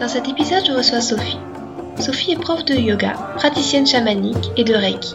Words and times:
Dans 0.00 0.08
cet 0.08 0.28
épisode, 0.28 0.64
je 0.66 0.72
reçois 0.72 1.02
Sophie. 1.02 1.36
Sophie 1.98 2.32
est 2.32 2.40
prof 2.40 2.64
de 2.64 2.74
yoga, 2.74 3.12
praticienne 3.36 3.86
chamanique 3.86 4.50
et 4.56 4.64
de 4.64 4.72
Reiki. 4.72 5.12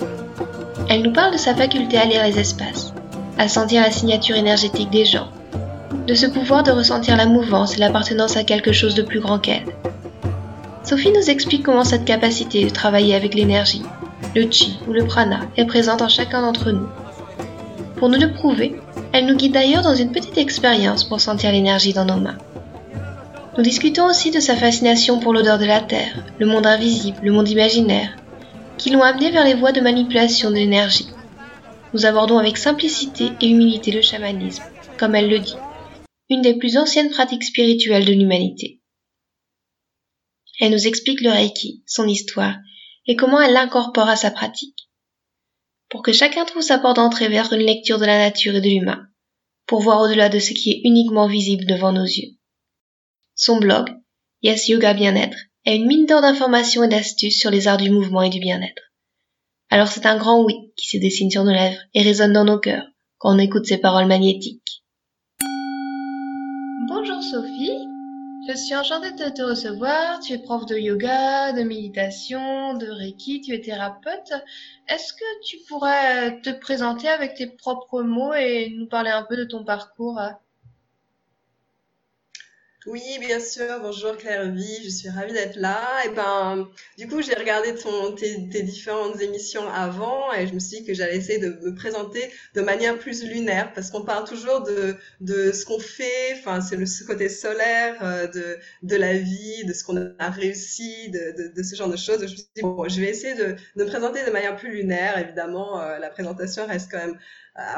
Elle 0.89 1.02
nous 1.02 1.11
parle 1.11 1.34
de 1.34 1.39
sa 1.39 1.55
faculté 1.55 1.98
à 1.98 2.05
lire 2.05 2.23
les 2.23 2.38
espaces, 2.38 2.94
à 3.39 3.48
sentir 3.48 3.81
la 3.81 3.89
signature 3.89 4.35
énergétique 4.35 4.91
des 4.91 5.05
gens, 5.05 5.30
de 6.05 6.13
ce 6.13 6.27
pouvoir 6.27 6.61
de 6.61 6.70
ressentir 6.70 7.17
la 7.17 7.25
mouvance 7.25 7.75
et 7.75 7.80
l'appartenance 7.80 8.38
à 8.38 8.44
quelque 8.44 8.73
chose 8.73 8.94
de 8.94 9.02
plus 9.02 9.20
grand 9.20 9.39
qu'elle. 9.39 9.66
Sophie 10.84 11.11
nous 11.11 11.31
explique 11.31 11.63
comment 11.63 11.83
cette 11.83 12.05
capacité 12.05 12.63
de 12.63 12.70
travailler 12.70 13.16
avec 13.16 13.33
l'énergie, 13.33 13.81
le 14.36 14.47
chi 14.52 14.77
ou 14.88 14.94
le 14.94 15.08
prana 15.08 15.39
est 15.58 15.66
présente 15.66 16.03
en 16.03 16.09
chacun 16.09 16.44
d'entre 16.44 16.72
nous. 16.72 16.88
Pour 17.95 18.09
nous 18.09 18.20
le 18.20 18.31
prouver, 18.31 18.75
elle 19.13 19.25
nous 19.25 19.36
guide 19.36 19.53
d'ailleurs 19.53 19.81
dans 19.81 19.95
une 19.95 20.11
petite 20.11 20.38
expérience 20.38 21.05
pour 21.05 21.22
sentir 21.22 21.52
l'énergie 21.52 21.94
dans 21.94 22.05
nos 22.05 22.17
mains. 22.17 22.38
Nous 23.58 23.64
discutons 23.64 24.08
aussi 24.08 24.32
de 24.32 24.41
sa 24.41 24.58
fascination 24.58 25.22
pour 25.22 25.32
l'odeur 25.32 25.58
de 25.58 25.64
la 25.64 25.80
terre, 25.80 26.25
le 26.39 26.45
monde 26.45 26.66
invisible, 26.66 27.20
le 27.23 27.31
monde 27.31 27.48
imaginaire, 27.48 28.17
qui 28.78 28.89
l'ont 28.89 29.02
amené 29.02 29.31
vers 29.31 29.45
les 29.45 29.53
voies 29.53 29.72
de 29.72 29.80
manipulation 29.80 30.50
de 30.50 30.56
l'énergie. 30.56 31.08
Nous 31.94 32.06
abordons 32.06 32.38
avec 32.38 32.58
simplicité 32.58 33.31
et 33.39 33.47
humilité 33.47 33.92
le 33.92 34.02
chamanisme, 34.02 34.64
comme 35.00 35.16
elle 35.16 35.30
le 35.30 35.39
dit, 35.39 35.56
une 36.30 36.42
des 36.42 36.56
plus 36.56 36.75
anciennes 36.75 37.09
pratiques 37.09 37.45
spirituelles 37.45 38.03
de 38.03 38.12
l'humanité. 38.12 38.81
Elle 40.59 40.73
nous 40.73 40.88
explique 40.88 41.22
le 41.22 41.30
Reiki, 41.30 41.81
son 41.86 42.09
histoire, 42.09 42.58
et 43.08 43.16
comment 43.16 43.40
elle 43.40 43.53
l'incorpore 43.53 44.09
à 44.09 44.17
sa 44.17 44.31
pratique. 44.31 44.90
Pour 45.90 46.02
que 46.02 46.12
chacun 46.12 46.44
trouve 46.44 46.62
sa 46.62 46.78
porte 46.78 46.97
d'entrée 46.97 47.30
vers 47.30 47.53
une 47.53 47.66
lecture 47.66 48.00
de 48.00 48.06
la 48.06 48.17
nature 48.17 48.56
et 48.56 48.62
de 48.62 48.67
l'humain, 48.67 49.08
pour 49.66 49.80
voir 49.80 50.02
au-delà 50.02 50.28
de 50.28 50.40
ce 50.40 50.53
qui 50.53 50.72
est 50.72 50.81
uniquement 50.84 51.28
visible 51.28 51.66
devant 51.66 51.94
nos 51.94 52.03
yeux. 52.03 52.36
Son 53.38 53.58
blog, 53.58 53.89
Yes 54.44 54.69
Yoga 54.69 54.94
Bien-être, 54.94 55.38
est 55.66 55.75
une 55.75 55.88
mine 55.88 56.05
d'or 56.05 56.22
d'informations 56.22 56.86
et 56.86 56.88
d'astuces 56.88 57.38
sur 57.38 57.52
les 57.52 57.67
arts 57.67 57.75
du 57.75 57.91
mouvement 57.91 58.22
et 58.22 58.30
du 58.30 58.39
bien-être. 58.39 58.81
Alors 59.69 59.89
c'est 59.89 60.05
un 60.05 60.16
grand 60.16 60.41
oui 60.41 60.72
qui 60.78 60.88
se 60.88 60.97
dessine 60.97 61.30
sur 61.30 61.44
nos 61.44 61.52
lèvres 61.52 61.81
et 61.94 62.02
résonne 62.02 62.31
dans 62.31 62.45
nos 62.45 62.59
cœurs 62.59 62.88
quand 63.17 63.36
on 63.36 63.39
écoute 63.39 63.66
ces 63.66 63.78
paroles 63.78 64.06
magnétiques. 64.06 64.86
Bonjour 66.88 67.22
Sophie, 67.22 67.78
je 68.47 68.56
suis 68.56 68.73
enchantée 68.73 69.11
de 69.11 69.30
te 69.30 69.41
recevoir. 69.41 70.22
Tu 70.22 70.31
es 70.31 70.38
prof 70.38 70.66
de 70.66 70.78
yoga, 70.78 71.52
de 71.52 71.63
méditation, 71.63 72.78
de 72.78 72.88
reiki, 72.88 73.41
tu 73.41 73.53
es 73.53 73.59
thérapeute. 73.59 74.31
Est-ce 74.88 75.11
que 75.11 75.44
tu 75.44 75.58
pourrais 75.67 76.39
te 76.39 76.52
présenter 76.52 77.09
avec 77.09 77.33
tes 77.33 77.47
propres 77.47 78.02
mots 78.02 78.33
et 78.33 78.73
nous 78.78 78.88
parler 78.88 79.09
un 79.09 79.23
peu 79.23 79.36
de 79.36 79.44
ton 79.44 79.66
parcours? 79.66 80.22
Oui, 82.86 83.02
bien 83.19 83.39
sûr. 83.39 83.80
Bonjour 83.81 84.16
Claire 84.16 84.52
Vie, 84.52 84.83
je 84.83 84.89
suis 84.89 85.09
ravie 85.09 85.33
d'être 85.33 85.55
là. 85.55 86.05
Et 86.05 86.09
ben, 86.09 86.69
du 87.00 87.08
coup, 87.08 87.22
j'ai 87.22 87.33
regardé 87.33 87.73
ton, 87.73 88.14
tes, 88.14 88.47
tes, 88.50 88.61
différentes 88.61 89.19
émissions 89.22 89.67
avant 89.69 90.31
et 90.34 90.46
je 90.46 90.53
me 90.53 90.59
suis 90.59 90.81
dit 90.81 90.85
que 90.85 90.94
j'allais 90.94 91.18
essayer 91.18 91.40
de 91.40 91.50
me 91.50 91.73
présenter 91.73 92.29
de 92.53 92.62
manière 92.62 92.97
plus 93.00 93.23
lunaire 93.23 93.73
parce 93.73 93.90
qu'on 93.90 94.03
parle 94.03 94.28
toujours 94.28 94.62
de, 94.62 94.96
de 95.19 95.51
ce 95.51 95.66
qu'on 95.66 95.79
fait, 95.79 96.35
enfin, 96.38 96.62
c'est 96.62 96.75
le 96.75 96.85
ce 96.85 97.03
côté 97.03 97.28
solaire 97.28 97.97
euh, 98.03 98.28
de, 98.28 98.57
de 98.84 98.96
la 98.96 99.13
vie, 99.13 99.66
de 99.66 99.73
ce 99.73 99.84
qu'on 99.84 99.97
a 100.19 100.29
réussi, 100.29 101.09
de, 101.09 101.35
de, 101.38 101.53
de, 101.56 101.63
ce 101.63 101.75
genre 101.75 101.90
de 101.90 101.97
choses. 101.97 102.19
Je 102.19 102.31
me 102.31 102.38
suis 102.38 102.47
dit, 102.56 102.62
bon, 102.62 102.88
je 102.88 103.02
vais 103.02 103.09
essayer 103.09 103.34
de, 103.34 103.56
de 103.75 103.84
me 103.84 103.85
présenter 103.88 104.23
de 104.23 104.31
manière 104.31 104.56
plus 104.56 104.72
lunaire. 104.72 105.17
Évidemment, 105.17 105.81
euh, 105.81 105.97
la 105.97 106.12
présentation 106.12 106.67
reste 106.67 106.91
quand 106.91 107.00
même 107.00 107.17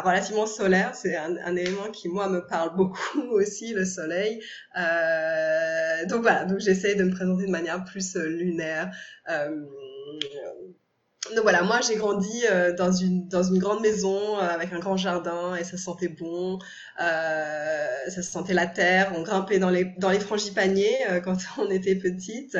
relativement 0.03 0.45
solaire. 0.45 0.95
C'est 0.95 1.15
un, 1.15 1.38
un, 1.38 1.55
élément 1.55 1.91
qui, 1.91 2.09
moi, 2.09 2.29
me 2.29 2.45
parle 2.45 2.75
beaucoup 2.75 3.21
aussi, 3.31 3.73
le 3.73 3.85
soleil. 3.85 4.41
Euh, 4.77 6.05
donc 6.05 6.21
voilà, 6.21 6.45
donc 6.45 6.59
j'essaie 6.59 6.95
de 6.95 7.03
me 7.03 7.11
présenter 7.11 7.45
de 7.45 7.51
manière 7.51 7.83
plus 7.83 8.15
euh, 8.15 8.27
lunaire. 8.27 8.91
Donc 11.35 11.43
voilà, 11.43 11.63
moi 11.63 11.79
j'ai 11.81 11.95
grandi 11.95 12.43
euh, 12.49 12.73
dans, 12.73 12.91
une, 12.91 13.27
dans 13.27 13.43
une 13.43 13.59
grande 13.59 13.81
maison 13.81 14.38
euh, 14.38 14.41
avec 14.41 14.71
un 14.73 14.79
grand 14.79 14.97
jardin 14.97 15.55
et 15.55 15.63
ça 15.63 15.77
sentait 15.77 16.07
bon, 16.07 16.59
euh, 17.01 18.09
ça 18.09 18.21
sentait 18.21 18.53
la 18.53 18.67
terre, 18.67 19.11
on 19.15 19.23
grimpait 19.23 19.59
dans 19.59 19.69
les, 19.69 19.85
dans 19.97 20.09
les 20.09 20.19
frangipaniers 20.19 20.97
quand 21.23 21.38
on 21.57 21.69
était 21.69 21.95
petite. 21.95 22.57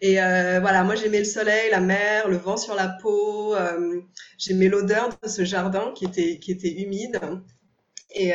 Et 0.00 0.14
voilà, 0.14 0.84
moi 0.84 0.94
j'aimais 0.94 1.20
le 1.20 1.24
soleil, 1.24 1.70
la 1.70 1.80
mer, 1.80 2.28
le 2.28 2.36
vent 2.36 2.56
sur 2.56 2.74
la 2.74 2.88
peau, 2.88 3.54
j'aimais 4.38 4.68
l'odeur 4.68 5.10
de 5.22 5.28
ce 5.28 5.44
jardin 5.44 5.92
qui 5.96 6.04
était, 6.04 6.38
qui 6.38 6.52
était 6.52 6.72
humide. 6.82 7.18
Et 8.14 8.32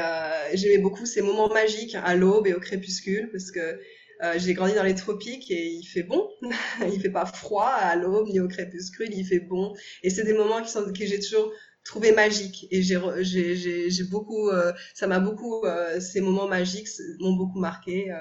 j'aimais 0.53 0.79
beaucoup 0.79 1.06
ces 1.06 1.22
moments 1.22 1.50
magiques 1.50 1.96
à 1.96 2.16
l'aube 2.16 2.47
et 2.47 2.53
au 2.53 2.59
crépuscule 2.59 3.29
parce 3.31 3.51
que 3.51 3.79
euh, 4.22 4.34
j'ai 4.38 4.53
grandi 4.53 4.74
dans 4.74 4.84
les 4.84 4.96
tropiques 4.96 5.50
et 5.50 5.68
il 5.68 5.85
fait 5.85 6.03
bon. 6.03 6.30
il 6.91 7.00
fait 7.00 7.09
pas 7.09 7.25
froid 7.25 7.69
à 7.69 7.96
l'aube 7.96 8.28
ni 8.28 8.40
au 8.40 8.47
crépuscule, 8.47 9.09
il 9.13 9.25
fait 9.25 9.40
bon. 9.40 9.74
Et 10.03 10.09
c'est 10.09 10.24
des 10.24 10.34
moments 10.34 10.62
qui 10.62 10.69
sont 10.69 10.84
que 10.91 11.06
j'ai 11.06 11.19
toujours 11.19 11.52
trouvé 11.85 12.12
magiques. 12.12 12.68
Et 12.72 12.81
j'ai 12.81 13.00
j'ai 13.90 14.03
beaucoup 14.03 14.50
euh, 14.50 14.74
ça 14.94 15.08
m'a 15.08 15.19
beaucoup 15.19 15.63
euh, 15.66 16.00
ces 16.00 16.22
moments 16.22 16.47
magiques 16.47 16.90
m'ont 17.19 17.34
beaucoup 17.34 17.59
marqué. 17.59 18.12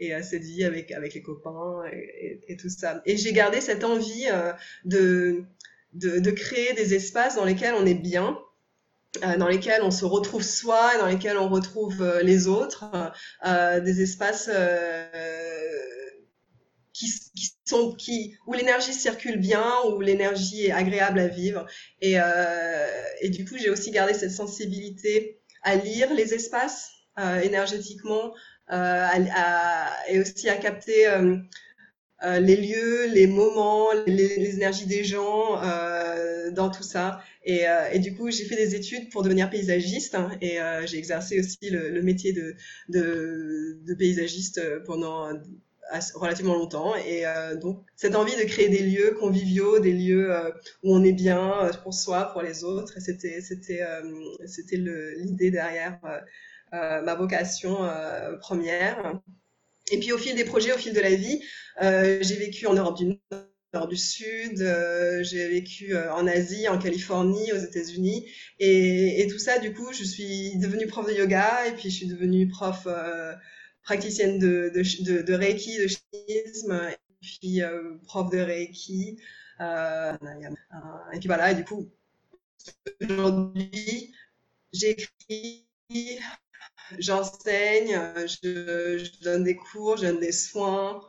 et 0.00 0.12
cette 0.22 0.44
vie 0.44 0.64
avec 0.64 0.90
avec 0.92 1.14
les 1.14 1.22
copains 1.22 1.82
et, 1.92 2.56
tout 2.56 2.68
ça. 2.68 3.00
Et 3.06 3.16
j'ai 3.16 3.32
gardé 3.32 3.60
cette 3.60 3.84
envie 3.84 4.26
de, 4.84 5.44
de 5.92 6.18
de 6.18 6.30
créer 6.32 6.72
des 6.74 6.94
espaces 6.94 7.36
dans 7.36 7.44
lesquels 7.44 7.74
on 7.74 7.86
est 7.86 7.94
bien 7.94 8.38
dans 9.38 9.48
lesquels 9.48 9.82
on 9.82 9.90
se 9.90 10.04
retrouve 10.04 10.42
soi 10.42 10.98
dans 10.98 11.06
lesquels 11.06 11.38
on 11.38 11.48
retrouve 11.48 12.20
les 12.22 12.46
autres, 12.46 12.84
des 13.44 14.02
espaces 14.02 14.50
qui, 16.98 17.52
sont 17.64 17.94
qui 17.94 18.36
où 18.46 18.52
l'énergie 18.52 18.92
circule 18.92 19.38
bien, 19.38 19.64
où 19.88 20.00
l'énergie 20.00 20.66
est 20.66 20.72
agréable 20.72 21.18
à 21.18 21.28
vivre. 21.28 21.66
Et, 22.00 22.16
et 23.20 23.28
du 23.28 23.44
coup, 23.44 23.56
j'ai 23.58 23.70
aussi 23.70 23.90
gardé 23.90 24.14
cette 24.14 24.32
sensibilité 24.32 25.40
à 25.62 25.76
lire 25.76 26.12
les 26.14 26.34
espaces 26.34 26.90
énergétiquement, 27.42 28.34
à, 28.68 29.12
à, 29.34 30.08
et 30.08 30.20
aussi 30.20 30.48
à 30.48 30.56
capter 30.56 31.06
euh, 32.24 32.40
les 32.40 32.56
lieux, 32.56 33.06
les 33.12 33.28
moments, 33.28 33.92
les, 34.06 34.54
énergies 34.56 34.86
des 34.86 35.04
gens 35.04 35.62
euh, 35.62 36.50
dans 36.50 36.68
tout 36.68 36.82
ça. 36.82 37.22
Et, 37.44 37.68
euh, 37.68 37.90
et 37.92 38.00
du 38.00 38.14
coup, 38.16 38.30
j'ai 38.30 38.44
fait 38.44 38.56
des 38.56 38.74
études 38.74 39.08
pour 39.10 39.22
devenir 39.22 39.48
paysagiste 39.50 40.16
hein, 40.16 40.30
et 40.40 40.60
euh, 40.60 40.84
j'ai 40.84 40.98
exercé 40.98 41.38
aussi 41.38 41.70
le, 41.70 42.02
métier 42.02 42.32
de, 42.32 42.56
de, 42.88 43.94
paysagiste 43.94 44.60
pendant 44.84 45.30
relativement 46.14 46.54
longtemps. 46.54 46.94
Et 46.96 47.24
donc, 47.60 47.84
cette 47.96 48.16
envie 48.16 48.36
de 48.36 48.44
créer 48.44 48.68
des 48.68 48.82
lieux 48.82 49.16
conviviaux, 49.18 49.78
des 49.78 49.92
lieux 49.92 50.32
où 50.82 50.94
on 50.94 51.02
est 51.02 51.12
bien 51.12 51.70
pour 51.82 51.94
soi, 51.94 52.30
pour 52.32 52.42
les 52.42 52.64
autres, 52.64 52.94
c'était 53.00 53.40
l'idée 54.76 55.50
derrière 55.50 55.98
ma 56.72 57.14
vocation 57.14 57.78
première. 58.40 59.20
Et 59.90 59.98
puis 59.98 60.12
au 60.12 60.18
fil 60.18 60.34
des 60.34 60.44
projets, 60.44 60.72
au 60.72 60.78
fil 60.78 60.92
de 60.92 61.00
la 61.00 61.14
vie, 61.14 61.42
euh, 61.82 62.18
j'ai 62.20 62.36
vécu 62.36 62.66
en 62.66 62.74
Europe 62.74 62.96
du 62.96 63.18
Nord, 63.72 63.88
du 63.88 63.96
Sud, 63.96 64.60
euh, 64.60 65.22
j'ai 65.22 65.48
vécu 65.48 65.94
euh, 65.94 66.12
en 66.12 66.26
Asie, 66.26 66.68
en 66.68 66.78
Californie, 66.78 67.52
aux 67.52 67.58
États-Unis, 67.58 68.26
et, 68.58 69.26
tout 69.30 69.38
ça, 69.38 69.58
du 69.58 69.72
coup, 69.72 69.92
je 69.92 70.04
suis 70.04 70.56
devenue 70.58 70.86
prof 70.86 71.06
de 71.06 71.12
yoga, 71.12 71.66
et 71.66 71.72
puis 71.72 71.90
je 71.90 71.96
suis 71.96 72.06
devenue 72.06 72.48
prof 72.48 72.86
euh, 72.86 73.34
praticienne 73.88 74.38
de, 74.38 74.70
de, 74.74 75.22
de, 75.22 75.34
Reiki, 75.34 75.78
de 75.78 75.86
chiisme, 75.86 76.72
et 76.90 76.98
puis 77.22 77.62
euh, 77.62 77.96
prof 78.04 78.30
de 78.30 78.38
Reiki. 78.38 79.18
et 79.60 81.18
puis 81.18 81.26
voilà, 81.26 81.52
et 81.52 81.54
du 81.54 81.64
coup, 81.64 81.88
aujourd'hui, 83.00 84.14
j'écris 84.72 85.64
j'enseigne, 86.98 87.94
euh, 87.94 88.26
je, 88.26 89.22
donne 89.22 89.44
des 89.44 89.56
cours, 89.56 89.96
je 89.96 90.06
donne 90.06 90.20
des 90.20 90.32
soins 90.32 91.00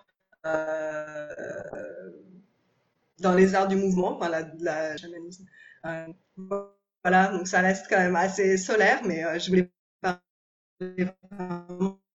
euh, 0.46 2.12
dans 3.20 3.34
les 3.34 3.56
arts 3.56 3.68
du 3.68 3.76
mouvement, 3.76 4.16
enfin 4.18 4.30
la, 4.30 4.50
la. 4.60 4.96
Euh, 5.86 6.08
voilà, 7.04 7.28
donc 7.32 7.48
ça 7.48 7.62
reste 7.62 7.88
quand 7.90 7.98
même 7.98 8.16
assez 8.16 8.58
solaire, 8.58 9.02
mais 9.06 9.24
euh, 9.26 9.40
je 9.40 9.50
voulais 9.50 9.72
parler 10.02 11.08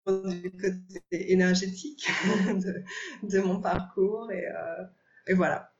du 0.06 0.50
côté 0.50 1.32
énergétique 1.32 2.06
de, 3.22 3.40
mon 3.40 3.60
parcours 3.60 4.30
et, 4.30 4.46
euh, 4.46 5.34
voilà. 5.34 5.70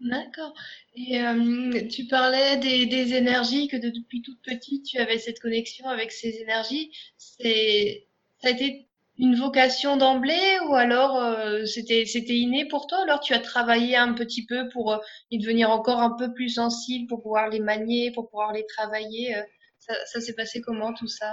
D'accord. 0.00 0.54
Et 0.94 1.20
euh, 1.20 1.86
tu 1.88 2.06
parlais 2.06 2.56
des, 2.56 3.14
énergies, 3.14 3.68
que 3.68 3.76
depuis 3.76 4.22
toute 4.22 4.42
petite, 4.42 4.86
tu 4.86 4.98
avais 4.98 5.18
cette 5.18 5.40
connexion 5.40 5.86
avec 5.88 6.12
ces 6.12 6.40
énergies. 6.40 6.90
C'est, 7.16 8.06
ça 8.42 8.48
a 8.48 8.50
été 8.50 8.88
une 9.18 9.36
vocation 9.36 9.96
d'emblée 9.96 10.58
ou 10.68 10.74
alors 10.74 11.16
euh, 11.16 11.64
c'était 11.66 12.04
c'était 12.04 12.36
inné 12.36 12.66
pour 12.66 12.88
toi? 12.88 13.02
Alors 13.02 13.20
tu 13.20 13.32
as 13.32 13.38
travaillé 13.38 13.94
un 13.94 14.12
petit 14.12 14.44
peu 14.44 14.68
pour 14.70 15.00
y 15.30 15.38
devenir 15.38 15.70
encore 15.70 16.00
un 16.00 16.16
peu 16.18 16.34
plus 16.34 16.48
sensible 16.48 17.06
pour 17.06 17.22
pouvoir 17.22 17.48
les 17.48 17.60
manier 17.60 18.10
pour 18.10 18.28
pouvoir 18.28 18.52
les 18.52 18.66
travailler 18.66 19.36
ça 19.78 20.20
s'est 20.20 20.34
passé 20.34 20.60
comment 20.60 20.92
tout 20.94 21.06
ça? 21.06 21.32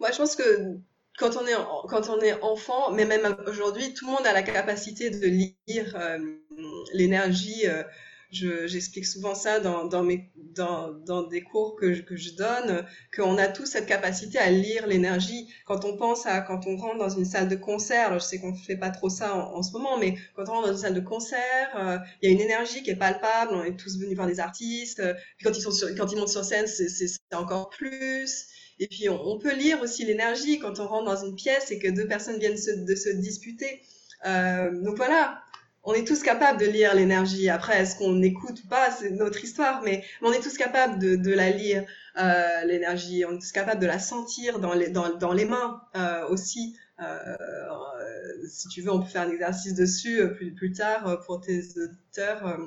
Moi 0.00 0.10
je 0.12 0.16
pense 0.18 0.36
que 0.36 0.78
quand 1.18 1.36
on 1.36 1.46
est 1.46 1.54
quand 1.88 2.08
on 2.10 2.20
est 2.20 2.40
enfant 2.42 2.92
mais 2.92 3.04
même 3.04 3.36
aujourd'hui 3.46 3.94
tout 3.94 4.06
le 4.06 4.12
monde 4.12 4.26
a 4.26 4.32
la 4.32 4.42
capacité 4.42 5.10
de 5.10 5.26
lire 5.26 5.96
l'énergie. 6.92 7.66
Euh, 7.66 7.82
j'explique 8.30 9.06
souvent 9.06 9.34
ça 9.34 9.60
dans, 9.60 9.84
dans, 9.84 10.02
mes, 10.02 10.30
dans, 10.36 10.92
dans 10.92 11.22
des 11.22 11.42
cours 11.42 11.76
que 11.76 11.92
je, 11.92 12.02
que 12.02 12.16
je 12.16 12.34
donne, 12.34 12.84
qu'on 13.14 13.38
a 13.38 13.48
tous 13.48 13.66
cette 13.66 13.86
capacité 13.86 14.38
à 14.38 14.50
lire 14.50 14.86
l'énergie. 14.86 15.48
Quand 15.64 15.84
on 15.84 15.96
pense 15.96 16.26
à, 16.26 16.40
quand 16.40 16.66
on 16.66 16.76
rentre 16.76 16.98
dans 16.98 17.08
une 17.08 17.24
salle 17.24 17.48
de 17.48 17.56
concert, 17.56 18.12
je 18.14 18.18
sais 18.24 18.38
qu'on 18.38 18.52
ne 18.52 18.56
fait 18.56 18.76
pas 18.76 18.90
trop 18.90 19.08
ça 19.08 19.34
en, 19.34 19.62
ce 19.62 19.72
moment, 19.72 19.98
mais 19.98 20.16
quand 20.34 20.44
on 20.48 20.52
rentre 20.52 20.66
dans 20.68 20.72
une 20.72 20.80
salle 20.80 20.94
de 20.94 21.00
concert, 21.00 21.68
euh, 21.78 21.98
il 22.22 22.28
y 22.28 22.32
a 22.32 22.34
une 22.34 22.42
énergie 22.42 22.82
qui 22.82 22.90
est 22.90 22.96
palpable, 22.96 23.52
on 23.54 23.64
est 23.64 23.76
tous 23.76 23.98
venus 23.98 24.16
voir 24.16 24.26
des 24.26 24.40
artistes, 24.40 25.02
puis 25.36 25.44
quand 25.44 25.56
ils, 25.56 25.62
sont 25.62 25.70
sur, 25.70 25.88
quand 25.96 26.10
ils 26.12 26.18
montent 26.18 26.28
sur 26.28 26.44
scène, 26.44 26.66
c'est 26.66 27.34
encore 27.34 27.70
plus. 27.70 28.46
Et 28.78 28.88
puis 28.88 29.08
on, 29.08 29.38
peut 29.38 29.54
lire 29.54 29.80
aussi 29.80 30.04
l'énergie 30.04 30.58
quand 30.58 30.80
on 30.80 30.86
rentre 30.86 31.04
dans 31.04 31.24
une 31.24 31.34
pièce 31.34 31.70
et 31.70 31.78
que 31.78 31.88
deux 31.88 32.06
personnes 32.06 32.38
viennent 32.38 32.58
se, 32.58 32.70
de 32.70 32.94
se 32.94 33.08
disputer. 33.08 33.80
Euh, 34.26 34.70
donc 34.82 34.96
voilà, 34.96 35.42
on 35.82 35.94
est 35.94 36.06
tous 36.06 36.22
capables 36.22 36.60
de 36.60 36.66
lire 36.66 36.94
l'énergie. 36.94 37.48
Après, 37.48 37.80
est-ce 37.80 37.96
qu'on 37.96 38.20
écoute 38.22 38.62
ou 38.64 38.68
pas, 38.68 38.90
c'est 38.90 39.10
notre 39.10 39.42
histoire, 39.42 39.82
mais, 39.82 40.04
on 40.20 40.32
est 40.32 40.40
tous 40.40 40.58
capables 40.58 40.98
de, 40.98 41.32
la 41.32 41.50
lire, 41.50 41.86
euh, 42.18 42.64
l'énergie. 42.64 43.24
On 43.24 43.36
est 43.36 43.38
tous 43.38 43.52
capables 43.52 43.80
de 43.80 43.86
la 43.86 43.98
sentir 43.98 44.58
dans 44.58 44.74
les, 44.74 45.44
mains 45.44 45.80
euh, 45.96 46.28
aussi. 46.28 46.76
Si 48.48 48.68
tu 48.68 48.82
veux, 48.82 48.90
on 48.90 49.00
peut 49.00 49.08
faire 49.08 49.22
un 49.22 49.30
exercice 49.30 49.74
dessus 49.74 50.20
plus, 50.56 50.72
tard 50.72 51.20
pour 51.24 51.40
tes 51.40 51.60
auditeurs, 51.78 52.58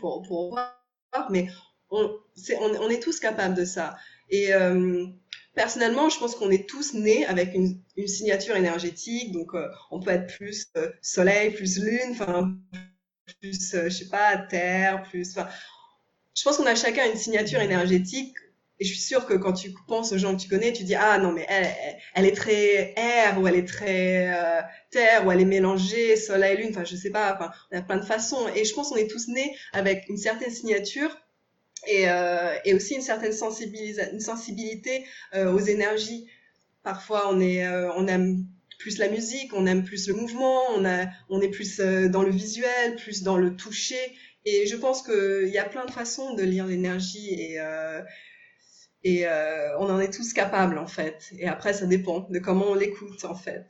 pour, 0.00 0.48
voir. 0.50 0.80
Mais 1.30 1.48
on, 1.90 2.88
est 2.88 3.02
tous 3.02 3.18
capables 3.20 3.54
de 3.54 3.64
ça. 3.64 3.96
Et 4.30 4.52
personnellement, 5.58 6.08
je 6.08 6.20
pense 6.20 6.36
qu'on 6.36 6.50
est 6.50 6.68
tous 6.68 6.94
nés 6.94 7.26
avec 7.26 7.52
une, 7.52 7.82
signature 8.06 8.54
énergétique. 8.54 9.32
Donc, 9.32 9.54
euh, 9.54 9.66
on 9.90 9.98
peut 9.98 10.12
être 10.12 10.32
plus 10.36 10.68
euh, 10.76 10.88
soleil, 11.02 11.50
plus 11.50 11.78
lune, 11.80 12.10
enfin, 12.12 12.56
plus, 13.40 13.74
euh, 13.74 13.88
je 13.88 13.96
sais 13.96 14.08
pas, 14.08 14.36
terre, 14.38 15.02
plus. 15.02 15.34
Je 16.36 16.42
pense 16.44 16.58
qu'on 16.58 16.66
a 16.66 16.76
chacun 16.76 17.10
une 17.10 17.18
signature 17.18 17.60
énergétique. 17.60 18.36
Et 18.78 18.84
je 18.84 18.92
suis 18.92 19.02
sûre 19.02 19.26
que 19.26 19.34
quand 19.34 19.54
tu 19.54 19.74
penses 19.88 20.12
aux 20.12 20.18
gens 20.18 20.36
que 20.36 20.40
tu 20.40 20.48
connais, 20.48 20.72
tu 20.72 20.84
dis 20.84 20.94
ah 20.94 21.18
non 21.18 21.32
mais 21.32 21.44
elle, 21.48 21.66
elle, 22.14 22.26
est 22.26 22.36
très 22.36 22.94
air 22.96 23.40
ou 23.40 23.48
elle 23.48 23.56
est 23.56 23.66
très 23.66 24.32
terre 24.92 25.26
ou 25.26 25.32
elle 25.32 25.40
est 25.40 25.44
mélangée 25.44 26.14
soleil 26.14 26.58
lune. 26.58 26.68
Enfin, 26.70 26.84
je 26.84 26.94
sais 26.94 27.10
pas. 27.10 27.34
Enfin, 27.34 27.50
on 27.72 27.78
a 27.78 27.82
plein 27.82 27.96
de 27.96 28.04
façons. 28.04 28.46
Et 28.54 28.64
je 28.64 28.72
pense 28.74 28.90
qu'on 28.90 28.96
est 28.96 29.10
tous 29.10 29.26
nés 29.26 29.52
avec 29.72 30.08
une 30.08 30.16
certaine 30.16 30.52
signature 30.52 31.10
et, 31.86 32.08
euh, 32.08 32.54
et 32.64 32.74
aussi 32.74 32.94
une 32.94 33.02
certaine 33.02 33.32
une 33.32 34.20
sensibilité 34.20 35.04
euh, 35.34 35.52
aux 35.52 35.60
énergies. 35.60 36.26
Parfois, 36.82 37.28
on, 37.30 37.40
est, 37.40 37.66
euh, 37.66 37.92
on 37.94 38.06
aime 38.06 38.44
plus 38.78 38.98
la 38.98 39.08
musique, 39.08 39.52
on 39.54 39.66
aime 39.66 39.84
plus 39.84 40.08
le 40.08 40.14
mouvement, 40.14 40.62
on, 40.74 40.84
a, 40.84 41.06
on 41.28 41.40
est 41.40 41.50
plus 41.50 41.80
dans 41.80 42.22
le 42.22 42.30
visuel, 42.30 42.96
plus 42.96 43.22
dans 43.22 43.36
le 43.36 43.56
toucher. 43.56 44.00
Et 44.44 44.66
je 44.66 44.76
pense 44.76 45.02
qu'il 45.02 45.48
y 45.48 45.58
a 45.58 45.64
plein 45.64 45.84
de 45.84 45.90
façons 45.90 46.34
de 46.34 46.42
lire 46.42 46.66
l'énergie 46.66 47.34
et, 47.34 47.58
et 49.02 49.26
on 49.78 49.90
en 49.90 49.98
est 49.98 50.12
tous 50.12 50.32
capables 50.32 50.78
en 50.78 50.86
fait. 50.86 51.30
Et 51.38 51.48
après, 51.48 51.72
ça 51.72 51.86
dépend 51.86 52.20
de 52.30 52.38
comment 52.38 52.66
on 52.68 52.74
l'écoute 52.74 53.24
en 53.24 53.34
fait. 53.34 53.66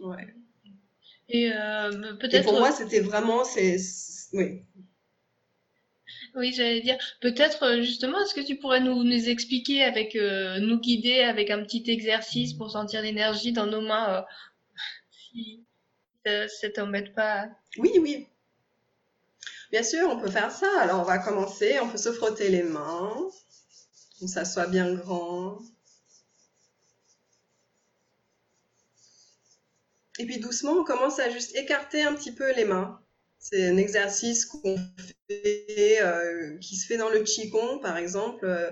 Ouais. 0.00 0.26
Et, 1.28 1.50
peut-être. 2.18 2.44
pour 2.44 2.58
moi, 2.58 2.72
c'était 2.72 3.00
vraiment, 3.00 3.44
c'est, 3.44 3.76
oui. 4.32 4.62
Oui, 6.34 6.52
j'allais 6.52 6.80
dire, 6.80 6.96
peut-être 7.20 7.64
euh, 7.64 7.82
justement, 7.82 8.20
est-ce 8.20 8.34
que 8.34 8.40
tu 8.40 8.56
pourrais 8.56 8.80
nous, 8.80 9.02
expliquer, 9.28 9.82
avec, 9.82 10.14
euh, 10.16 10.58
nous 10.60 10.78
guider 10.78 11.20
avec 11.20 11.50
un 11.50 11.62
petit 11.62 11.84
exercice 11.88 12.52
pour 12.54 12.70
sentir 12.70 13.02
l'énergie 13.02 13.52
dans 13.52 13.66
nos 13.66 13.80
mains, 13.80 14.18
euh, 14.18 14.22
si 15.10 15.64
ça, 16.24 16.48
ça 16.48 16.70
t'embête 16.70 17.14
pas? 17.14 17.48
Oui, 17.78 17.92
oui. 18.00 18.28
Bien 19.72 19.82
sûr, 19.82 20.08
on 20.08 20.18
peut 20.18 20.30
faire 20.30 20.50
ça. 20.50 20.68
Alors, 20.80 21.00
on 21.00 21.04
va 21.04 21.18
commencer. 21.18 21.78
On 21.80 21.88
peut 21.88 21.98
se 21.98 22.12
frotter 22.12 22.48
les 22.48 22.62
mains. 22.64 23.12
On 24.22 24.26
s'assoit 24.26 24.66
bien 24.66 24.92
grand. 24.94 25.58
Et 30.18 30.26
puis 30.26 30.38
doucement, 30.38 30.72
on 30.72 30.84
commence 30.84 31.18
à 31.18 31.30
juste 31.30 31.56
écarter 31.56 32.02
un 32.02 32.14
petit 32.14 32.32
peu 32.32 32.52
les 32.54 32.64
mains. 32.64 33.00
C'est 33.42 33.66
un 33.66 33.78
exercice 33.78 34.44
qu'on 34.44 34.76
fait, 35.26 35.98
euh, 36.02 36.58
qui 36.58 36.76
se 36.76 36.86
fait 36.86 36.98
dans 36.98 37.08
le 37.08 37.20
Qigong, 37.20 37.80
par 37.80 37.96
exemple, 37.96 38.44
euh, 38.44 38.70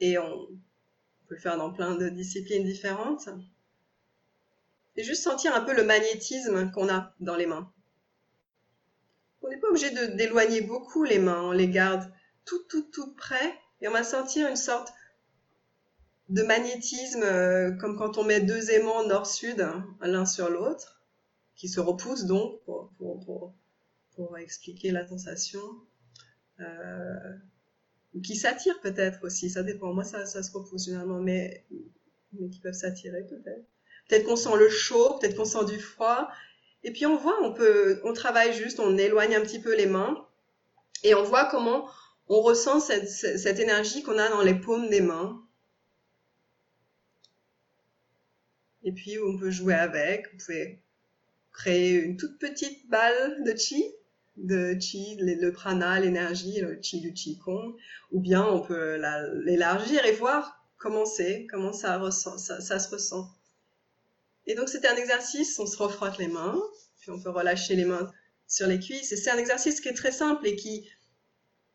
et 0.00 0.16
on 0.18 0.46
peut 1.28 1.34
le 1.34 1.40
faire 1.40 1.58
dans 1.58 1.70
plein 1.70 1.94
de 1.94 2.08
disciplines 2.08 2.64
différentes. 2.64 3.28
Et 4.96 5.04
juste 5.04 5.22
sentir 5.22 5.54
un 5.54 5.60
peu 5.60 5.74
le 5.74 5.84
magnétisme 5.84 6.70
qu'on 6.72 6.88
a 6.88 7.14
dans 7.20 7.36
les 7.36 7.44
mains. 7.44 7.70
On 9.42 9.48
n'est 9.50 9.58
pas 9.58 9.68
obligé 9.68 9.90
d'éloigner 9.90 10.62
beaucoup 10.62 11.04
les 11.04 11.18
mains, 11.18 11.42
on 11.42 11.52
les 11.52 11.68
garde 11.68 12.10
tout, 12.46 12.62
tout, 12.70 12.88
tout 12.90 13.14
près, 13.14 13.54
et 13.82 13.88
on 13.88 13.92
va 13.92 14.04
sentir 14.04 14.48
une 14.48 14.56
sorte 14.56 14.94
de 16.30 16.42
magnétisme, 16.42 17.22
euh, 17.22 17.72
comme 17.72 17.98
quand 17.98 18.16
on 18.16 18.24
met 18.24 18.40
deux 18.40 18.70
aimants 18.70 19.04
nord-sud 19.04 19.60
hein, 19.60 19.86
l'un 20.00 20.24
sur 20.24 20.48
l'autre, 20.48 21.02
qui 21.54 21.68
se 21.68 21.78
repoussent 21.78 22.24
donc 22.24 22.58
pour, 22.64 22.90
expliquer 24.38 24.90
la 24.90 25.06
sensation. 25.06 25.60
Euh, 26.60 27.36
qui 28.22 28.36
s'attirent 28.36 28.80
peut-être 28.80 29.24
aussi, 29.24 29.50
ça 29.50 29.62
dépend. 29.62 29.92
Moi, 29.92 30.04
ça, 30.04 30.26
ça 30.26 30.42
se 30.42 30.50
repousse 30.52 30.86
généralement, 30.86 31.20
mais, 31.20 31.64
mais 32.32 32.48
qui 32.48 32.60
peuvent 32.60 32.72
s'attirer 32.72 33.24
peut-être. 33.24 33.66
Peut-être 34.08 34.24
qu'on 34.24 34.36
sent 34.36 34.56
le 34.58 34.68
chaud, 34.68 35.18
peut-être 35.18 35.36
qu'on 35.36 35.44
sent 35.44 35.64
du 35.66 35.78
froid. 35.78 36.30
Et 36.84 36.92
puis 36.92 37.06
on 37.06 37.16
voit, 37.16 37.36
on 37.42 37.52
peut, 37.52 38.00
on 38.04 38.12
travaille 38.12 38.52
juste, 38.52 38.78
on 38.78 38.96
éloigne 38.96 39.34
un 39.34 39.40
petit 39.40 39.60
peu 39.60 39.74
les 39.76 39.86
mains 39.86 40.24
et 41.02 41.14
on 41.14 41.24
voit 41.24 41.46
comment 41.46 41.90
on 42.28 42.40
ressent 42.40 42.80
cette, 42.80 43.08
cette 43.08 43.58
énergie 43.58 44.02
qu'on 44.02 44.18
a 44.18 44.28
dans 44.28 44.42
les 44.42 44.54
paumes 44.54 44.88
des 44.88 45.00
mains. 45.00 45.42
Et 48.84 48.92
puis 48.92 49.18
on 49.18 49.36
peut 49.36 49.50
jouer 49.50 49.74
avec, 49.74 50.30
vous 50.32 50.38
pouvez 50.38 50.80
créer 51.52 51.94
une 51.94 52.16
toute 52.16 52.38
petite 52.38 52.88
balle 52.88 53.42
de 53.42 53.56
chi 53.56 53.84
de 54.36 54.76
chi, 54.78 55.16
le 55.18 55.50
prana, 55.50 55.98
l'énergie, 56.00 56.60
le 56.60 56.78
chi 56.80 57.00
du 57.00 57.12
qigong, 57.12 57.74
ou 58.12 58.20
bien 58.20 58.44
on 58.44 58.60
peut 58.60 59.00
l'élargir 59.44 60.04
et 60.04 60.12
voir 60.12 60.64
comment 60.78 61.06
c'est, 61.06 61.46
comment 61.50 61.72
ça, 61.72 61.98
ressent, 61.98 62.38
ça, 62.38 62.78
se 62.78 62.90
ressent. 62.90 63.28
Et 64.46 64.54
donc 64.54 64.68
c'était 64.68 64.88
un 64.88 64.96
exercice, 64.96 65.58
on 65.58 65.66
se 65.66 65.76
refrotte 65.76 66.18
les 66.18 66.28
mains, 66.28 66.60
puis 67.00 67.10
on 67.10 67.20
peut 67.20 67.30
relâcher 67.30 67.74
les 67.74 67.84
mains 67.84 68.10
sur 68.46 68.66
les 68.66 68.78
cuisses. 68.78 69.14
C'est 69.16 69.30
un 69.30 69.38
exercice 69.38 69.80
qui 69.80 69.88
est 69.88 69.94
très 69.94 70.12
simple 70.12 70.46
et 70.46 70.54
qui, 70.54 70.88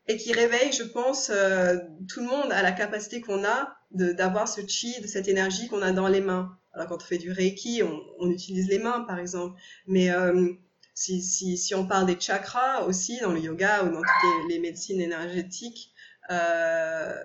et 0.08 0.18
qui 0.18 0.32
réveille, 0.32 0.72
je 0.72 0.84
pense, 0.84 1.30
euh, 1.30 1.78
tout 2.08 2.22
le 2.22 2.28
monde 2.28 2.52
à 2.52 2.62
la 2.62 2.72
capacité 2.72 3.22
qu'on 3.22 3.44
a 3.44 3.76
d'avoir 3.92 4.48
ce 4.48 4.62
chi, 4.66 5.02
de 5.02 5.08
cette 5.08 5.28
énergie 5.28 5.68
qu'on 5.68 5.82
a 5.82 5.92
dans 5.92 6.08
les 6.08 6.22
mains. 6.22 6.58
Alors 6.74 6.88
quand 6.88 6.98
on 6.98 7.06
fait 7.06 7.18
du 7.18 7.32
reiki, 7.32 7.84
on, 7.84 8.00
on 8.20 8.30
utilise 8.30 8.70
les 8.70 8.80
mains 8.80 9.02
par 9.02 9.20
exemple, 9.20 9.60
mais 9.88 10.12
euh, 10.12 10.54
si, 11.02 11.74
on 11.76 11.88
parle 11.88 12.06
des 12.06 12.20
chakras 12.20 12.84
aussi 12.84 13.20
dans 13.20 13.32
le 13.32 13.40
yoga 13.40 13.84
ou 13.84 13.90
dans 13.90 14.02
toutes 14.02 14.50
les, 14.50 14.60
médecines 14.60 15.02
énergétiques, 15.02 15.92
euh, 16.30 17.16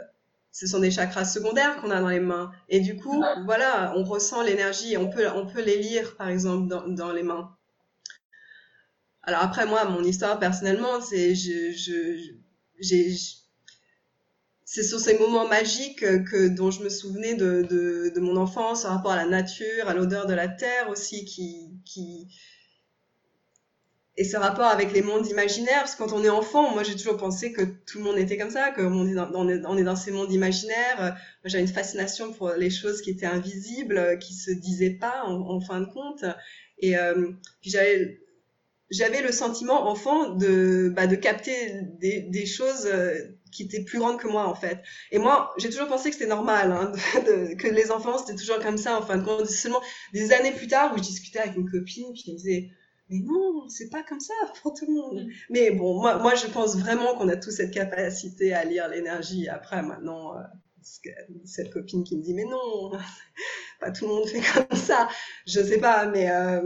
ce 0.50 0.66
sont 0.66 0.78
des 0.78 0.90
chakras 0.90 1.26
secondaires 1.26 1.76
qu'on 1.80 1.90
a 1.90 2.00
dans 2.00 2.08
les 2.08 2.20
mains. 2.20 2.50
Et 2.70 2.80
du 2.80 2.96
coup, 2.96 3.22
voilà, 3.44 3.92
on 3.96 4.04
ressent 4.04 4.42
l'énergie. 4.42 4.96
On 4.96 5.10
peut, 5.10 5.28
on 5.28 5.46
peut 5.46 5.62
les 5.62 5.76
lire, 5.76 6.16
par 6.16 6.28
exemple, 6.28 6.68
dans, 6.68 7.12
les 7.12 7.22
mains. 7.22 7.54
Alors 9.22 9.42
après, 9.42 9.66
moi, 9.66 9.84
mon 9.84 10.02
histoire 10.02 10.38
personnellement, 10.38 11.00
c'est 11.00 11.34
c'est 14.68 14.82
sur 14.82 14.98
ces 14.98 15.18
moments 15.18 15.46
magiques 15.46 16.00
que 16.00 16.48
dont 16.48 16.70
je 16.70 16.82
me 16.82 16.88
souvenais 16.88 17.34
de, 17.34 18.18
mon 18.18 18.36
enfance, 18.36 18.84
par 18.84 18.92
rapport 18.92 19.12
à 19.12 19.16
la 19.16 19.26
nature, 19.26 19.88
à 19.88 19.94
l'odeur 19.94 20.26
de 20.26 20.34
la 20.34 20.48
terre 20.48 20.88
aussi, 20.88 21.24
qui, 21.26 22.28
et 24.18 24.24
ce 24.24 24.36
rapport 24.38 24.66
avec 24.66 24.92
les 24.92 25.02
mondes 25.02 25.26
imaginaires, 25.26 25.80
parce 25.80 25.94
que 25.94 26.02
quand 26.02 26.12
on 26.14 26.24
est 26.24 26.30
enfant, 26.30 26.72
moi 26.72 26.82
j'ai 26.82 26.96
toujours 26.96 27.18
pensé 27.18 27.52
que 27.52 27.62
tout 27.62 27.98
le 27.98 28.04
monde 28.04 28.16
était 28.16 28.38
comme 28.38 28.50
ça, 28.50 28.70
qu'on 28.70 29.06
est 29.06 29.14
dans, 29.14 29.30
on 29.34 29.76
est, 29.76 29.82
dans 29.82 29.96
ces 29.96 30.10
mondes 30.10 30.32
imaginaires. 30.32 30.96
Moi 30.98 31.14
j'avais 31.44 31.62
une 31.62 31.68
fascination 31.68 32.32
pour 32.32 32.50
les 32.52 32.70
choses 32.70 33.02
qui 33.02 33.10
étaient 33.10 33.26
invisibles, 33.26 34.18
qui 34.18 34.32
se 34.32 34.50
disaient 34.50 34.96
pas 34.98 35.24
en, 35.24 35.60
fin 35.60 35.82
de 35.82 35.86
compte. 35.86 36.24
Et 36.78 36.96
euh, 36.96 37.30
j'avais 37.62 39.20
le 39.20 39.32
sentiment 39.32 39.86
enfant 39.86 40.30
de 40.30 40.90
bah, 40.96 41.06
de 41.06 41.16
capter 41.16 41.82
des, 42.00 42.46
choses 42.46 42.86
euh, 42.86 43.18
qui 43.52 43.64
étaient 43.64 43.84
plus 43.84 43.98
grandes 43.98 44.18
que 44.18 44.28
moi 44.28 44.48
en 44.48 44.54
fait. 44.54 44.78
Et 45.10 45.18
moi, 45.18 45.52
j'ai 45.58 45.68
toujours 45.68 45.88
pensé 45.88 46.08
que 46.08 46.16
c'était 46.16 46.26
normal, 46.26 46.72
hein, 46.72 46.92
que 47.58 47.68
les 47.68 47.90
enfants 47.90 48.16
c'était 48.16 48.38
toujours 48.38 48.60
comme 48.60 48.78
ça 48.78 48.98
en 48.98 49.02
fin 49.02 49.18
de 49.18 49.24
compte. 49.24 49.46
Seulement 49.46 49.82
des 50.14 50.32
années 50.32 50.52
plus 50.52 50.68
tard 50.68 50.94
où 50.94 50.96
je 50.96 51.02
discutais 51.02 51.40
avec 51.40 51.56
une 51.56 51.70
copine, 51.70 52.14
puis 52.14 52.24
elle 52.28 52.32
me 52.32 52.38
disait 52.38 52.70
mais 53.08 53.20
non, 53.20 53.68
c'est 53.68 53.88
pas 53.88 54.02
comme 54.02 54.20
ça 54.20 54.34
pour 54.62 54.74
tout 54.74 54.86
le 54.86 54.94
monde. 54.94 55.26
Mm. 55.26 55.30
Mais 55.50 55.70
bon, 55.70 56.00
moi, 56.00 56.18
moi, 56.18 56.34
je 56.34 56.46
pense 56.46 56.76
vraiment 56.76 57.16
qu'on 57.16 57.28
a 57.28 57.36
tous 57.36 57.50
cette 57.50 57.72
capacité 57.72 58.52
à 58.54 58.64
lire 58.64 58.88
l'énergie. 58.88 59.48
Après, 59.48 59.82
maintenant, 59.82 60.36
euh, 60.36 60.42
cette 61.44 61.72
copine 61.72 62.04
qui 62.04 62.16
me 62.16 62.22
dit, 62.22 62.34
mais 62.34 62.44
non, 62.44 62.92
pas 63.80 63.90
tout 63.90 64.06
le 64.06 64.14
monde 64.14 64.28
fait 64.28 64.40
comme 64.68 64.78
ça. 64.78 65.08
Je 65.46 65.60
sais 65.60 65.78
pas, 65.78 66.06
mais, 66.06 66.30
euh, 66.30 66.62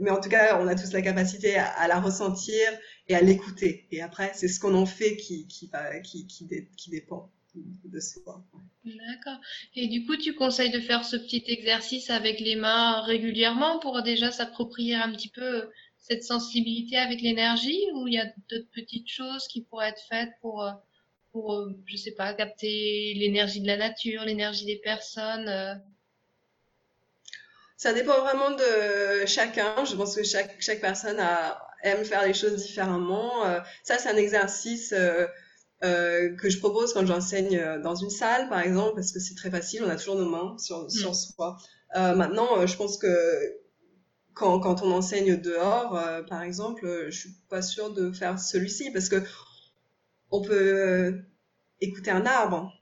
mais 0.00 0.10
en 0.10 0.20
tout 0.20 0.28
cas, 0.28 0.58
on 0.60 0.68
a 0.68 0.74
tous 0.74 0.92
la 0.92 1.02
capacité 1.02 1.56
à, 1.56 1.86
la 1.88 2.00
ressentir 2.00 2.66
et 3.08 3.14
à 3.14 3.20
l'écouter. 3.20 3.86
Et 3.90 4.02
après, 4.02 4.32
c'est 4.34 4.48
ce 4.48 4.58
qu'on 4.58 4.74
en 4.74 4.86
fait 4.86 5.16
qui, 5.16 5.46
qui, 5.48 5.70
qui, 6.02 6.26
qui, 6.26 6.48
qui 6.76 6.90
dépend 6.90 7.30
de 7.54 8.00
soi. 8.00 8.42
D'accord. 8.84 9.40
Et 9.76 9.86
du 9.88 10.04
coup, 10.06 10.16
tu 10.16 10.34
conseilles 10.34 10.70
de 10.70 10.80
faire 10.80 11.04
ce 11.04 11.16
petit 11.16 11.44
exercice 11.46 12.10
avec 12.10 12.40
les 12.40 12.56
mains 12.56 13.02
régulièrement 13.02 13.78
pour 13.78 14.02
déjà 14.02 14.30
s'approprier 14.30 14.94
un 14.94 15.12
petit 15.12 15.28
peu 15.28 15.68
cette 15.98 16.24
sensibilité 16.24 16.96
avec 16.96 17.20
l'énergie 17.20 17.80
ou 17.94 18.08
il 18.08 18.14
y 18.14 18.18
a 18.18 18.26
d'autres 18.50 18.70
petites 18.74 19.08
choses 19.08 19.46
qui 19.46 19.62
pourraient 19.62 19.90
être 19.90 20.02
faites 20.08 20.32
pour, 20.40 20.64
euh, 20.64 20.72
pour 21.30 21.54
euh, 21.54 21.78
je 21.86 21.96
sais 21.96 22.12
pas, 22.12 22.34
capter 22.34 23.14
l'énergie 23.14 23.60
de 23.60 23.68
la 23.68 23.76
nature, 23.76 24.24
l'énergie 24.24 24.66
des 24.66 24.78
personnes 24.78 25.48
euh? 25.48 25.74
Ça 27.76 27.92
dépend 27.92 28.20
vraiment 28.20 28.52
de 28.52 29.26
chacun. 29.26 29.84
Je 29.84 29.96
pense 29.96 30.14
que 30.14 30.22
chaque, 30.22 30.60
chaque 30.60 30.80
personne 30.80 31.18
a, 31.18 31.60
aime 31.82 32.04
faire 32.04 32.24
les 32.24 32.32
choses 32.32 32.54
différemment. 32.64 33.42
ça, 33.82 33.98
c'est 33.98 34.08
un 34.08 34.16
exercice 34.16 34.94
euh, 35.84 36.34
que 36.36 36.48
je 36.48 36.58
propose 36.58 36.92
quand 36.92 37.04
j'enseigne 37.06 37.56
euh, 37.56 37.80
dans 37.80 37.94
une 37.94 38.10
salle, 38.10 38.48
par 38.48 38.60
exemple, 38.60 38.94
parce 38.94 39.12
que 39.12 39.20
c'est 39.20 39.34
très 39.34 39.50
facile, 39.50 39.82
on 39.84 39.88
a 39.88 39.96
toujours 39.96 40.16
nos 40.16 40.28
mains 40.28 40.56
sur, 40.58 40.84
mm. 40.84 40.90
sur 40.90 41.14
soi. 41.14 41.56
Euh, 41.96 42.14
maintenant, 42.14 42.58
euh, 42.58 42.66
je 42.66 42.76
pense 42.76 42.98
que 42.98 43.08
quand, 44.34 44.60
quand 44.60 44.82
on 44.82 44.92
enseigne 44.92 45.36
dehors, 45.36 45.96
euh, 45.96 46.22
par 46.22 46.42
exemple, 46.42 47.06
je 47.10 47.18
suis 47.18 47.34
pas 47.48 47.62
sûre 47.62 47.92
de 47.92 48.12
faire 48.12 48.38
celui-ci, 48.38 48.90
parce 48.92 49.08
que 49.08 49.16
on 50.30 50.40
peut 50.40 51.20
écouter 51.80 52.10
un 52.10 52.24
arbre. 52.24 52.72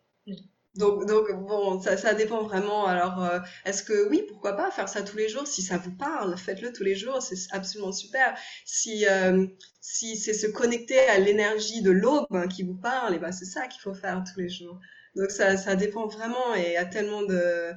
Donc, 0.76 1.04
donc 1.06 1.32
bon, 1.32 1.80
ça, 1.80 1.96
ça 1.96 2.14
dépend 2.14 2.42
vraiment. 2.42 2.86
Alors, 2.86 3.24
euh, 3.24 3.40
est-ce 3.64 3.82
que 3.82 4.08
oui, 4.08 4.24
pourquoi 4.28 4.52
pas 4.56 4.70
faire 4.70 4.88
ça 4.88 5.02
tous 5.02 5.16
les 5.16 5.28
jours? 5.28 5.46
Si 5.46 5.62
ça 5.62 5.78
vous 5.78 5.90
parle, 5.90 6.36
faites-le 6.38 6.72
tous 6.72 6.84
les 6.84 6.94
jours, 6.94 7.20
c'est 7.22 7.36
absolument 7.50 7.92
super. 7.92 8.38
Si 8.64 9.06
euh, 9.08 9.46
si 9.80 10.16
c'est 10.16 10.34
se 10.34 10.46
connecter 10.46 11.00
à 11.08 11.18
l'énergie 11.18 11.82
de 11.82 11.90
l'aube 11.90 12.26
hein, 12.30 12.46
qui 12.46 12.62
vous 12.62 12.76
parle, 12.76 13.14
et 13.14 13.18
ben 13.18 13.32
c'est 13.32 13.46
ça 13.46 13.66
qu'il 13.66 13.80
faut 13.80 13.94
faire 13.94 14.22
tous 14.22 14.38
les 14.40 14.48
jours. 14.48 14.78
Donc 15.16 15.30
ça, 15.30 15.56
ça 15.56 15.74
dépend 15.74 16.06
vraiment 16.06 16.54
et 16.54 16.68
il 16.68 16.72
y 16.72 16.76
a 16.76 16.84
tellement 16.84 17.22
de 17.22 17.72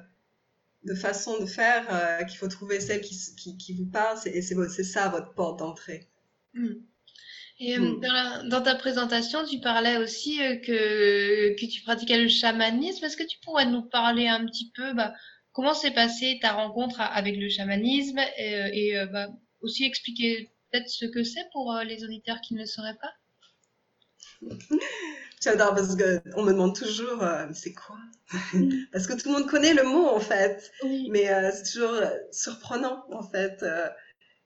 de 0.84 0.94
façons 0.96 1.40
de 1.40 1.46
faire 1.46 1.88
euh, 1.92 2.24
qu'il 2.26 2.38
faut 2.38 2.48
trouver 2.48 2.80
celle 2.80 3.02
qui, 3.02 3.18
qui, 3.58 3.74
vous 3.74 3.86
parle 3.86 4.18
et 4.26 4.42
c'est 4.42 4.84
ça 4.84 5.08
votre 5.10 5.34
porte 5.34 5.60
d'entrée. 5.60 6.10
Mmh. 6.54 6.74
Et 7.64 7.78
euh, 7.78 7.82
hmm. 7.82 8.50
dans, 8.50 8.62
ta 8.62 8.76
présentation, 8.76 9.46
tu 9.46 9.60
parlais 9.62 9.96
aussi 9.96 10.42
euh, 10.44 10.58
que, 10.58 11.56
que 11.56 11.66
tu 11.66 11.82
pratiquais 11.82 12.20
le 12.20 12.28
chamanisme. 12.28 13.06
Est-ce 13.06 13.16
que 13.16 13.24
tu 13.24 13.38
pourrais 13.40 13.66
nous 13.66 13.84
parler 13.84 14.28
un 14.28 14.46
petit 14.46 14.70
peu 14.76 14.94
bah, 14.94 15.14
comment 15.54 15.74
s'est 15.74 15.94
passée 15.94 16.40
ta 16.42 16.52
rencontre 16.52 17.00
avec 17.00 17.38
le 17.38 17.48
chamanisme 17.48 18.20
et, 18.38 18.98
euh, 18.98 19.06
bah, 19.06 19.28
aussi 19.62 19.86
expliquer 19.86 20.52
peut-être 20.72 20.90
ce 20.90 21.06
que 21.06 21.24
c'est 21.24 21.48
pour 21.54 21.74
les 21.86 22.04
auditeurs 22.04 22.42
qui 22.42 22.54
ne 22.54 22.60
le 22.60 22.66
sauraient 22.66 22.98
pas? 23.02 23.14
J'adore 25.42 25.74
parce 25.74 25.96
qu'on 25.96 26.44
me 26.44 26.52
demande 26.52 26.76
toujours 26.76 27.24
c'est 27.54 27.74
quoi? 27.74 27.98
Hmm. 28.54 28.72
Parce 28.92 29.08
que 29.08 29.14
tout 29.14 29.30
le 29.32 29.40
monde 29.40 29.50
connaît 29.50 29.74
le 29.74 29.84
mot 29.84 30.08
en 30.08 30.20
fait, 30.20 30.72
mais 31.10 31.28
c'est 31.52 31.72
toujours 31.72 32.02
surprenant 32.32 33.06
en 33.12 33.24
fait. 33.24 33.64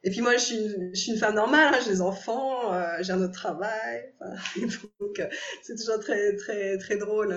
Et 0.04 0.12
puis 0.12 0.22
moi, 0.22 0.34
je 0.38 0.40
suis 0.44 0.56
une, 0.58 0.92
je 0.94 1.00
suis 1.00 1.12
une 1.12 1.18
femme 1.18 1.36
normale, 1.36 1.74
hein, 1.74 1.80
j'ai 1.84 1.92
des 1.92 2.02
enfants, 2.02 2.74
euh, 2.74 2.98
j'ai 3.02 3.12
un 3.14 3.22
autre 3.22 3.34
travail, 3.34 4.14
donc 5.00 5.20
euh, 5.20 5.28
c'est 5.64 5.76
toujours 5.76 6.00
très 6.00 6.36
très 6.36 6.78
très 6.78 6.98
drôle. 6.98 7.34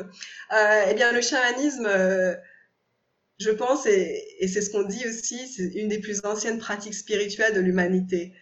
Euh, 0.52 0.84
eh 0.90 0.94
bien, 0.94 1.12
le 1.12 1.20
chamanisme, 1.22 1.86
euh, 1.86 2.34
je 3.38 3.50
pense, 3.50 3.86
et, 3.86 4.22
et 4.38 4.48
c'est 4.48 4.60
ce 4.60 4.70
qu'on 4.70 4.82
dit 4.84 5.06
aussi, 5.08 5.48
c'est 5.48 5.68
une 5.74 5.88
des 5.88 5.98
plus 5.98 6.20
anciennes 6.24 6.58
pratiques 6.58 6.94
spirituelles 6.94 7.54
de 7.54 7.60
l'humanité. 7.60 8.34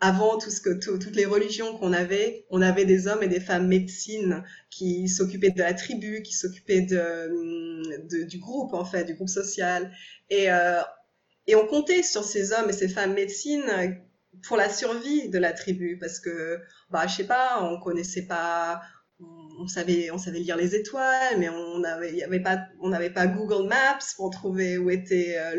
Avant 0.00 0.38
tout 0.38 0.50
ce 0.50 0.60
que 0.60 0.70
toutes 0.78 1.16
les 1.16 1.26
religions 1.26 1.76
qu'on 1.78 1.92
avait, 1.92 2.46
on 2.50 2.62
avait 2.62 2.86
des 2.86 3.08
hommes 3.08 3.22
et 3.22 3.28
des 3.28 3.40
femmes 3.40 3.68
médecines 3.68 4.44
qui 4.70 5.08
s'occupaient 5.08 5.50
de 5.50 5.58
la 5.60 5.74
tribu, 5.74 6.22
qui 6.22 6.34
s'occupaient 6.34 6.82
de, 6.82 7.30
de, 8.08 8.24
du 8.24 8.38
groupe 8.38 8.74
en 8.74 8.84
fait, 8.84 9.04
du 9.04 9.14
groupe 9.14 9.28
social. 9.28 9.92
Et 10.30 10.50
euh, 10.52 10.80
et 11.48 11.56
on 11.56 11.66
comptait 11.66 12.02
sur 12.02 12.22
ces 12.22 12.52
hommes 12.52 12.68
et 12.68 12.74
ces 12.74 12.88
femmes 12.88 13.14
médecines 13.14 13.98
pour 14.46 14.56
la 14.56 14.68
survie 14.68 15.30
de 15.30 15.38
la 15.38 15.52
tribu 15.52 15.98
parce 15.98 16.20
que, 16.20 16.60
bah, 16.90 17.06
je 17.06 17.16
sais 17.16 17.26
pas, 17.26 17.62
on 17.62 17.80
connaissait 17.80 18.26
pas, 18.26 18.82
on 19.18 19.66
savait, 19.66 20.10
on 20.10 20.18
savait 20.18 20.40
lire 20.40 20.56
les 20.56 20.76
étoiles, 20.76 21.38
mais 21.38 21.48
on 21.48 21.82
avait, 21.82 22.14
y 22.14 22.22
avait 22.22 22.42
pas, 22.42 22.60
on 22.80 22.90
n'avait 22.90 23.10
pas 23.10 23.26
Google 23.26 23.66
Maps 23.66 23.98
pour 24.16 24.30
trouver 24.30 24.76
où 24.76 24.90
était, 24.90 25.38
euh, 25.38 25.56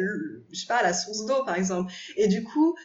je 0.51 0.59
sais 0.59 0.67
pas, 0.67 0.83
la 0.83 0.93
source 0.93 1.25
d'eau, 1.25 1.43
par 1.43 1.55
exemple. 1.55 1.91
Et 2.15 2.27
du 2.27 2.43
coup, 2.43 2.75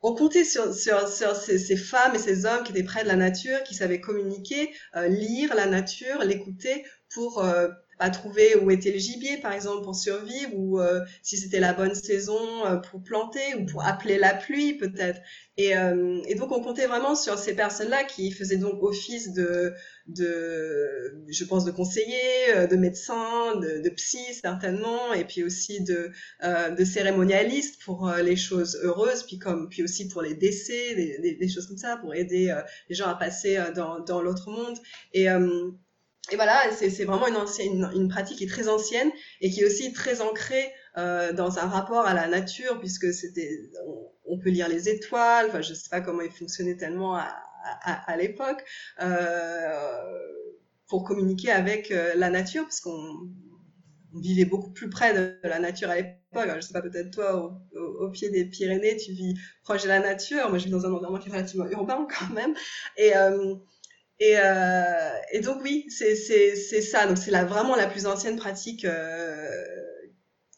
on 0.00 0.14
comptait 0.14 0.44
sur, 0.44 0.72
sur, 0.72 1.08
sur 1.08 1.34
ces, 1.34 1.58
ces, 1.58 1.76
femmes 1.76 2.14
et 2.14 2.18
ces 2.18 2.46
hommes 2.46 2.62
qui 2.62 2.70
étaient 2.70 2.84
près 2.84 3.02
de 3.02 3.08
la 3.08 3.16
nature, 3.16 3.60
qui 3.64 3.74
savaient 3.74 4.00
communiquer, 4.00 4.72
euh, 4.94 5.08
lire 5.08 5.52
la 5.56 5.66
nature, 5.66 6.22
l'écouter 6.22 6.84
pour, 7.12 7.44
euh, 7.44 7.68
à 7.98 8.10
trouver 8.10 8.56
où 8.56 8.70
était 8.70 8.92
le 8.92 8.98
gibier, 8.98 9.38
par 9.38 9.52
exemple, 9.52 9.82
pour 9.82 9.94
survivre, 9.94 10.50
ou 10.54 10.80
euh, 10.80 11.00
si 11.22 11.38
c'était 11.38 11.60
la 11.60 11.72
bonne 11.72 11.94
saison 11.94 12.66
euh, 12.66 12.76
pour 12.76 13.02
planter, 13.02 13.54
ou 13.58 13.64
pour 13.64 13.84
appeler 13.84 14.18
la 14.18 14.34
pluie, 14.34 14.74
peut-être. 14.74 15.20
Et, 15.56 15.74
euh, 15.76 16.20
et, 16.26 16.34
donc, 16.34 16.52
on 16.52 16.60
comptait 16.60 16.86
vraiment 16.86 17.14
sur 17.14 17.38
ces 17.38 17.54
personnes-là 17.54 18.04
qui 18.04 18.30
faisaient 18.32 18.58
donc 18.58 18.82
office 18.82 19.32
de, 19.32 19.72
de 20.08 21.24
je 21.28 21.44
pense, 21.44 21.64
de 21.64 21.70
conseillers, 21.70 22.66
de 22.70 22.76
médecins, 22.76 23.56
de, 23.56 23.82
de 23.82 23.88
psy, 23.90 24.18
certainement, 24.34 25.14
et 25.14 25.24
puis 25.24 25.42
aussi 25.42 25.82
de, 25.82 26.10
de 26.42 26.84
cérémonialistes 26.84 27.82
pour 27.82 28.12
les 28.22 28.36
choses 28.36 28.78
heureuses, 28.82 29.22
puis, 29.22 29.38
comme, 29.38 29.70
puis 29.70 29.82
aussi 29.82 30.08
pour 30.08 30.20
les 30.20 30.34
décès, 30.34 30.94
des, 30.94 31.36
des, 31.40 31.48
choses 31.48 31.66
comme 31.66 31.78
ça, 31.78 31.96
pour 31.96 32.14
aider 32.14 32.54
les 32.90 32.94
gens 32.94 33.08
à 33.08 33.14
passer 33.14 33.58
dans, 33.74 34.00
dans 34.00 34.20
l'autre 34.20 34.50
monde. 34.50 34.76
Et 35.14 35.28
et 36.32 36.36
voilà, 36.36 36.70
c'est 36.72 37.04
vraiment 37.04 37.28
une, 37.28 38.08
pratique 38.08 38.38
qui 38.38 38.44
est 38.44 38.48
très 38.48 38.68
ancienne 38.68 39.10
et 39.40 39.50
qui 39.50 39.60
est 39.60 39.64
aussi 39.64 39.92
très 39.92 40.20
ancrée 40.20 40.72
euh, 40.98 41.32
dans 41.32 41.58
un 41.58 41.66
rapport 41.66 42.04
à 42.04 42.14
la 42.14 42.26
nature, 42.26 42.80
puisque 42.80 43.12
c'était, 43.12 43.70
on, 44.26 44.38
peut 44.38 44.50
lire 44.50 44.68
les 44.68 44.88
étoiles. 44.88 45.46
Enfin, 45.48 45.60
je 45.60 45.72
sais 45.72 45.88
pas 45.88 46.00
comment 46.00 46.22
il 46.22 46.32
fonctionnait 46.32 46.76
tellement 46.76 47.16
à, 47.16 48.16
l'époque 48.16 48.64
euh, 49.02 50.04
pour 50.88 51.04
communiquer 51.04 51.50
avec 51.50 51.90
euh, 51.90 52.14
la 52.16 52.30
nature, 52.30 52.62
parce 52.64 52.80
qu'on 52.80 53.28
vivait 54.14 54.44
beaucoup 54.44 54.70
plus 54.70 54.88
près 54.88 55.14
de 55.14 55.36
la 55.48 55.60
nature 55.60 55.90
à 55.90 55.96
l'époque. 55.96 56.16
Je 56.34 56.60
sais 56.60 56.72
pas, 56.72 56.82
peut-être 56.82 57.12
toi, 57.12 57.60
au, 57.74 57.80
au, 58.04 58.10
pied 58.10 58.30
des 58.30 58.44
Pyrénées, 58.44 58.96
tu 58.96 59.12
vis 59.12 59.34
proche 59.62 59.84
de 59.84 59.88
la 59.88 60.00
nature. 60.00 60.48
Moi, 60.48 60.58
je 60.58 60.64
vis 60.64 60.70
dans 60.70 60.86
un 60.86 60.92
environnement 60.92 61.18
qui 61.18 61.28
est 61.28 61.32
relativement 61.32 61.66
urbain 61.66 62.06
quand 62.18 62.34
même. 62.34 62.54
Et 62.96 63.12
et, 64.18 64.34
euh, 64.36 65.10
et 65.32 65.40
donc 65.40 65.58
oui, 65.62 65.86
c'est 65.88 66.14
ça. 66.82 67.06
Donc 67.06 67.18
c'est 67.18 67.30
vraiment 67.30 67.76
la 67.76 67.86
plus 67.86 68.06
ancienne 68.06 68.36
pratique 68.36 68.84
euh, 68.84 69.50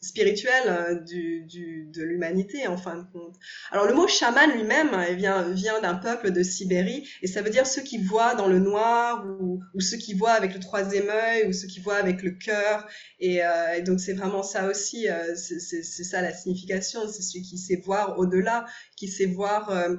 spirituelle 0.01 0.63
euh, 0.67 0.95
du, 0.95 1.43
du, 1.43 1.89
de 1.93 2.03
l'humanité 2.03 2.67
en 2.67 2.77
fin 2.77 2.95
de 2.95 3.03
compte. 3.11 3.35
Alors 3.71 3.85
le 3.85 3.93
mot 3.93 4.07
chaman 4.07 4.49
lui-même 4.51 4.95
vient, 5.15 5.49
vient 5.49 5.81
d'un 5.81 5.95
peuple 5.95 6.31
de 6.31 6.41
Sibérie 6.41 7.05
et 7.21 7.27
ça 7.27 7.41
veut 7.41 7.49
dire 7.49 7.67
ceux 7.67 7.81
qui 7.81 7.97
voient 7.97 8.33
dans 8.35 8.47
le 8.47 8.59
noir 8.59 9.25
ou, 9.41 9.59
ou 9.73 9.81
ceux 9.81 9.97
qui 9.97 10.13
voient 10.13 10.31
avec 10.31 10.53
le 10.53 10.61
troisième 10.61 11.09
œil 11.09 11.47
ou 11.47 11.53
ceux 11.53 11.67
qui 11.67 11.81
voient 11.81 11.97
avec 11.97 12.21
le 12.23 12.31
cœur. 12.31 12.87
Et, 13.19 13.43
euh, 13.43 13.73
et 13.75 13.81
donc 13.81 13.99
c'est 13.99 14.13
vraiment 14.13 14.43
ça 14.43 14.67
aussi, 14.67 15.09
euh, 15.09 15.35
c'est 15.35 16.03
ça 16.03 16.21
la 16.21 16.33
signification, 16.33 17.01
c'est 17.09 17.21
celui 17.21 17.41
qui 17.41 17.57
sait 17.57 17.81
voir 17.83 18.17
au-delà, 18.17 18.65
qui 18.95 19.09
sait 19.09 19.25
voir 19.25 19.69
euh, 19.69 19.97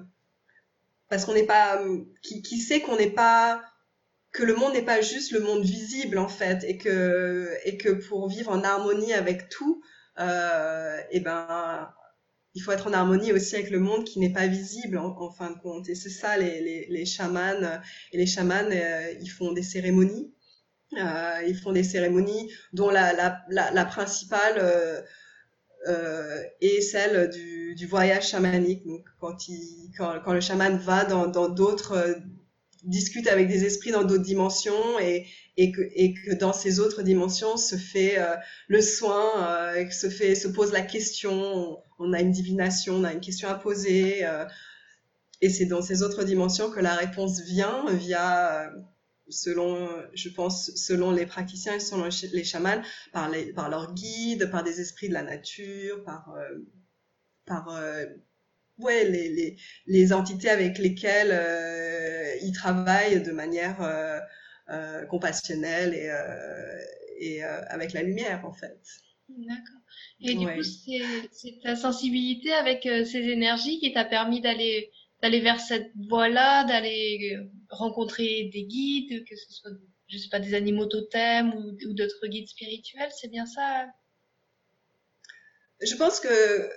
parce 1.10 1.24
qu'on 1.24 1.34
n'est 1.34 1.46
pas, 1.46 1.82
qui, 2.22 2.40
qui 2.40 2.58
sait 2.58 2.80
qu'on 2.80 2.96
n'est 2.96 3.10
pas, 3.10 3.62
que 4.32 4.44
le 4.44 4.54
monde 4.54 4.72
n'est 4.72 4.82
pas 4.82 5.00
juste 5.00 5.32
le 5.32 5.40
monde 5.40 5.62
visible 5.62 6.18
en 6.18 6.28
fait, 6.28 6.64
et 6.64 6.78
que 6.78 7.50
et 7.64 7.76
que 7.76 7.90
pour 7.90 8.28
vivre 8.28 8.52
en 8.52 8.62
harmonie 8.62 9.12
avec 9.12 9.48
tout, 9.48 9.82
euh, 10.18 10.98
et 11.10 11.18
eh 11.18 11.20
ben 11.20 11.92
il 12.54 12.62
faut 12.62 12.72
être 12.72 12.88
en 12.88 12.92
harmonie 12.92 13.32
aussi 13.32 13.56
avec 13.56 13.70
le 13.70 13.78
monde 13.78 14.04
qui 14.04 14.18
n'est 14.18 14.32
pas 14.32 14.46
visible 14.46 14.98
en, 14.98 15.30
fin 15.30 15.50
de 15.50 15.58
compte. 15.58 15.88
Et 15.88 15.94
c'est 15.94 16.10
ça, 16.10 16.36
les, 16.36 16.60
les, 16.60 16.86
les, 16.90 17.06
chamans 17.06 17.80
et 18.12 18.18
les 18.18 18.26
chamans, 18.26 18.68
ils 19.20 19.30
font 19.30 19.52
des 19.52 19.62
cérémonies. 19.62 20.34
ils 20.92 21.60
font 21.62 21.72
des 21.72 21.84
cérémonies 21.84 22.52
dont 22.72 22.90
la, 22.90 23.12
la, 23.12 23.40
la, 23.50 23.70
la 23.70 23.84
principale 23.84 25.04
euh, 25.88 26.42
et 26.60 26.82
celle 26.82 27.30
du, 27.30 27.86
voyage 27.86 28.28
chamanique. 28.28 28.86
Donc, 28.86 29.06
quand, 29.18 29.48
il, 29.48 29.90
quand, 29.96 30.20
quand 30.24 30.34
le 30.34 30.40
chaman 30.40 30.76
va 30.76 31.04
dans 31.04 31.48
d'autres, 31.48 31.92
euh, 31.92 32.14
discute 32.84 33.26
avec 33.26 33.48
des 33.48 33.64
esprits 33.64 33.90
dans 33.90 34.04
d'autres 34.04 34.22
dimensions 34.22 34.98
et, 35.00 35.26
et, 35.56 35.72
que, 35.72 35.80
et 35.94 36.12
que 36.12 36.34
dans 36.34 36.52
ces 36.52 36.80
autres 36.80 37.02
dimensions 37.02 37.56
se 37.56 37.76
fait 37.76 38.18
euh, 38.18 38.36
le 38.68 38.82
soin, 38.82 39.74
se 39.90 40.10
fait, 40.10 40.34
se 40.34 40.48
pose 40.48 40.72
la 40.72 40.82
question. 40.82 41.78
On, 41.98 42.12
a 42.12 42.20
une 42.20 42.30
divination, 42.30 42.94
on 42.94 43.04
a 43.04 43.12
une 43.12 43.20
question 43.20 43.48
à 43.48 43.54
poser. 43.54 44.26
et 45.40 45.48
c'est 45.48 45.66
dans 45.66 45.82
ces 45.82 46.02
autres 46.02 46.24
dimensions 46.24 46.70
que 46.70 46.80
la 46.80 46.94
réponse 46.94 47.40
vient 47.42 47.84
via 47.90 48.70
selon, 49.30 49.88
je 50.14 50.28
pense, 50.28 50.70
selon 50.74 51.10
les 51.10 51.26
praticiens 51.26 51.74
et 51.74 51.80
selon 51.80 52.08
les 52.32 52.44
chamans, 52.44 52.82
par, 53.12 53.30
les, 53.30 53.52
par 53.52 53.68
leurs 53.68 53.94
guides, 53.94 54.50
par 54.50 54.62
des 54.62 54.80
esprits 54.80 55.08
de 55.08 55.14
la 55.14 55.22
nature, 55.22 56.02
par, 56.04 56.34
euh, 56.36 56.58
par 57.46 57.68
euh, 57.70 58.06
ouais, 58.78 59.08
les, 59.08 59.28
les, 59.30 59.56
les, 59.86 60.12
entités 60.12 60.50
avec 60.50 60.78
lesquelles 60.78 61.32
euh, 61.32 62.36
ils 62.42 62.52
travaillent 62.52 63.22
de 63.22 63.32
manière 63.32 63.78
compassionnelle 65.08 65.94
et, 65.94 66.10
et 67.18 67.42
avec 67.42 67.92
la 67.92 68.02
lumière, 68.02 68.44
en 68.46 68.52
fait. 68.52 68.80
D'accord. 69.28 69.80
Et 70.20 70.34
du 70.34 70.46
coup, 70.46 70.62
c'est 70.62 71.60
ta 71.62 71.76
sensibilité 71.76 72.52
avec 72.52 72.82
ces 72.82 73.18
énergies 73.18 73.78
qui 73.80 73.92
t'a 73.92 74.04
permis 74.04 74.40
d'aller 74.40 74.90
d'aller 75.22 75.40
vers 75.40 75.60
cette 75.60 75.90
voie-là, 76.08 76.64
d'aller 76.64 77.38
rencontrer 77.70 78.50
des 78.52 78.64
guides, 78.64 79.24
que 79.24 79.36
ce 79.36 79.52
soit, 79.52 79.70
je 80.08 80.18
sais 80.18 80.28
pas, 80.28 80.40
des 80.40 80.54
animaux 80.54 80.86
totems 80.86 81.54
ou, 81.54 81.94
d'autres 81.94 82.26
guides 82.26 82.48
spirituels, 82.48 83.10
c'est 83.18 83.28
bien 83.28 83.46
ça 83.46 83.86
Je 85.80 85.94
pense 85.94 86.20
que 86.20 86.70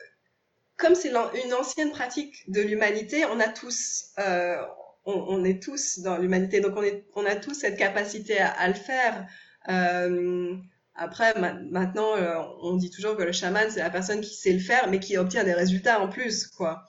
comme 0.78 0.96
c'est 0.96 1.12
une 1.12 1.54
ancienne 1.54 1.92
pratique 1.92 2.50
de 2.50 2.62
l'humanité, 2.62 3.26
on 3.26 3.40
a 3.40 3.48
tous, 3.48 4.06
euh, 4.20 4.58
on, 5.06 5.44
est 5.44 5.62
tous 5.62 6.00
dans 6.00 6.18
l'humanité, 6.18 6.62
donc 6.62 6.76
on, 7.16 7.26
a 7.26 7.36
tous 7.36 7.54
cette 7.54 7.78
capacité 7.78 8.40
à, 8.40 8.68
le 8.68 8.74
faire. 8.74 9.28
Euh, 9.70 10.56
après, 10.96 11.34
ma 11.40 11.54
maintenant, 11.54 12.16
euh, 12.16 12.36
on 12.62 12.76
dit 12.76 12.90
toujours 12.90 13.16
que 13.16 13.24
le 13.24 13.32
chaman, 13.32 13.70
c'est 13.70 13.80
la 13.80 13.90
personne 13.90 14.22
qui 14.22 14.34
sait 14.36 14.54
le 14.54 14.60
faire, 14.60 14.90
mais 14.90 15.00
qui 15.00 15.18
obtient 15.18 15.44
des 15.44 15.54
résultats 15.54 16.02
en 16.02 16.10
plus, 16.10 16.48
quoi. 16.48 16.86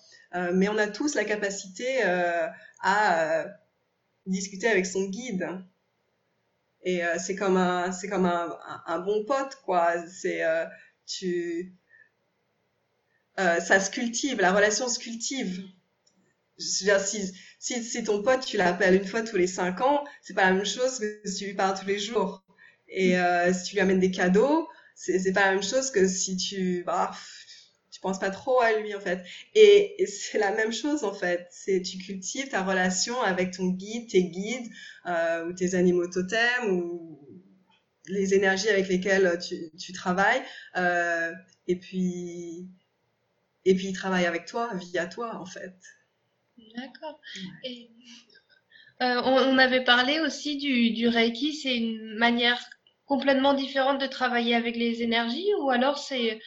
Mais 0.53 0.69
on 0.69 0.77
a 0.79 0.89
tous 0.89 1.15
la 1.15 1.25
capacité 1.25 2.03
à 2.83 3.47
discuter 4.27 4.69
avec 4.69 4.87
son 4.87 5.05
guide. 5.05 5.49
Et 6.83 7.01
c'est 7.19 7.35
comme 7.35 7.57
un, 7.57 7.93
c'est 7.93 8.09
comme 8.09 8.27
un, 8.27 8.59
un, 8.87 8.99
bon 8.99 9.25
pote, 9.25 9.57
quoi. 9.65 9.95
C'est 10.07 10.43
tu, 11.07 11.75
ça 13.39 13.81
se 13.81 13.91
cultive, 13.91 14.41
la 14.41 14.53
relation 14.53 14.89
se 14.89 14.99
cultive. 14.99 15.65
Je 16.59 16.99
si, 17.05 17.33
si, 17.59 17.83
si 17.83 18.05
ton 18.05 18.23
pote, 18.23 18.45
tu 18.45 18.57
l'appelles 18.57 18.95
une 18.95 19.07
fois 19.07 19.23
tous 19.23 19.37
les 19.37 19.47
cinq 19.47 19.81
ans, 19.81 20.05
c'est 20.23 20.35
pas 20.35 20.45
la 20.45 20.53
même 20.53 20.67
chose 20.67 20.99
que 20.99 21.21
si 21.25 21.39
tu 21.39 21.47
lui 21.47 21.55
parles 21.55 21.79
tous 21.79 21.87
les 21.87 21.99
jours. 21.99 22.45
Et 22.89 23.19
euh, 23.19 23.53
si 23.53 23.65
tu 23.65 23.75
lui 23.75 23.81
amènes 23.81 24.01
des 24.01 24.11
cadeaux, 24.11 24.69
c'est, 24.95 25.19
c'est 25.19 25.33
pas 25.33 25.47
la 25.47 25.53
même 25.53 25.63
chose 25.63 25.91
que 25.91 26.07
si 26.07 26.37
tu, 26.37 26.85
bah, 26.85 27.11
pense 28.01 28.19
pas 28.19 28.31
trop 28.31 28.61
à 28.61 28.73
lui 28.79 28.95
en 28.95 29.01
fait. 29.01 29.25
Et, 29.55 30.05
c'est 30.07 30.39
la 30.39 30.53
même 30.53 30.73
chose 30.73 31.05
en 31.05 31.15
fait. 31.15 31.47
C'est 31.51 31.83
tu 31.83 31.99
cultives 31.99 32.49
ta 32.49 32.63
relation 32.63 33.21
avec 33.23 33.53
ton 33.53 33.69
guide, 33.69 34.09
tes 34.11 34.25
guides 34.25 34.71
euh, 35.07 35.47
ou 35.47 35.53
tes 35.53 35.75
animaux 35.75 36.09
totems 36.09 36.71
ou 36.71 37.21
les 38.07 38.35
énergies 38.35 38.69
avec 38.69 38.89
lesquelles 38.89 39.39
tu, 39.39 39.71
tu 39.79 39.93
travailles. 39.93 40.43
Euh, 40.77 41.33
et 41.67 41.77
puis 41.77 42.69
et 43.65 43.75
puis 43.75 43.89
il 43.89 43.93
travaille 43.95 44.27
avec 44.27 44.47
toi, 44.47 44.71
via 44.75 45.07
toi 45.07 45.37
en 45.37 45.47
fait. 45.47 45.75
D'accord. 46.77 47.21
Euh, 49.03 49.21
on, 49.25 49.55
on, 49.55 49.59
avait 49.59 49.83
parlé 49.83 50.21
aussi 50.21 50.57
du, 50.57 50.91
du 50.93 51.09
Reiki, 51.09 51.53
c'est 51.55 51.77
une 51.77 52.15
manière 52.17 52.63
complètement 53.07 53.55
différente 53.55 54.01
de 54.01 54.07
travailler 54.07 54.55
avec 54.55 54.77
les 54.77 55.03
énergies 55.03 55.51
ou 55.61 55.71
alors 55.71 55.99
c'est 55.99 56.41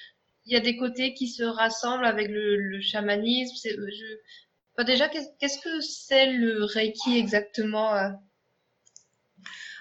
il 0.48 0.54
y 0.54 0.56
a 0.56 0.62
des 0.62 0.78
côtés 0.78 1.14
qui 1.14 1.28
se 1.28 1.44
rassemblent 1.44 2.06
avec 2.06 2.30
le, 2.30 2.80
chamanisme. 2.82 3.56
Je... 3.66 4.84
déjà, 4.84 5.10
qu'est-ce 5.10 5.60
que 5.60 5.82
c'est 5.82 6.32
le 6.32 6.64
Reiki 6.64 7.18
exactement 7.18 7.94
euh? 7.96 8.10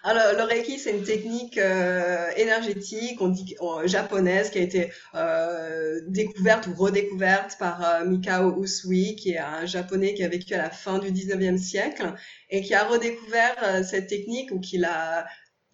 alors, 0.09 0.35
le 0.39 0.45
Reiki, 0.45 0.79
c'est 0.79 0.93
une 0.93 1.03
technique 1.03 1.59
euh, 1.59 2.31
énergétique, 2.37 3.21
on 3.21 3.27
dit 3.27 3.57
japonaise, 3.87 4.51
qui 4.51 4.59
a 4.59 4.63
été 4.63 4.93
euh, 5.17 6.01
découverte 6.07 6.69
ou 6.69 6.75
redécouverte 6.75 7.59
par 7.59 7.85
euh, 7.85 8.05
Mikao 8.05 8.63
Usui, 8.63 9.17
qui 9.17 9.33
est 9.33 9.39
un 9.39 9.67
japonais 9.67 10.15
qui 10.15 10.23
a 10.23 10.29
vécu 10.29 10.55
à 10.55 10.59
la 10.59 10.71
fin 10.71 11.01
du 11.01 11.11
19e 11.11 11.59
siècle 11.59 12.15
et 12.51 12.63
qui 12.63 12.73
a 12.73 12.85
redécouvert 12.85 13.57
euh, 13.65 13.83
cette 13.83 14.07
technique 14.07 14.53
ou 14.53 14.61
qui 14.61 14.79
l'a 14.79 15.27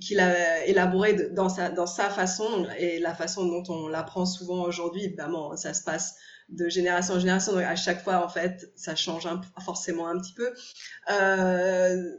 qu'il 0.03 0.21
a 0.21 0.65
élaboré 0.65 1.31
dans 1.31 1.49
sa, 1.49 2.11
façon 2.11 2.67
et 2.79 2.99
la 2.99 3.15
façon 3.15 3.47
dont 3.47 3.63
on 3.69 3.89
l'apprend 3.89 4.27
souvent 4.27 4.63
aujourd'hui. 4.65 5.05
Évidemment, 5.05 5.57
ça 5.57 5.75
se 5.75 5.83
passe 5.83 6.17
de 6.49 6.69
génération 6.69 7.15
en 7.15 7.21
génération, 7.21 7.53
donc 7.53 7.63
à 7.63 7.77
chaque 7.77 8.03
fois, 8.03 8.25
en 8.25 8.29
fait, 8.29 8.71
ça 8.77 8.95
change 8.95 9.29
forcément 9.65 10.09
un 10.09 10.19
petit 10.19 10.35
peu. 10.35 10.53
Euh, 11.11 12.17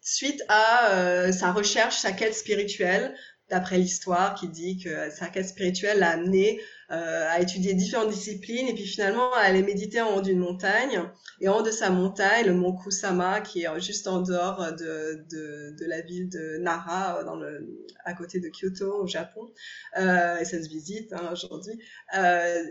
suite 0.00 0.42
à 0.48 0.92
euh, 0.92 1.32
sa 1.32 1.52
recherche, 1.52 1.96
sa 1.96 2.12
quête 2.12 2.34
spirituelle, 2.34 3.14
d'après 3.50 3.78
l'histoire 3.78 4.34
qui 4.34 4.48
dit 4.48 4.78
que 4.78 5.10
sa 5.10 5.28
quête 5.28 5.48
spirituelle 5.48 5.98
l'a 5.98 6.10
amené 6.10 6.60
euh, 6.90 7.26
à 7.28 7.40
étudier 7.40 7.74
différentes 7.74 8.10
disciplines 8.10 8.68
et 8.68 8.74
puis 8.74 8.86
finalement 8.86 9.32
à 9.34 9.40
aller 9.40 9.62
méditer 9.62 10.00
en 10.00 10.16
haut 10.16 10.22
d'une 10.22 10.38
montagne. 10.38 11.02
Et 11.40 11.48
en 11.48 11.58
haut 11.58 11.62
de 11.62 11.70
sa 11.70 11.90
montagne, 11.90 12.46
le 12.46 12.54
mont 12.54 12.74
Kusama, 12.74 13.40
qui 13.40 13.64
est 13.64 13.80
juste 13.80 14.06
en 14.06 14.22
dehors 14.22 14.72
de, 14.72 15.24
de, 15.30 15.76
de 15.78 15.84
la 15.86 16.00
ville 16.00 16.28
de 16.28 16.58
Nara, 16.58 17.24
dans 17.24 17.36
le, 17.36 17.86
à 18.04 18.14
côté 18.14 18.40
de 18.40 18.48
Kyoto, 18.48 19.02
au 19.02 19.06
Japon, 19.06 19.52
euh, 19.98 20.38
et 20.38 20.44
ça 20.44 20.62
se 20.62 20.68
visite 20.68 21.12
hein, 21.12 21.30
aujourd'hui. 21.32 21.78
Euh, 22.16 22.64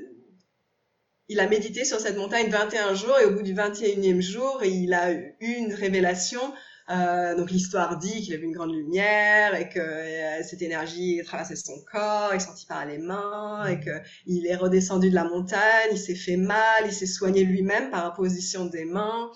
il 1.27 1.39
a 1.39 1.47
médité 1.47 1.85
sur 1.85 1.99
cette 1.99 2.17
montagne 2.17 2.49
21 2.49 2.93
jours 2.93 3.17
et 3.19 3.25
au 3.25 3.31
bout 3.31 3.41
du 3.41 3.53
21e 3.53 4.21
jour, 4.21 4.63
il 4.63 4.93
a 4.93 5.11
eu 5.11 5.35
une 5.39 5.73
révélation 5.73 6.39
euh, 6.89 7.35
donc 7.35 7.49
l'histoire 7.49 7.97
dit 7.97 8.21
qu'il 8.21 8.33
a 8.35 8.37
vu 8.37 8.43
une 8.43 8.51
grande 8.51 8.73
lumière 8.73 9.55
et 9.55 9.69
que 9.69 9.79
euh, 9.79 10.43
cette 10.43 10.61
énergie 10.61 11.19
traversait 11.25 11.55
son 11.55 11.81
corps, 11.91 12.31
est 12.33 12.39
sorti 12.39 12.67
par 12.67 12.85
les 12.85 12.99
mains 12.99 13.65
et 13.65 13.79
que 13.79 14.01
il 14.27 14.45
est 14.45 14.55
redescendu 14.55 15.09
de 15.09 15.15
la 15.15 15.23
montagne, 15.23 15.89
il 15.91 15.97
s'est 15.97 16.15
fait 16.15 16.37
mal, 16.37 16.83
il 16.85 16.93
s'est 16.93 17.07
soigné 17.07 17.43
lui-même 17.43 17.89
par 17.89 18.05
imposition 18.05 18.65
des 18.65 18.85
mains. 18.85 19.31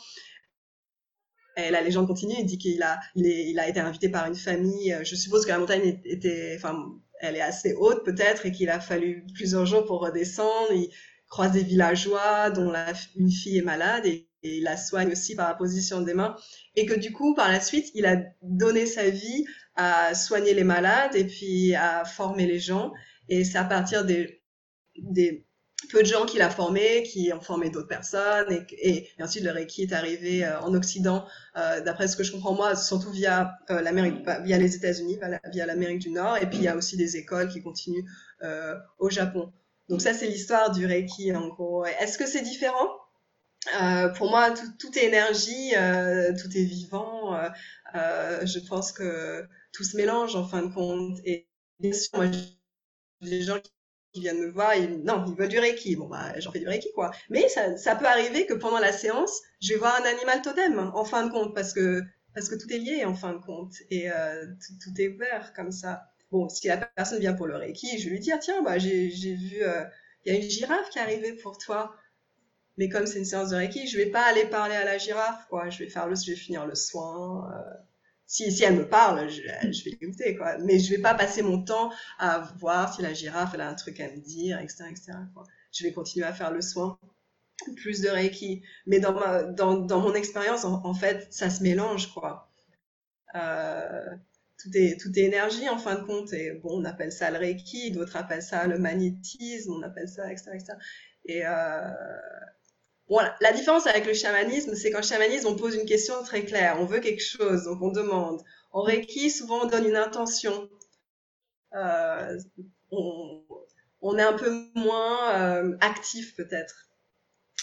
Et 1.57 1.71
la 1.71 1.81
légende 1.81 2.07
continue, 2.07 2.35
il 2.39 2.45
dit 2.45 2.57
qu'il 2.57 2.81
a, 2.83 2.99
il, 3.15 3.59
a 3.59 3.67
été 3.67 3.79
invité 3.79 4.09
par 4.09 4.27
une 4.27 4.35
famille. 4.35 4.95
Je 5.03 5.15
suppose 5.15 5.43
que 5.43 5.49
la 5.49 5.57
montagne 5.57 5.99
était, 6.05 6.53
enfin, 6.55 6.77
elle 7.19 7.35
est 7.35 7.41
assez 7.41 7.73
haute 7.73 8.05
peut-être 8.05 8.45
et 8.45 8.51
qu'il 8.51 8.69
a 8.69 8.79
fallu 8.79 9.25
plusieurs 9.33 9.65
jours 9.65 9.85
pour 9.85 9.99
redescendre. 9.99 10.71
Il 10.71 10.89
croise 11.27 11.51
des 11.51 11.63
villageois 11.63 12.49
dont 12.51 12.73
une 13.17 13.31
fille 13.31 13.57
est 13.57 13.63
malade 13.63 14.05
et 14.05 14.28
et 14.43 14.61
la 14.61 14.77
soigne 14.77 15.11
aussi 15.11 15.35
par 15.35 15.49
la 15.49 15.55
position 15.55 16.01
des 16.01 16.13
mains. 16.13 16.35
Et 16.75 16.85
que 16.85 16.93
du 16.93 17.11
coup, 17.11 17.35
par 17.35 17.49
la 17.49 17.59
suite, 17.59 17.91
il 17.95 18.05
a 18.05 18.17
donné 18.41 18.85
sa 18.85 19.09
vie 19.09 19.45
à 19.75 20.13
soigner 20.15 20.53
les 20.53 20.63
malades 20.63 21.15
et 21.15 21.25
puis 21.25 21.75
à 21.75 22.05
former 22.05 22.45
les 22.45 22.59
gens. 22.59 22.91
Et 23.27 23.43
c'est 23.43 23.57
à 23.57 23.63
partir 23.63 24.05
des, 24.05 24.41
des 24.97 25.45
peu 25.91 26.01
de 26.01 26.07
gens 26.07 26.25
qu'il 26.25 26.41
a 26.41 26.49
formés, 26.49 27.03
qui 27.03 27.31
ont 27.33 27.41
formé 27.41 27.69
d'autres 27.69 27.87
personnes. 27.87 28.65
Et, 28.71 29.07
ensuite, 29.19 29.43
le 29.43 29.51
Reiki 29.51 29.83
est 29.83 29.93
arrivé 29.93 30.45
euh, 30.45 30.59
en 30.61 30.73
Occident, 30.73 31.25
euh, 31.55 31.81
d'après 31.81 32.07
ce 32.07 32.17
que 32.17 32.23
je 32.23 32.31
comprends 32.31 32.53
moi, 32.53 32.75
surtout 32.75 33.11
via 33.11 33.57
euh, 33.69 33.81
l'Amérique, 33.81 34.27
via 34.43 34.57
les 34.57 34.75
États-Unis, 34.75 35.19
via 35.51 35.65
l'Amérique 35.65 35.99
du 35.99 36.09
Nord. 36.09 36.37
Et 36.37 36.47
puis, 36.47 36.57
il 36.57 36.63
y 36.63 36.67
a 36.67 36.75
aussi 36.75 36.97
des 36.97 37.17
écoles 37.17 37.49
qui 37.49 37.61
continuent 37.61 38.05
au 38.99 39.09
Japon. 39.09 39.51
Donc 39.89 40.01
ça, 40.01 40.13
c'est 40.13 40.27
l'histoire 40.27 40.71
du 40.71 40.85
Reiki, 40.85 41.33
en 41.33 41.47
gros. 41.47 41.85
Est-ce 41.85 42.17
que 42.17 42.25
c'est 42.25 42.41
différent? 42.41 42.89
Euh, 43.81 44.09
pour 44.09 44.29
moi, 44.29 44.51
tout, 44.51 44.67
tout 44.79 44.97
est 44.97 45.05
énergie, 45.05 45.75
euh, 45.75 46.33
tout 46.39 46.49
est 46.55 46.63
vivant. 46.63 47.35
Euh, 47.35 47.49
euh, 47.95 48.45
je 48.45 48.59
pense 48.59 48.91
que 48.91 49.45
tout 49.73 49.83
se 49.83 49.97
mélange 49.97 50.35
en 50.35 50.47
fin 50.47 50.63
de 50.63 50.73
compte. 50.73 51.19
Et 51.25 51.47
bien 51.79 51.93
sûr, 51.93 52.09
moi, 52.15 52.27
les 53.21 53.41
gens 53.41 53.59
qui 54.13 54.21
viennent 54.21 54.39
me 54.39 54.51
voir, 54.51 54.75
ils, 54.75 55.03
non, 55.03 55.25
ils 55.27 55.35
veulent 55.35 55.49
du 55.49 55.59
Reiki. 55.59 55.95
Bon, 55.95 56.07
bah, 56.07 56.39
j'en 56.39 56.51
fais 56.51 56.59
du 56.59 56.67
Reiki, 56.67 56.91
quoi. 56.93 57.11
Mais 57.29 57.47
ça, 57.49 57.77
ça 57.77 57.95
peut 57.95 58.07
arriver 58.07 58.45
que 58.45 58.53
pendant 58.53 58.79
la 58.79 58.91
séance, 58.91 59.41
je 59.61 59.73
vais 59.73 59.79
voir 59.79 59.99
un 60.01 60.05
animal 60.05 60.41
totem, 60.41 60.79
en 60.93 61.05
fin 61.05 61.25
de 61.25 61.31
compte, 61.31 61.53
parce 61.53 61.73
que, 61.73 62.01
parce 62.33 62.49
que 62.49 62.55
tout 62.55 62.71
est 62.71 62.77
lié, 62.79 63.05
en 63.05 63.15
fin 63.15 63.33
de 63.33 63.39
compte. 63.39 63.73
Et 63.89 64.11
euh, 64.11 64.45
tout, 64.45 64.73
tout, 64.83 65.01
est 65.01 65.09
ouvert 65.09 65.53
comme 65.53 65.71
ça. 65.71 66.03
Bon, 66.31 66.47
si 66.49 66.67
la 66.67 66.77
personne 66.77 67.19
vient 67.19 67.33
pour 67.33 67.47
le 67.47 67.55
Reiki, 67.55 67.97
je 67.99 68.05
vais 68.05 68.11
lui 68.11 68.19
dire, 68.19 68.39
tiens, 68.39 68.61
bah, 68.63 68.77
j'ai 68.77 69.09
vu 69.09 69.63
il 70.25 70.33
y 70.33 70.35
a 70.35 70.39
une 70.39 70.49
girafe 70.49 70.89
qui 70.89 70.99
est 70.99 71.01
arrivée 71.01 71.33
pour 71.33 71.57
toi. 71.57 71.95
Mais 72.79 72.87
comme 72.87 73.05
c'est 73.05 73.19
une 73.19 73.25
séance 73.25 73.49
de 73.49 73.57
Reiki, 73.57 73.87
je 73.87 73.97
vais 73.97 74.05
pas 74.05 74.23
aller 74.23 74.45
parler 74.45 74.73
à 74.73 74.85
la 74.85 74.97
girafe, 74.97 75.45
quoi. 75.49 75.69
Je 75.69 75.79
vais 75.79 75.89
faire 75.89 76.07
le, 76.07 76.15
je 76.15 76.31
vais 76.31 76.37
finir 76.37 76.65
le 76.65 76.75
soin. 76.75 77.51
Euh. 77.51 77.73
si, 78.25 78.53
si 78.53 78.63
elle 78.63 78.77
me 78.77 78.87
parle, 78.87 79.29
je, 79.29 79.41
vais 79.41 79.97
l'écouter, 79.99 80.37
quoi. 80.37 80.57
Mais 80.59 80.79
je 80.79 80.89
vais 80.91 81.01
pas 81.01 81.13
passer 81.13 81.41
mon 81.41 81.61
temps 81.61 81.91
à 82.19 82.39
voir 82.57 82.95
si 82.95 83.01
la 83.01 83.13
girafe, 83.13 83.53
a 83.53 83.67
un 83.67 83.73
truc 83.75 83.99
à 83.99 84.09
me 84.09 84.15
dire, 84.21 84.61
etc., 84.61 84.85
etc.. 84.89 85.11
Je 85.73 85.83
vais 85.83 85.91
continuer 85.91 86.25
à 86.25 86.33
faire 86.33 86.51
le 86.51 86.61
soin 86.61 86.97
plus 87.75 87.99
de 87.99 88.07
Reiki. 88.07 88.63
Mais 88.87 89.01
dans, 89.01 89.11
ma, 89.11 89.43
dans, 89.43 89.75
dans 89.75 89.99
mon 89.99 90.13
expérience, 90.13 90.63
en, 90.63 90.81
en, 90.85 90.93
fait, 90.93 91.27
ça 91.31 91.49
se 91.49 91.61
mélange, 91.61 92.13
quoi. 92.13 92.49
Euh, 93.35 94.05
tout 94.57 94.69
est, 94.73 94.97
tout 95.01 95.11
est 95.19 95.23
énergie, 95.23 95.67
en 95.67 95.77
fin 95.77 95.95
de 95.95 96.05
compte. 96.05 96.31
Et 96.31 96.51
bon, 96.51 96.79
on 96.81 96.85
appelle 96.85 97.11
ça 97.11 97.29
le 97.29 97.39
Reiki, 97.39 97.91
d'autres 97.91 98.15
appellent 98.15 98.41
ça 98.41 98.67
le 98.67 98.79
magnétisme, 98.79 99.73
on 99.73 99.81
appelle 99.81 100.07
ça, 100.07 100.31
etc., 100.31 100.51
etc. 100.53 100.73
Et 101.25 101.45
euh, 101.45 101.91
voilà. 103.09 103.35
La 103.41 103.51
différence 103.51 103.87
avec 103.87 104.05
le 104.05 104.13
chamanisme, 104.13 104.75
c'est 104.75 104.91
qu'en 104.91 105.01
chamanisme, 105.01 105.47
on 105.47 105.55
pose 105.55 105.75
une 105.75 105.85
question 105.85 106.21
très 106.23 106.45
claire. 106.45 106.77
On 106.79 106.85
veut 106.85 106.99
quelque 106.99 107.23
chose, 107.23 107.63
donc 107.63 107.81
on 107.81 107.91
demande. 107.91 108.41
En 108.71 108.83
Reiki, 108.83 109.31
souvent, 109.31 109.63
on 109.63 109.67
donne 109.67 109.85
une 109.85 109.95
intention. 109.95 110.69
Euh, 111.73 112.37
on, 112.91 114.17
est 114.17 114.23
un 114.23 114.33
peu 114.33 114.51
moins 114.75 115.33
euh, 115.35 115.75
actif, 115.81 116.35
peut-être. 116.35 116.89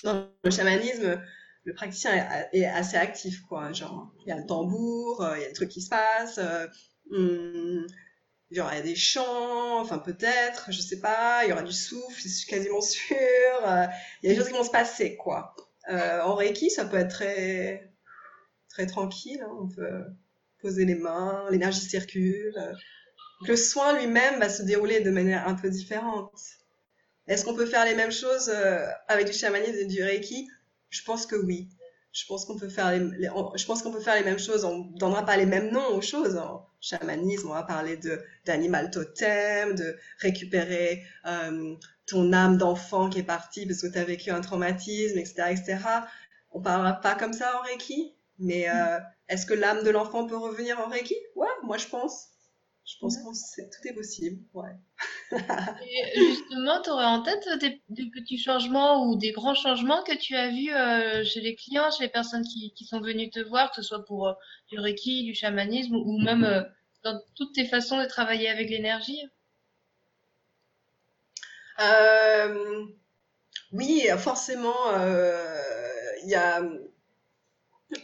Dans 0.02 0.28
le 0.42 0.50
chamanisme, 0.50 1.20
le 1.64 1.74
praticien 1.74 2.48
est, 2.52 2.66
assez 2.66 2.96
actif, 2.96 3.42
quoi. 3.42 3.72
Genre, 3.72 4.12
il 4.24 4.28
y 4.28 4.32
a 4.32 4.36
le 4.36 4.46
tambour, 4.46 5.22
euh, 5.22 5.36
il 5.36 5.42
y 5.42 5.44
a 5.44 5.48
des 5.48 5.54
trucs 5.54 5.70
qui 5.70 5.80
se 5.80 5.90
passent. 5.90 6.40
Hum, 7.12 7.86
il 8.50 8.56
y 8.58 8.60
a 8.60 8.80
des 8.80 8.94
chants, 8.94 9.80
enfin 9.80 9.98
peut-être, 9.98 10.70
je 10.70 10.80
sais 10.80 11.00
pas, 11.00 11.44
il 11.44 11.50
y 11.50 11.52
aura 11.52 11.62
du 11.62 11.72
souffle, 11.72 12.20
je 12.20 12.28
suis 12.28 12.46
quasiment 12.46 12.80
sûre, 12.80 13.16
euh, 13.66 13.86
il 14.22 14.28
y 14.28 14.32
a 14.32 14.34
des 14.34 14.36
choses 14.36 14.48
qui 14.48 14.56
vont 14.56 14.64
se 14.64 14.70
passer, 14.70 15.16
quoi. 15.16 15.54
Euh, 15.88 16.20
en 16.22 16.34
Reiki, 16.34 16.70
ça 16.70 16.84
peut 16.84 16.96
être 16.96 17.10
très, 17.10 17.92
très 18.68 18.86
tranquille, 18.86 19.42
hein, 19.42 19.52
on 19.60 19.68
peut 19.68 20.04
poser 20.60 20.84
les 20.84 20.94
mains, 20.94 21.46
l'énergie 21.50 21.80
circule. 21.80 22.54
Le 23.46 23.56
soin 23.56 23.98
lui-même 23.98 24.38
va 24.40 24.48
se 24.48 24.62
dérouler 24.62 25.00
de 25.00 25.10
manière 25.10 25.46
un 25.46 25.54
peu 25.54 25.68
différente. 25.68 26.32
Est-ce 27.26 27.44
qu'on 27.44 27.54
peut 27.54 27.66
faire 27.66 27.84
les 27.84 27.94
mêmes 27.94 28.12
choses 28.12 28.48
euh, 28.48 28.86
avec 29.08 29.26
du 29.26 29.32
chamanisme 29.32 29.78
et 29.78 29.86
du 29.86 30.02
Reiki? 30.02 30.48
Je 30.90 31.02
pense 31.02 31.26
que 31.26 31.36
oui 31.36 31.68
je 32.16 32.24
pense 32.24 32.46
qu'on 32.46 32.56
peut 32.56 32.70
faire 32.70 32.92
les, 32.92 33.28
je 33.56 33.66
pense 33.66 33.82
qu'on 33.82 33.92
peut 33.92 34.00
faire 34.00 34.16
les 34.16 34.24
mêmes 34.24 34.38
choses. 34.38 34.64
On 34.64 34.84
ne 34.84 34.98
donnera 34.98 35.26
pas 35.26 35.36
les 35.36 35.44
mêmes 35.44 35.70
noms 35.70 35.88
aux 35.94 36.00
choses. 36.00 36.36
En 36.36 36.66
chamanisme, 36.80 37.50
on 37.50 37.52
va 37.52 37.62
parler 37.62 37.98
de 37.98 38.18
d'animal 38.46 38.90
totem, 38.90 39.74
de 39.74 39.98
récupérer 40.20 41.02
euh, 41.26 41.74
ton 42.06 42.32
âme 42.32 42.56
d'enfant 42.56 43.10
qui 43.10 43.18
est 43.18 43.22
partie 43.22 43.66
parce 43.66 43.82
que 43.82 43.88
tu 43.88 43.98
as 43.98 44.04
vécu 44.04 44.30
un 44.30 44.40
traumatisme, 44.40 45.18
etc., 45.18 45.34
etc. 45.50 45.78
On 46.52 46.62
parlera 46.62 46.94
pas 46.94 47.16
comme 47.16 47.34
ça 47.34 47.60
en 47.60 47.62
Reiki. 47.64 48.14
Mais 48.38 48.70
euh, 48.70 48.98
est-ce 49.28 49.44
que 49.44 49.54
l'âme 49.54 49.82
de 49.84 49.90
l'enfant 49.90 50.26
peut 50.26 50.36
revenir 50.38 50.80
en 50.80 50.88
Reiki? 50.88 51.16
Ouais, 51.34 51.48
moi 51.64 51.76
je 51.76 51.86
pense. 51.86 52.28
Je 52.86 52.94
pense 53.00 53.16
que 53.16 53.62
tout 53.62 53.88
est 53.88 53.94
possible. 53.94 54.40
Ouais. 54.54 54.70
Et 55.32 56.20
justement, 56.20 56.80
tu 56.82 56.90
aurais 56.90 57.04
en 57.04 57.20
tête 57.20 57.48
des, 57.58 57.82
des, 57.88 58.08
petits 58.10 58.38
changements 58.38 59.04
ou 59.04 59.16
des 59.16 59.32
grands 59.32 59.56
changements 59.56 60.04
que 60.04 60.16
tu 60.16 60.36
as 60.36 60.50
vus 60.50 60.72
euh, 60.72 61.24
chez 61.24 61.40
les 61.40 61.56
clients, 61.56 61.90
chez 61.90 62.04
les 62.04 62.10
personnes 62.10 62.44
qui, 62.44 62.72
qui, 62.74 62.84
sont 62.84 63.00
venues 63.00 63.28
te 63.28 63.40
voir, 63.40 63.70
que 63.70 63.76
ce 63.76 63.82
soit 63.82 64.04
pour 64.04 64.28
euh, 64.28 64.34
du 64.68 64.78
Reiki, 64.78 65.24
du 65.24 65.34
chamanisme 65.34 65.96
ou 65.96 66.22
même 66.22 66.44
euh, 66.44 66.62
dans 67.02 67.20
toutes 67.34 67.56
tes 67.56 67.66
façons 67.66 68.00
de 68.00 68.06
travailler 68.06 68.48
avec 68.48 68.70
l'énergie? 68.70 69.20
Euh, 71.80 72.84
Oui, 73.72 74.06
forcément, 74.16 74.76
il 76.22 76.28
y 76.28 76.36
a. 76.36 76.62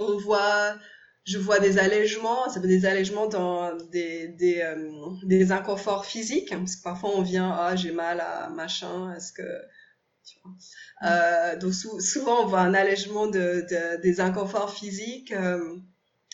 On 0.01 0.17
voit 0.17 0.77
je 1.25 1.39
vois 1.39 1.59
des 1.61 1.79
allègements, 1.79 2.49
ça 2.51 2.61
veut 2.61 2.69
des 2.69 2.85
allègements 2.87 3.27
dans 3.29 3.77
des, 3.91 4.29
des, 4.29 4.61
euh, 4.61 4.91
des 5.23 5.53
inconforts 5.53 6.07
physiques, 6.07 6.51
parce 6.51 6.77
que 6.77 6.83
parfois 6.83 7.11
on 7.17 7.23
vient, 7.23 7.51
ah 7.51 7.77
j'ai 7.77 7.93
mal 7.93 8.21
à 8.21 8.49
machin, 8.51 9.15
est-ce 9.15 9.33
que... 9.33 9.43
Tu 10.25 10.39
vois. 10.43 10.53
Euh, 11.11 11.57
donc 11.57 11.75
sou 11.75 11.99
souvent 12.01 12.45
on 12.45 12.47
voit 12.47 12.61
un 12.61 12.75
allègement 12.75 13.27
de, 13.27 13.67
de 13.69 14.01
des 14.01 14.21
inconforts 14.21 14.73
physiques, 14.73 15.33
euh, 15.33 15.77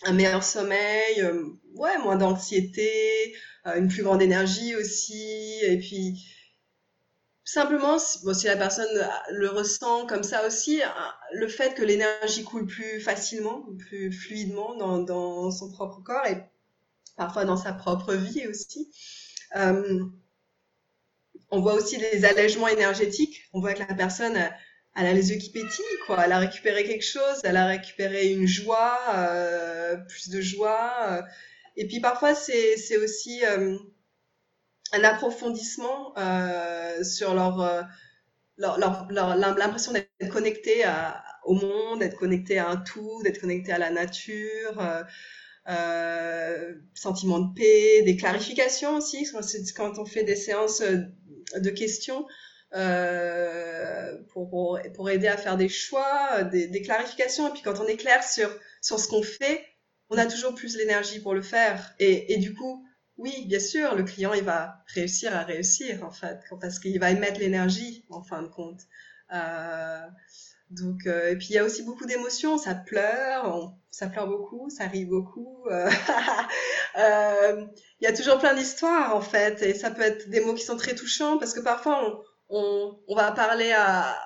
un 0.05 0.13
meilleur 0.13 0.45
sommeil, 0.45 1.23
euh, 1.23 1.45
ouais, 1.75 1.97
moins 1.99 2.17
d'anxiété, 2.17 3.35
euh, 3.67 3.77
une 3.79 3.89
plus 3.89 4.03
grande 4.03 4.21
énergie 4.23 4.77
aussi, 4.77 5.59
et 5.63 5.79
puis 5.79 6.23
Simplement, 7.51 7.99
si 7.99 8.45
la 8.45 8.57
personne 8.57 9.09
le 9.31 9.49
ressent 9.49 10.05
comme 10.05 10.23
ça 10.23 10.47
aussi, 10.47 10.83
hein, 10.83 11.15
le 11.33 11.49
fait 11.49 11.73
que 11.73 11.83
l'énergie 11.83 12.45
coule 12.45 12.67
plus 12.67 13.01
facilement, 13.01 13.65
plus 13.79 14.13
fluidement 14.13 14.75
dans, 14.75 15.51
son 15.51 15.71
propre 15.71 16.03
corps 16.03 16.27
et 16.27 16.37
parfois 17.17 17.47
dans 17.47 17.57
sa 17.57 17.73
propre 17.73 18.13
vie 18.13 18.47
aussi. 18.49 18.93
Euh, 19.57 20.05
on 21.51 21.63
voit 21.63 21.73
aussi 21.73 21.97
des 21.97 22.27
allègements 22.27 22.69
énergétiques. 22.69 23.41
On 23.55 23.61
voit 23.61 23.73
que 23.73 23.79
la 23.79 23.95
personne, 23.95 24.37
elle 24.95 25.07
a 25.07 25.15
les 25.15 25.31
yeux 25.31 25.39
qui 25.39 25.51
pétillent, 25.51 25.85
quoi. 26.05 26.27
Elle 26.27 26.33
a 26.33 26.41
récupéré 26.41 26.85
quelque 26.85 27.07
chose, 27.07 27.41
elle 27.45 27.57
a 27.57 27.65
récupéré 27.65 28.31
une 28.31 28.47
joie, 28.47 28.99
euh, 29.15 29.97
plus 29.97 30.29
de 30.29 30.43
joie. 30.43 30.97
Euh. 31.09 31.23
Et 31.77 31.87
puis 31.87 32.01
parfois, 32.01 32.35
c'est 32.35 32.99
aussi 32.99 33.43
euh, 33.47 33.79
un 34.93 35.05
approfondissement 35.05 36.13
euh, 36.19 37.05
sur 37.05 37.35
leur, 37.35 37.61
euh, 37.61 37.83
leur, 38.57 39.09
l'impression 39.37 39.93
d'être 39.93 40.33
connecté 40.33 40.85
à, 40.85 41.23
au 41.45 41.55
monde, 41.55 42.01
d'être 42.01 42.17
connecté 42.17 42.59
à 42.59 42.69
un 42.69 42.77
tout, 42.77 43.23
d'être 43.23 43.41
connecté 43.41 43.73
à 43.73 43.79
la 43.79 43.91
nature, 43.91 44.81
euh, 44.81 45.03
euh, 45.69 46.75
sentiment 46.95 47.41
de 47.41 47.55
paix, 47.55 48.03
des 48.03 48.17
clarifications 48.17 48.97
aussi, 48.97 49.29
quand 49.77 49.99
on 49.99 50.05
fait 50.05 50.25
des 50.25 50.37
séances 50.37 50.83
de 50.83 51.71
questions. 51.71 52.27
Euh, 52.75 54.19
pour, 54.31 54.51
pour, 54.51 54.79
pour, 54.95 55.09
aider 55.09 55.27
à 55.27 55.39
faire 55.39 55.57
des 55.57 55.71
choix, 55.71 56.45
des, 56.45 56.67
des, 56.67 56.83
clarifications. 56.83 57.49
Et 57.49 57.53
puis 57.53 57.63
quand 57.63 57.81
on 57.81 57.87
est 57.87 57.97
clair 57.97 58.23
sur, 58.23 58.55
sur 58.83 59.01
ce 59.01 59.09
qu'on 59.09 59.23
fait, 59.23 59.65
on 60.11 60.19
a 60.19 60.27
toujours 60.27 60.55
plus 60.55 60.77
l'énergie 60.77 61.19
pour 61.21 61.33
le 61.33 61.41
faire. 61.41 61.95
Et, 61.99 62.35
et 62.35 62.37
du 62.37 62.53
coup, 62.53 62.87
oui, 63.19 63.45
bien 63.47 63.61
sûr, 63.61 63.97
le 63.97 64.05
client, 64.05 64.33
il 64.33 64.45
va 64.45 64.85
réussir 64.95 65.35
à 65.37 65.43
réussir, 65.43 66.05
en 66.05 66.11
fait, 66.11 66.39
parce 66.61 66.79
qu'il 66.79 66.99
va 67.01 67.11
émettre 67.11 67.41
l'énergie, 67.41 68.05
en 68.11 68.23
fin 68.23 68.43
de 68.43 68.49
compte. 68.49 68.81
Euh, 69.35 70.07
donc, 70.71 71.07
euh, 71.07 71.31
et 71.31 71.37
puis 71.37 71.49
il 71.51 71.55
y 71.55 71.59
a 71.59 71.65
aussi 71.65 71.83
beaucoup 71.83 72.07
d'émotions, 72.07 72.59
ça 72.59 72.75
pleure, 72.75 73.75
ça 73.91 74.07
pleure 74.09 74.29
beaucoup, 74.29 74.71
ça 74.71 74.87
rit 74.87 75.05
beaucoup. 75.05 75.67
Euh, 76.97 77.65
il 78.01 78.05
y 78.05 78.07
a 78.09 78.13
toujours 78.13 78.39
plein 78.39 78.55
d'histoires, 78.55 79.15
en 79.15 79.21
fait, 79.21 79.63
et 79.63 79.75
ça 79.75 79.91
peut 79.91 80.03
être 80.03 80.29
des 80.31 80.41
mots 80.41 80.55
qui 80.55 80.65
sont 80.65 80.77
très 80.77 80.97
touchants, 80.97 81.39
parce 81.39 81.55
que 81.55 81.61
parfois, 81.61 82.25
on, 82.49 82.59
on, 82.59 82.99
on 83.07 83.15
va 83.15 83.31
parler 83.31 83.71
à, 83.71 84.19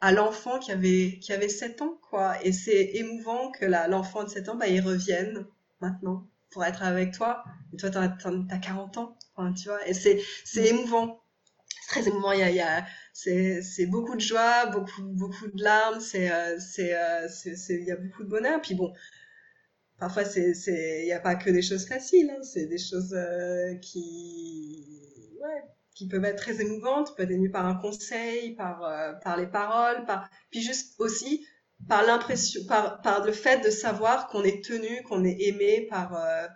à 0.00 0.12
l'enfant 0.12 0.58
qui 0.58 0.72
avait, 0.72 1.18
qui 1.22 1.32
avait 1.32 1.48
7 1.48 1.80
ans, 1.80 1.98
quoi, 2.10 2.34
et 2.44 2.52
c'est 2.52 2.90
émouvant 2.96 3.50
que 3.52 3.64
l'enfant 3.64 4.24
de 4.24 4.28
7 4.28 4.48
ans, 4.50 4.56
bah, 4.56 4.66
il 4.66 4.80
revienne 4.82 5.46
maintenant 5.80 6.26
pour 6.52 6.64
être 6.64 6.82
avec 6.82 7.12
toi. 7.12 7.44
Et 7.72 7.76
toi, 7.76 7.90
t'as 7.90 8.02
as, 8.04 8.58
40 8.58 8.98
ans, 8.98 9.16
tu 9.54 9.68
vois. 9.68 9.86
Et 9.88 9.94
c'est 9.94 10.20
émouvant. 10.56 11.22
C'est 11.66 12.00
très 12.00 12.08
émouvant. 12.08 12.32
Il 12.32 12.40
y 12.54 12.60
a, 12.60 12.86
c'est 13.12 13.86
beaucoup 13.86 14.14
de 14.14 14.20
joie, 14.20 14.66
beaucoup 14.66 15.02
beaucoup 15.02 15.48
de 15.48 15.62
larmes. 15.62 16.00
C'est 16.00 16.30
euh, 16.30 16.58
c'est 16.58 16.94
euh, 16.94 17.28
il 17.70 17.84
y 17.84 17.90
a 17.92 17.96
beaucoup 17.96 18.24
de 18.24 18.28
bonheur. 18.28 18.60
Puis 18.60 18.74
bon, 18.74 18.92
parfois 19.98 20.24
il 20.36 21.06
y 21.06 21.12
a 21.12 21.20
pas 21.20 21.34
que 21.36 21.50
des 21.50 21.62
choses 21.62 21.86
faciles. 21.86 22.30
Hein. 22.30 22.42
C'est 22.42 22.66
des 22.66 22.78
choses 22.78 23.14
euh, 23.14 23.74
qui 23.76 25.32
ouais 25.40 25.62
qui 25.94 26.08
peuvent 26.08 26.24
être 26.24 26.38
très 26.42 26.60
émouvantes, 26.60 27.14
peut 27.16 27.22
être 27.22 27.30
émues 27.30 27.50
par 27.50 27.66
un 27.66 27.74
conseil, 27.74 28.54
par 28.54 28.84
euh, 28.84 29.12
par 29.14 29.36
les 29.36 29.46
paroles, 29.46 30.04
par 30.06 30.28
puis 30.50 30.62
juste 30.62 30.94
aussi 30.98 31.46
par 31.88 32.04
l'impression, 32.04 32.64
par, 32.66 33.00
par 33.00 33.24
le 33.24 33.32
fait 33.32 33.64
de 33.64 33.70
savoir 33.70 34.28
qu'on 34.28 34.44
est 34.44 34.64
tenu, 34.64 35.02
qu'on 35.02 35.24
est 35.24 35.40
aimé 35.40 35.86
par, 35.90 36.14
euh, 36.14 36.46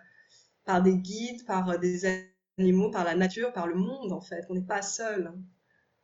par 0.65 0.81
des 0.81 0.95
guides, 0.95 1.45
par 1.45 1.69
euh, 1.69 1.77
des 1.77 2.05
animaux, 2.57 2.91
par 2.91 3.03
la 3.03 3.15
nature, 3.15 3.53
par 3.53 3.67
le 3.67 3.75
monde 3.75 4.11
en 4.11 4.21
fait. 4.21 4.45
On 4.49 4.55
n'est 4.55 4.65
pas 4.65 4.81
seul. 4.81 5.33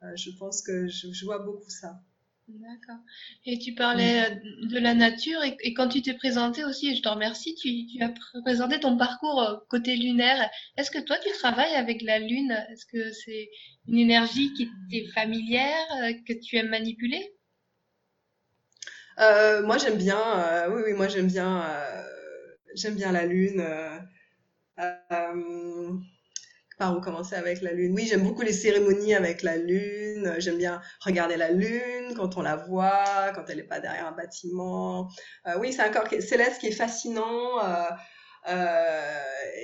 Euh, 0.03 0.15
je 0.15 0.31
pense 0.37 0.61
que 0.61 0.87
je, 0.87 1.25
vois 1.25 1.39
beaucoup 1.39 1.69
ça. 1.69 2.01
D'accord. 2.49 3.01
Et 3.45 3.57
tu 3.57 3.73
parlais 3.73 4.41
de 4.63 4.77
la 4.77 4.93
nature 4.93 5.41
et, 5.43 5.73
quand 5.73 5.87
tu 5.87 6.01
t'es 6.01 6.13
présenté 6.13 6.65
aussi, 6.65 6.89
et 6.89 6.95
je 6.95 7.01
te 7.01 7.07
remercie, 7.07 7.55
tu, 7.55 8.03
as 8.03 8.13
présenté 8.41 8.81
ton 8.81 8.97
parcours 8.97 9.65
côté 9.69 9.95
lunaire. 9.95 10.49
Est-ce 10.75 10.91
que 10.91 10.99
toi 10.99 11.15
tu 11.23 11.31
travailles 11.39 11.75
avec 11.75 12.01
la 12.01 12.19
lune? 12.19 12.51
Est-ce 12.69 12.85
que 12.85 13.13
c'est 13.13 13.49
une 13.87 13.97
énergie 13.97 14.53
qui 14.53 14.67
t'est 14.91 15.05
familière, 15.13 15.87
que 16.27 16.33
tu 16.33 16.57
aimes 16.57 16.69
manipuler? 16.69 17.32
Euh, 19.19 19.63
moi 19.63 19.77
j'aime 19.77 19.97
bien, 19.97 20.19
euh, 20.19 20.69
oui 20.73 20.81
oui 20.85 20.93
moi 20.93 21.07
j'aime 21.07 21.27
bien, 21.27 21.63
euh, 21.63 22.03
j'aime 22.75 22.95
bien 22.95 23.11
la 23.11 23.25
lune. 23.25 23.63
Par 26.79 26.97
où 26.97 27.01
commencer 27.01 27.35
avec 27.35 27.61
la 27.61 27.71
lune? 27.71 27.93
Oui, 27.93 28.07
j'aime 28.07 28.23
beaucoup 28.23 28.41
les 28.41 28.51
cérémonies 28.51 29.13
avec 29.13 29.43
la 29.43 29.57
lune. 29.57 30.33
J'aime 30.39 30.57
bien 30.57 30.81
regarder 31.01 31.37
la 31.37 31.51
lune 31.51 32.15
quand 32.15 32.35
on 32.37 32.41
la 32.41 32.55
voit, 32.55 33.31
quand 33.35 33.43
elle 33.47 33.57
n'est 33.57 33.63
pas 33.63 33.79
derrière 33.79 34.07
un 34.07 34.11
bâtiment. 34.11 35.07
Oui, 35.59 35.71
c'est 35.71 35.83
un 35.83 35.89
corps 35.89 36.07
céleste 36.09 36.59
qui 36.59 36.67
est 36.67 36.71
fascinant. 36.71 37.59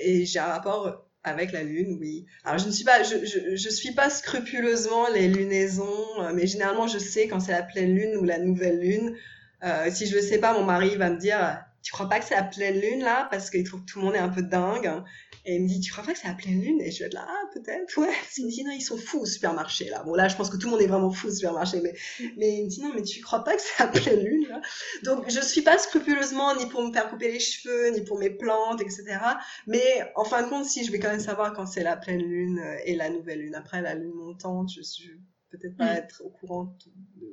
Et 0.04 0.24
j'ai 0.24 0.38
un 0.38 0.46
rapport 0.46 1.10
avec 1.24 1.52
la 1.52 1.62
lune, 1.62 1.98
oui. 2.00 2.26
Alors 2.44 2.58
je 2.58 2.66
ne 2.66 2.70
suis 2.70 2.84
pas, 2.84 3.02
je, 3.02 3.68
suis 3.68 3.92
pas 3.92 4.08
scrupuleusement 4.08 5.08
les 5.08 5.28
lunaisons, 5.28 6.32
mais 6.34 6.46
généralement 6.46 6.86
je 6.86 6.98
sais 6.98 7.28
quand 7.28 7.40
c'est 7.40 7.52
la 7.52 7.62
pleine 7.62 7.94
lune 7.94 8.16
ou 8.16 8.24
la 8.24 8.38
nouvelle 8.38 8.80
lune. 8.80 9.16
Euh, 9.64 9.90
si 9.90 10.06
je 10.06 10.14
le 10.14 10.22
sais 10.22 10.38
pas, 10.38 10.52
mon 10.54 10.64
mari 10.64 10.96
va 10.96 11.10
me 11.10 11.18
dire, 11.18 11.62
tu 11.82 11.92
crois 11.92 12.08
pas 12.08 12.18
que 12.18 12.26
c'est 12.26 12.34
la 12.34 12.42
pleine 12.42 12.78
lune 12.78 13.02
là, 13.02 13.28
parce 13.30 13.50
qu'il 13.50 13.64
trouve 13.64 13.80
que 13.80 13.90
tout 13.90 13.98
le 14.00 14.04
monde 14.04 14.14
est 14.14 14.18
un 14.18 14.28
peu 14.28 14.42
dingue. 14.42 15.02
Et 15.46 15.56
il 15.56 15.62
me 15.62 15.68
dit, 15.68 15.80
tu 15.80 15.90
crois 15.90 16.04
pas 16.04 16.12
que 16.12 16.18
c'est 16.18 16.28
la 16.28 16.34
pleine 16.34 16.60
lune 16.60 16.80
Et 16.82 16.90
je 16.90 16.98
vais 16.98 17.06
être 17.06 17.14
là, 17.14 17.26
ah, 17.26 17.42
peut-être, 17.54 17.96
ouais. 17.96 18.12
Il 18.36 18.44
me 18.44 18.50
dit, 18.50 18.62
non, 18.62 18.72
ils 18.72 18.82
sont 18.82 18.98
fous 18.98 19.20
au 19.20 19.26
supermarché, 19.26 19.88
là. 19.88 20.02
Bon, 20.02 20.14
là, 20.14 20.28
je 20.28 20.36
pense 20.36 20.50
que 20.50 20.58
tout 20.58 20.66
le 20.66 20.72
monde 20.72 20.82
est 20.82 20.86
vraiment 20.86 21.10
fou 21.10 21.28
au 21.28 21.30
supermarché, 21.30 21.80
mais, 21.80 21.94
mais 22.36 22.58
il 22.58 22.64
me 22.64 22.68
dit, 22.68 22.82
non, 22.82 22.92
mais 22.94 23.02
tu 23.02 23.22
crois 23.22 23.42
pas 23.42 23.56
que 23.56 23.62
c'est 23.62 23.82
la 23.82 23.88
pleine 23.88 24.22
lune, 24.22 24.46
là 24.48 24.60
Donc, 25.04 25.30
je 25.30 25.40
suis 25.40 25.62
pas 25.62 25.78
scrupuleusement 25.78 26.54
ni 26.56 26.66
pour 26.66 26.82
me 26.82 26.92
faire 26.92 27.08
couper 27.08 27.32
les 27.32 27.40
cheveux, 27.40 27.90
ni 27.90 28.02
pour 28.02 28.18
mes 28.18 28.30
plantes, 28.30 28.82
etc. 28.82 29.18
Mais, 29.66 29.82
en 30.16 30.24
fin 30.24 30.42
de 30.42 30.48
compte, 30.48 30.66
si, 30.66 30.84
je 30.84 30.92
vais 30.92 30.98
quand 30.98 31.10
même 31.10 31.20
savoir 31.20 31.54
quand 31.54 31.66
c'est 31.66 31.82
la 31.82 31.96
pleine 31.96 32.22
lune 32.22 32.62
et 32.84 32.94
la 32.94 33.08
nouvelle 33.08 33.40
lune. 33.40 33.54
Après, 33.54 33.80
la 33.80 33.94
lune 33.94 34.12
montante, 34.12 34.70
je 34.76 34.82
suis 34.82 35.18
peut-être 35.50 35.76
pas 35.76 35.94
mm. 35.94 35.96
être 35.98 36.22
au 36.24 36.30
courant 36.30 36.76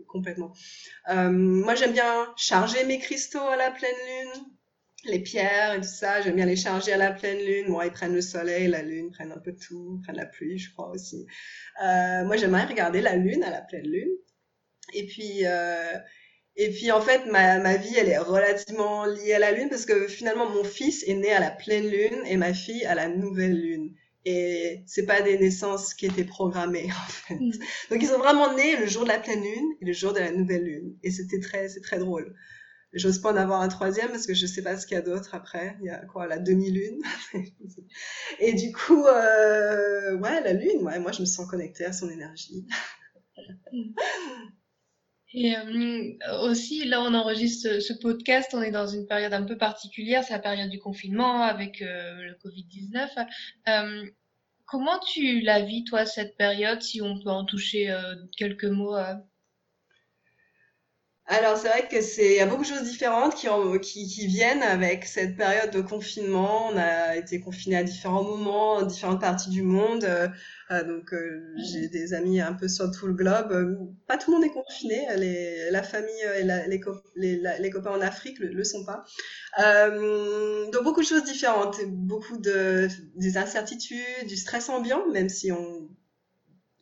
complètement. 0.08 0.54
Euh, 1.10 1.30
moi, 1.30 1.76
j'aime 1.76 1.94
bien 1.94 2.34
charger 2.36 2.84
mes 2.86 3.00
cristaux 3.00 3.40
à 3.40 3.56
la 3.56 3.72
pleine 3.72 3.96
lune 3.96 4.46
les 5.08 5.20
pierres 5.20 5.76
et 5.76 5.82
tout 5.82 5.88
ça, 5.88 6.22
j'aime 6.22 6.36
bien 6.36 6.46
les 6.46 6.56
charger 6.56 6.94
à 6.94 6.98
la 6.98 7.12
pleine 7.12 7.40
lune. 7.40 7.68
Moi, 7.70 7.86
ils 7.86 7.92
prennent 7.92 8.14
le 8.14 8.22
soleil, 8.22 8.68
la 8.68 8.82
lune, 8.82 9.12
prennent 9.12 9.32
un 9.32 9.40
peu 9.40 9.56
tout, 9.56 10.00
prennent 10.04 10.18
la 10.18 10.26
pluie, 10.26 10.58
je 10.58 10.72
crois 10.72 10.90
aussi. 10.90 11.26
Euh, 11.84 12.26
moi, 12.26 12.38
j'aimerais 12.38 12.66
regarder 12.66 13.02
la 13.02 13.16
lune 13.16 13.44
à 13.44 13.52
la 13.52 13.62
pleine 13.62 13.88
lune. 13.88 14.12
Et 14.94 15.06
puis, 15.06 15.46
euh, 15.46 15.98
et 16.56 16.72
puis 16.72 16.92
en 16.92 17.02
fait, 17.02 17.26
ma, 17.26 17.60
ma 17.60 17.78
vie, 17.78 17.96
elle 17.98 18.10
est 18.10 18.18
relativement 18.18 19.06
liée 19.06 19.34
à 19.34 19.40
la 19.40 19.52
lune 19.52 19.70
parce 19.70 19.86
que 19.86 20.08
finalement, 20.08 20.50
mon 20.50 20.64
fils 20.64 21.04
est 21.08 21.14
né 21.14 21.32
à 21.32 21.40
la 21.40 21.52
pleine 21.52 21.88
lune 21.88 22.22
et 22.26 22.38
ma 22.38 22.54
fille 22.54 22.86
à 22.86 22.96
la 22.96 23.08
nouvelle 23.10 23.60
lune. 23.60 23.94
Et 24.30 24.84
c'est 24.86 25.06
pas 25.06 25.22
des 25.22 25.40
naissances 25.40 25.94
qui 25.94 26.06
étaient 26.06 26.26
programmées 26.26 26.90
en 26.92 27.10
fait. 27.10 27.36
Mm. 27.36 27.52
Donc 27.90 28.02
ils 28.02 28.08
sont 28.08 28.18
vraiment 28.18 28.54
nés 28.54 28.76
le 28.76 28.86
jour 28.86 29.04
de 29.04 29.08
la 29.08 29.20
pleine 29.20 29.42
lune 29.42 29.72
et 29.80 29.86
le 29.86 29.94
jour 29.94 30.12
de 30.12 30.20
la 30.20 30.32
nouvelle 30.32 30.66
lune. 30.66 30.98
Et 31.02 31.12
c'était 31.12 31.40
très, 31.40 31.70
c'est 31.70 31.80
très 31.80 31.98
drôle. 31.98 32.36
J'ose 32.92 33.20
pas 33.20 33.32
en 33.32 33.38
avoir 33.38 33.62
un 33.62 33.70
troisième 33.70 34.10
parce 34.10 34.28
que 34.28 34.34
je 34.34 34.46
sais 34.46 34.62
pas 34.62 34.76
ce 34.76 34.86
qu'il 34.86 34.96
y 34.96 34.98
a 34.98 35.02
d'autre 35.02 35.34
après. 35.34 35.78
Il 35.80 35.86
y 35.86 35.90
a 35.90 36.04
quoi, 36.06 36.28
la 36.28 36.40
demi-lune? 36.40 37.00
et 38.40 38.52
du 38.52 38.74
coup, 38.74 39.06
euh, 39.06 40.18
ouais, 40.18 40.42
la 40.42 40.52
lune, 40.52 40.84
ouais, 40.84 41.00
moi 41.00 41.14
je 41.14 41.22
me 41.22 41.26
sens 41.26 41.50
connectée 41.50 41.86
à 41.86 41.94
son 41.94 42.10
énergie. 42.10 42.66
Et 45.34 45.56
euh, 45.58 46.16
aussi, 46.44 46.86
là, 46.86 47.02
on 47.02 47.14
enregistre 47.14 47.82
ce, 47.82 47.94
podcast, 47.94 48.54
on 48.54 48.62
est 48.62 48.72
dans 48.72 48.88
une 48.88 49.06
période 49.06 49.34
un 49.34 49.44
peu 49.44 49.58
particulière, 49.58 50.24
c'est 50.24 50.34
la 50.34 50.40
période 50.40 50.70
du 50.70 50.80
confinement 50.80 51.42
avec 51.42 51.82
euh, 51.82 52.22
le 52.22 52.34
Covid-19. 52.36 53.28
Euh, 53.68 54.10
comment 54.66 55.00
tu 55.00 55.42
la 55.42 55.62
vis, 55.62 55.84
toi, 55.84 56.06
cette 56.06 56.38
période, 56.38 56.82
si 56.82 57.02
on 57.02 57.20
peut 57.20 57.30
en 57.30 57.46
toucher 57.46 57.94
quelques 58.38 58.66
mots 58.66 58.96
alors 61.30 61.58
c'est 61.58 61.68
vrai 61.68 61.90
que 61.90 62.02
c'est 62.02 62.26
il 62.26 62.38
y 62.38 62.40
a 62.40 62.46
beaucoup 62.46 62.62
de 62.62 62.68
choses 62.68 62.84
différentes 62.84 63.36
qui, 63.36 64.28
viennent 64.28 64.64
avec 64.64 65.04
cette 65.04 65.36
période 65.36 65.72
de 65.72 65.82
confinement. 65.82 66.70
On 66.72 66.78
a 66.78 67.18
été 67.18 67.42
confinés 67.42 67.76
à 67.76 67.84
différents 67.84 68.24
moments, 68.24 68.82
différentes 68.84 69.20
parties 69.20 69.50
du 69.50 69.62
monde. 69.62 70.06
Euh, 70.06 70.30
euh, 70.72 70.84
donc 70.86 71.14
euh, 71.14 71.54
j'ai 71.58 71.90
des 71.90 72.14
amis 72.14 72.40
un 72.40 72.54
peu 72.54 72.70
sur 72.70 72.90
tout 72.92 73.08
le 73.08 73.14
globe. 73.14 73.78
Pas 74.08 74.18
tout 74.18 74.32
le 74.32 74.38
monde 74.38 74.46
est 74.46 74.54
confiné. 74.54 75.06
La 75.70 75.84
famille 75.84 76.14
et 76.38 76.44
les, 76.44 77.70
copains 77.70 77.92
en 77.92 78.02
Afrique 78.02 78.40
le, 78.40 78.48
le 78.48 78.64
sont 78.64 78.86
pas. 78.86 79.04
donc 80.72 80.84
beaucoup 80.86 81.02
de 81.02 81.08
choses 81.08 81.26
différentes, 81.26 81.78
beaucoup 81.88 82.38
de 82.38 82.88
des 83.16 83.38
incertitudes, 83.38 84.28
du 84.28 84.38
stress 84.38 84.70
ambiant, 84.70 85.06
même 85.12 85.28
si 85.28 85.52
on 85.52 85.90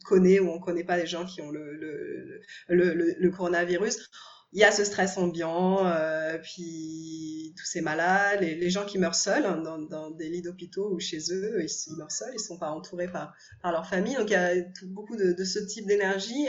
connaît 0.03 0.39
ou 0.39 0.49
on 0.51 0.59
connaît 0.59 0.83
pas 0.83 0.97
les 0.97 1.07
gens 1.07 1.25
qui 1.25 1.41
ont 1.41 1.49
le 1.49 3.29
coronavirus 3.31 4.07
il 4.55 4.61
y 4.61 4.63
a 4.63 4.71
ce 4.71 4.85
stress 4.85 5.17
ambiant, 5.17 5.85
euh, 5.85 6.37
puis 6.37 7.53
tous 7.57 7.65
ces 7.65 7.81
malades, 7.81 8.39
les, 8.39 8.69
gens 8.69 8.85
qui 8.85 8.97
meurent 8.97 9.13
seuls 9.13 9.45
hein, 9.45 9.57
dans, 9.57 10.11
des 10.11 10.29
lits 10.29 10.41
d'hôpitaux 10.41 10.93
ou 10.93 10.99
chez 10.99 11.19
eux, 11.31 11.61
ils, 11.61 11.95
meurent 11.97 12.09
seuls, 12.09 12.31
ils 12.33 12.39
sont 12.39 12.57
pas 12.57 12.69
entourés 12.69 13.09
par, 13.09 13.33
leur 13.63 13.85
famille. 13.85 14.15
Donc 14.15 14.29
il 14.29 14.33
y 14.33 14.37
a 14.37 14.53
beaucoup 14.83 15.17
de, 15.17 15.43
ce 15.43 15.59
type 15.59 15.85
d'énergie. 15.85 16.47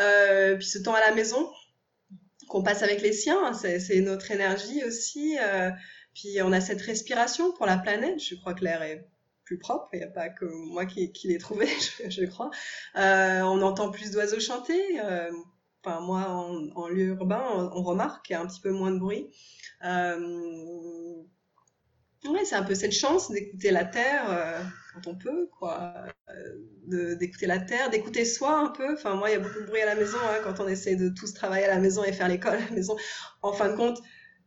Euh, 0.00 0.56
puis 0.56 0.66
ce 0.66 0.80
temps 0.80 0.94
à 0.94 1.00
la 1.00 1.14
maison 1.14 1.48
qu'on 2.48 2.64
passe 2.64 2.82
avec 2.82 3.00
les 3.02 3.12
siens, 3.12 3.38
hein, 3.44 3.52
c'est 3.54 4.00
notre 4.00 4.32
énergie 4.32 4.82
aussi. 4.84 5.38
Euh, 5.40 5.70
puis 6.14 6.42
on 6.42 6.52
a 6.52 6.60
cette 6.60 6.82
respiration 6.82 7.52
pour 7.52 7.66
la 7.66 7.78
planète. 7.78 8.18
Je 8.18 8.34
crois 8.34 8.54
que 8.54 8.64
l'air 8.64 8.82
est 8.82 9.06
plus 9.44 9.58
propre. 9.58 9.88
Il 9.92 10.00
n'y 10.00 10.04
a 10.04 10.08
pas 10.08 10.28
que 10.28 10.44
moi 10.44 10.86
qui, 10.86 11.12
l'ai 11.24 11.38
trouvé, 11.38 11.68
je, 12.08 12.24
crois. 12.24 12.50
Euh, 12.96 13.42
on 13.42 13.62
entend 13.62 13.92
plus 13.92 14.10
d'oiseaux 14.10 14.40
chanter. 14.40 15.00
Euh, 15.00 15.30
enfin 15.84 16.00
moi 16.00 16.28
en, 16.28 16.88
lieu 16.88 17.08
urbain, 17.08 17.42
on, 17.74 17.82
remarque 17.82 18.26
qu'il 18.26 18.34
y 18.34 18.36
a 18.36 18.40
un 18.40 18.46
petit 18.46 18.60
peu 18.60 18.70
moins 18.70 18.90
de 18.90 18.98
bruit. 18.98 19.28
Euh, 19.84 21.22
ouais, 22.24 22.44
c'est 22.44 22.54
un 22.54 22.62
peu 22.62 22.74
cette 22.74 22.92
chance 22.92 23.30
d'écouter 23.30 23.70
la 23.70 23.84
terre 23.84 24.30
euh, 24.30 24.60
quand 24.94 25.10
on 25.10 25.16
peut, 25.16 25.48
quoi, 25.58 25.94
d'écouter 26.86 27.46
la 27.46 27.58
terre, 27.58 27.90
d'écouter 27.90 28.24
soi 28.24 28.58
un 28.58 28.68
peu. 28.68 28.94
Enfin 28.94 29.14
moi, 29.16 29.30
il 29.30 29.32
y 29.32 29.36
a 29.36 29.40
beaucoup 29.40 29.60
de 29.60 29.66
bruit 29.66 29.80
à 29.80 29.86
la 29.86 29.94
maison 29.94 30.18
hein, 30.22 30.40
quand 30.44 30.60
on 30.60 30.68
essaie 30.68 30.96
de 30.96 31.08
tous 31.08 31.34
travailler 31.34 31.64
à 31.64 31.74
la 31.74 31.80
maison 31.80 32.04
et 32.04 32.12
faire 32.12 32.28
l'école 32.28 32.54
à 32.54 32.60
la 32.60 32.70
maison. 32.70 32.96
En 33.42 33.52
fin 33.52 33.70
de 33.70 33.76
compte, 33.76 33.98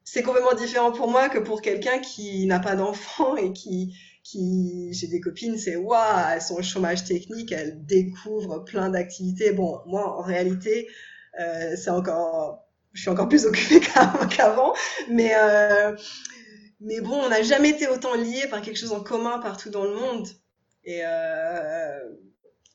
c'est 0.06 0.22
complètement 0.22 0.54
différent 0.54 0.92
pour 0.92 1.10
moi 1.10 1.30
que 1.30 1.40
pour 1.40 1.62
quelqu'un 1.62 2.00
qui 2.00 2.46
n'a 2.46 2.60
pas 2.60 2.76
d'enfant 2.76 3.36
et 3.36 3.52
qui 3.52 3.98
qui 4.24 4.90
j'ai 4.92 5.08
des 5.08 5.20
copines 5.20 5.58
c'est 5.58 5.76
waouh 5.76 6.34
elles 6.34 6.42
sont 6.42 6.56
au 6.56 6.64
chômage 6.64 7.06
technique 7.06 7.52
elles 7.52 7.86
découvrent 7.86 8.64
plein 8.64 8.90
d'activités 8.90 9.52
bon 9.52 9.82
moi 9.86 10.18
en 10.18 10.22
réalité 10.22 10.88
euh, 11.40 11.76
c'est 11.76 11.90
encore, 11.90 12.66
je 12.94 13.02
suis 13.02 13.10
encore 13.10 13.30
plus 13.30 13.46
occupée 13.46 13.80
qu'avant, 14.30 14.74
mais 15.10 15.34
euh, 15.36 15.96
mais 16.80 17.02
bon, 17.02 17.16
on 17.16 17.30
n'a 17.30 17.42
jamais 17.42 17.70
été 17.70 17.88
autant 17.88 18.16
liés 18.16 18.48
par 18.50 18.62
quelque 18.62 18.78
chose 18.78 18.92
en 18.92 19.02
commun 19.02 19.40
partout 19.40 19.70
dans 19.70 19.86
le 19.86 19.96
monde. 19.96 20.28
Et 20.84 21.02
euh, 21.04 22.00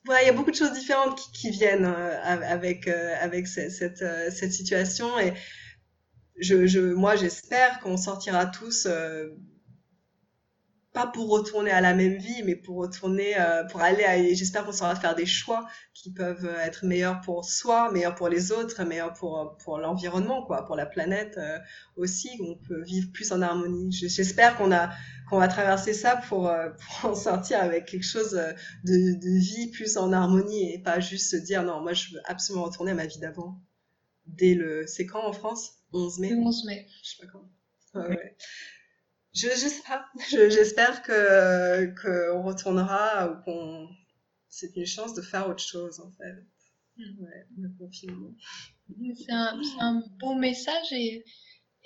voilà, 0.05 0.23
il 0.23 0.27
y 0.27 0.31
a 0.31 0.33
beaucoup 0.33 0.51
de 0.51 0.57
choses 0.57 0.73
différentes 0.73 1.21
qui, 1.33 1.51
viennent 1.51 1.85
euh, 1.85 2.23
avec 2.25 2.89
euh, 2.89 3.15
avec 3.21 3.47
cette, 3.47 3.71
cette, 3.71 4.05
cette, 4.33 4.53
situation. 4.53 5.19
Et 5.19 5.33
je, 6.41 6.67
je 6.67 6.81
moi, 6.81 7.15
j'espère 7.15 7.81
qu'on 7.81 7.97
sortira 7.97 8.47
tous 8.47 8.89
pas 10.93 11.07
pour 11.07 11.31
retourner 11.31 11.71
à 11.71 11.81
la 11.81 11.95
même 11.95 12.17
vie, 12.17 12.43
mais 12.45 12.57
pour 12.57 12.77
retourner, 12.79 13.39
euh, 13.41 13.65
pour 13.65 13.81
aller 13.81 14.03
à, 14.03 14.21
j'espère 14.35 14.65
qu'on 14.65 14.73
saura 14.73 14.97
faire 14.97 15.15
des 15.15 15.27
choix 15.27 15.69
qui 15.95 16.13
peuvent 16.13 16.53
être 16.61 16.85
meilleurs 16.85 17.21
pour 17.21 17.45
soi, 17.45 17.93
meilleurs 17.93 18.17
pour 18.17 18.29
les 18.29 18.51
autres, 18.51 18.83
meilleurs 18.85 19.13
pour, 19.13 19.57
pour 19.63 19.79
l'environnement, 19.79 20.45
quoi, 20.45 20.65
pour 20.65 20.75
la 20.75 20.87
planète 20.87 21.39
euh, 21.39 21.59
aussi, 21.97 22.31
on 22.43 22.57
peut 22.57 22.83
vivre 22.83 23.09
plus 23.13 23.31
en 23.31 23.41
harmonie. 23.41 23.93
J'espère 23.93 24.57
qu'on 24.57 24.73
a, 24.73 24.91
qu'on 25.29 25.39
va 25.39 25.47
traverser 25.47 25.95
ça 25.95 26.17
pour, 26.17 26.49
euh, 26.49 26.71
pour 27.01 27.11
en 27.13 27.15
sortir 27.15 27.61
avec 27.61 27.87
quelque 27.87 28.07
chose 28.07 28.33
de, 28.33 29.15
de 29.15 29.39
vie 29.39 29.71
plus 29.71 29.97
en 29.97 30.13
harmonie 30.13 30.73
et 30.73 30.79
pas 30.83 30.99
juste 30.99 31.31
se 31.31 31.37
dire 31.37 31.63
non, 31.63 31.81
moi 31.81 31.93
je 31.93 32.15
veux 32.15 32.21
absolument 32.25 32.65
retourner 32.65 32.91
à 32.93 32.95
ma 32.95 33.07
vie 33.07 33.21
d'avant. 33.21 33.61
Dès 34.27 34.55
le, 34.55 34.87
c'est 34.87 35.07
quand 35.07 35.25
en 35.25 35.33
France? 35.33 35.75
11 35.93 36.19
mai? 36.19 36.35
11 36.35 36.65
mai. 36.67 36.87
Je 37.03 37.11
sais 37.11 37.17
pas 37.27 37.33
quand. 37.33 37.49
Ah, 37.95 38.09
ouais. 38.09 38.37
Je, 39.35 39.49
je 39.49 39.69
sais 39.69 39.83
pas. 39.87 40.05
J'espère 40.31 41.03
que 41.03 41.87
qu'on 42.01 42.43
retournera 42.43 43.31
ou 43.31 43.43
qu'on. 43.43 43.89
C'est 44.49 44.75
une 44.77 44.87
chance 44.87 45.15
de 45.15 45.23
faire 45.23 45.49
autre 45.49 45.63
chose 45.63 46.01
en 46.01 46.11
fait. 46.13 46.47
Hmm. 46.97 47.23
Ouais, 47.23 47.47
le 47.57 47.69
confinement. 47.79 48.35
C'est 49.17 49.31
un, 49.33 49.61
un, 49.79 50.03
bon 50.19 50.35
message 50.37 50.93
et, 50.93 51.25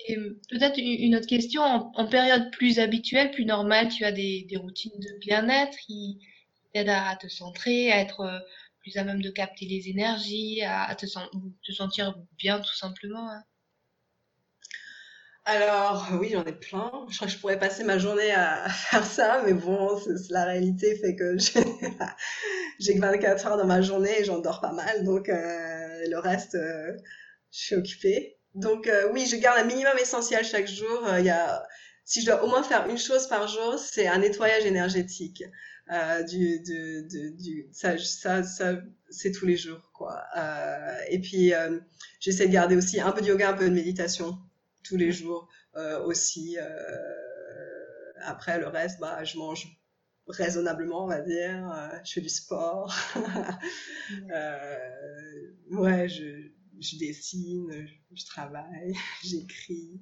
et 0.07 0.15
peut-être 0.49 0.77
une 0.79 1.15
autre 1.15 1.27
question. 1.27 1.61
En, 1.61 1.91
en, 1.93 2.07
période 2.07 2.49
plus 2.51 2.79
habituelle, 2.79 3.29
plus 3.29 3.45
normale, 3.45 3.89
tu 3.89 4.03
as 4.03 4.11
des, 4.11 4.47
des 4.49 4.57
routines 4.57 4.99
de 4.99 5.19
bien-être 5.19 5.77
qui 5.85 6.19
t'aident 6.73 6.89
à 6.89 7.15
te 7.15 7.27
centrer, 7.27 7.91
à 7.91 7.99
être 7.99 8.43
plus 8.85 8.97
à 8.97 9.03
même 9.03 9.21
de 9.21 9.31
capter 9.31 9.65
les 9.65 9.89
énergies, 9.89 10.61
à, 10.61 10.83
à 10.83 10.95
te, 10.95 11.05
te, 11.07 11.71
sentir 11.71 12.15
bien 12.37 12.59
tout 12.59 12.75
simplement. 12.75 13.29
Hein. 13.31 13.43
Alors, 15.45 16.07
oui, 16.19 16.29
j'en 16.31 16.43
ai 16.43 16.53
plein. 16.53 16.91
Je 17.09 17.15
crois 17.17 17.27
que 17.27 17.33
je 17.33 17.39
pourrais 17.39 17.59
passer 17.59 17.83
ma 17.83 17.97
journée 17.99 18.31
à, 18.31 18.67
faire 18.89 19.05
ça, 19.05 19.43
mais 19.45 19.53
bon, 19.53 19.99
la 20.29 20.45
réalité 20.45 20.95
fait 20.95 21.15
que 21.15 21.37
j'ai 22.79 22.95
que 22.95 22.99
24 22.99 23.45
heures 23.45 23.57
dans 23.57 23.65
ma 23.67 23.81
journée 23.81 24.19
et 24.19 24.23
j'en 24.23 24.39
dors 24.39 24.59
pas 24.59 24.71
mal, 24.73 25.03
donc 25.03 25.29
euh, 25.29 26.03
le 26.09 26.17
reste, 26.17 26.55
euh, 26.55 26.91
je 27.51 27.59
suis 27.59 27.75
occupée. 27.75 28.37
Donc 28.55 28.87
euh, 28.87 29.09
oui, 29.13 29.27
je 29.29 29.35
garde 29.35 29.59
un 29.59 29.65
minimum 29.65 29.93
essentiel 30.01 30.43
chaque 30.43 30.67
jour. 30.67 31.05
Il 31.19 31.25
y 31.25 31.29
a, 31.29 31.63
si 32.05 32.21
je 32.21 32.27
dois 32.27 32.43
au 32.43 32.47
moins 32.47 32.63
faire 32.63 32.87
une 32.89 32.97
chose 32.97 33.27
par 33.27 33.47
jour, 33.47 33.77
c'est 33.77 34.07
un 34.07 34.19
nettoyage 34.19 34.65
énergétique. 34.65 35.43
Euh, 35.91 36.23
du, 36.23 36.61
du, 36.61 37.31
du, 37.37 37.67
ça, 37.71 37.95
ça, 37.99 38.41
ça 38.41 38.73
c'est 39.11 39.31
tous 39.31 39.45
les 39.45 39.55
jours, 39.55 39.91
quoi. 39.93 40.23
Euh, 40.35 40.97
et 41.09 41.19
puis, 41.19 41.53
euh, 41.53 41.79
j'essaie 42.19 42.47
de 42.47 42.51
garder 42.53 42.75
aussi 42.75 42.99
un 42.99 43.11
peu 43.11 43.21
de 43.21 43.27
yoga, 43.27 43.49
un 43.49 43.53
peu 43.53 43.69
de 43.69 43.73
méditation 43.73 44.35
tous 44.85 44.97
les 44.97 45.11
jours 45.11 45.49
euh, 45.75 46.03
aussi. 46.03 46.57
Euh, 46.59 48.13
après, 48.21 48.59
le 48.59 48.67
reste, 48.67 48.99
bah, 48.99 49.23
je 49.23 49.37
mange 49.37 49.67
raisonnablement, 50.27 51.05
on 51.05 51.07
va 51.07 51.21
dire. 51.21 51.71
Euh, 51.71 51.97
je 52.03 52.13
fais 52.13 52.21
du 52.21 52.29
sport. 52.29 52.93
ouais, 55.71 56.09
je, 56.09 56.49
je 56.79 56.97
dessine, 56.97 57.71
je, 57.71 57.93
je 58.15 58.25
travaille, 58.25 58.93
j'écris. 59.23 60.01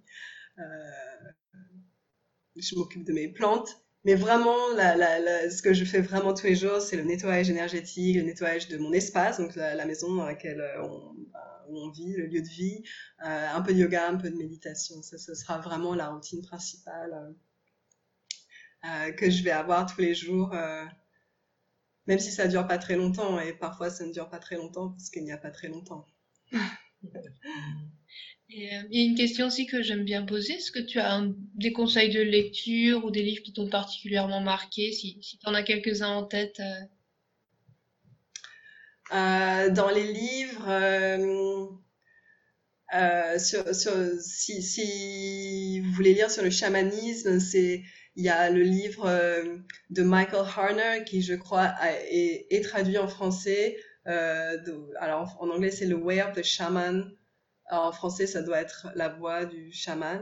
je 2.56 2.76
m'occupe 2.76 3.06
de 3.06 3.14
mes 3.14 3.28
plantes. 3.30 3.84
Mais 4.06 4.16
vraiment, 4.16 4.58
la, 4.76 4.96
la, 4.98 5.20
la, 5.20 5.50
ce 5.50 5.62
que 5.62 5.74
je 5.74 5.86
fais 5.86 6.02
vraiment 6.02 6.34
tous 6.34 6.48
les 6.48 6.56
jours, 6.56 6.82
c'est 6.82 6.98
le 6.98 7.04
nettoyage 7.04 7.50
énergétique, 7.50 8.18
le 8.18 8.24
nettoyage 8.24 8.68
de 8.68 8.78
mon 8.78 8.92
espace, 8.92 9.38
donc 9.38 9.56
la, 9.56 9.86
maison 9.86 10.14
dans 10.14 10.26
laquelle 10.26 10.60
euh, 10.60 10.84
on, 10.84 11.14
bah, 11.32 11.53
où 11.68 11.80
on 11.80 11.90
vit, 11.90 12.14
le 12.14 12.26
lieu 12.26 12.42
de 12.42 12.48
vie, 12.48 12.84
euh, 13.26 13.48
un 13.50 13.62
peu 13.62 13.74
de 13.74 13.80
yoga, 13.80 14.08
un 14.08 14.18
peu 14.18 14.30
de 14.30 14.36
méditation. 14.36 15.02
Ça, 15.02 15.18
ce 15.18 15.34
sera 15.36 15.60
vraiment 15.60 15.96
la 15.96 16.10
routine 16.10 16.42
principale 16.42 17.14
euh, 17.14 17.32
euh, 18.86 19.12
que 19.14 19.30
je 19.30 19.44
vais 19.44 19.52
avoir 19.52 19.86
tous 19.86 20.02
les 20.02 20.14
jours, 20.14 20.54
même 22.08 22.20
si 22.20 22.32
ça 22.32 22.48
dure 22.48 22.68
pas 22.68 22.78
très 22.78 22.96
longtemps. 22.96 23.40
Et 23.40 23.54
parfois, 23.54 23.90
ça 23.90 24.06
ne 24.06 24.12
dure 24.12 24.30
pas 24.30 24.40
très 24.40 24.56
longtemps 24.56 24.90
parce 24.90 25.10
qu'il 25.10 25.24
n'y 25.24 25.32
a 25.32 25.38
pas 25.38 25.52
très 25.52 25.68
longtemps. 25.68 26.06
Et, 28.50 28.70
il 28.92 29.00
y 29.00 29.02
a 29.02 29.06
une 29.10 29.16
question 29.16 29.48
aussi 29.48 29.66
que 29.66 29.82
j'aime 29.82 30.04
bien 30.04 30.24
poser. 30.24 30.54
Est-ce 30.54 30.72
que 30.72 30.80
tu 30.80 31.00
as 31.00 31.24
des 31.56 31.74
conseils 31.74 32.14
de 32.14 32.22
lecture 32.22 33.04
ou 33.04 33.10
des 33.10 33.24
livres 33.24 33.42
qui 33.42 33.52
t'ont 33.52 33.70
particulièrement 33.70 34.42
marqué, 34.42 34.92
si, 34.92 35.18
tu 35.20 35.38
en 35.46 35.56
as 35.56 35.64
quelques-uns 35.64 36.10
en 36.10 36.24
tête. 36.24 36.62
Euh, 39.14 39.70
Dans 39.70 39.90
les 39.90 40.12
livres, 40.12 40.66
euh, 40.68 41.68
euh, 42.96 43.40
sur, 43.40 43.76
sur, 43.76 43.94
si, 44.20 44.62
si, 44.64 45.80
vous 45.82 45.92
voulez 45.92 46.14
lire 46.14 46.32
sur 46.32 46.44
le 46.44 46.50
chamanisme, 46.50 47.40
c'est 47.40 47.84
il 48.16 48.24
y 48.24 48.30
a 48.30 48.50
le 48.50 48.62
livre 48.62 49.06
euh, 49.08 49.58
de 49.90 50.04
Michael 50.04 50.46
Harner 50.56 51.04
qui, 51.06 51.22
je 51.22 51.36
crois, 51.36 51.62
a, 51.62 51.92
est, 51.92 52.48
est, 52.50 52.62
traduit 52.62 52.98
en 52.98 53.08
français. 53.08 53.78
De, 54.06 54.90
alors 55.00 55.38
en 55.40 55.50
anglais, 55.50 55.72
c'est 55.72 55.86
le 55.86 55.96
Way 55.96 56.22
of 56.24 56.34
the 56.34 56.44
Shaman 56.44 57.10
en 57.72 57.92
français, 57.94 58.28
ça 58.28 58.42
doit 58.42 58.60
être 58.60 58.88
La 58.96 59.08
voix 59.08 59.46
du 59.46 59.72
chaman. 59.72 60.22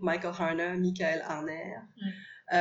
Michael 0.00 0.32
Harner, 0.38 0.76
Michael 0.78 1.22
Harner. 1.26 1.74
Mm. 1.96 2.54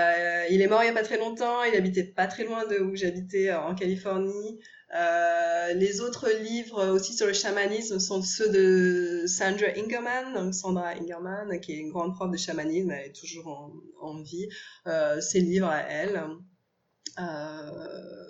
Il 0.49 0.61
est 0.61 0.67
mort 0.67 0.81
il 0.81 0.85
n'y 0.85 0.91
a 0.91 0.93
pas 0.93 1.03
très 1.03 1.17
longtemps. 1.17 1.63
Il 1.63 1.75
habitait 1.75 2.03
pas 2.03 2.27
très 2.27 2.45
loin 2.45 2.65
de 2.65 2.79
où 2.79 2.95
j'habitais 2.95 3.53
en 3.53 3.75
Californie. 3.75 4.59
Euh, 4.93 5.73
les 5.73 5.99
autres 6.01 6.29
livres 6.29 6.89
aussi 6.89 7.13
sur 7.15 7.25
le 7.25 7.33
chamanisme 7.33 7.99
sont 7.99 8.21
ceux 8.21 8.49
de 8.49 9.25
Sandra 9.27 9.67
Ingerman, 9.75 10.33
donc 10.33 10.53
Sandra 10.53 10.89
Ingerman, 10.89 11.59
qui 11.59 11.73
est 11.73 11.77
une 11.77 11.89
grande 11.89 12.13
prof 12.13 12.29
de 12.29 12.37
chamanisme, 12.37 12.91
elle 12.91 13.07
est 13.07 13.15
toujours 13.15 13.73
en, 14.01 14.21
vie. 14.21 14.47
Euh, 14.87 15.19
ses 15.21 15.39
livres 15.39 15.67
à 15.67 15.81
elle. 15.81 16.21
Euh, 17.19 18.25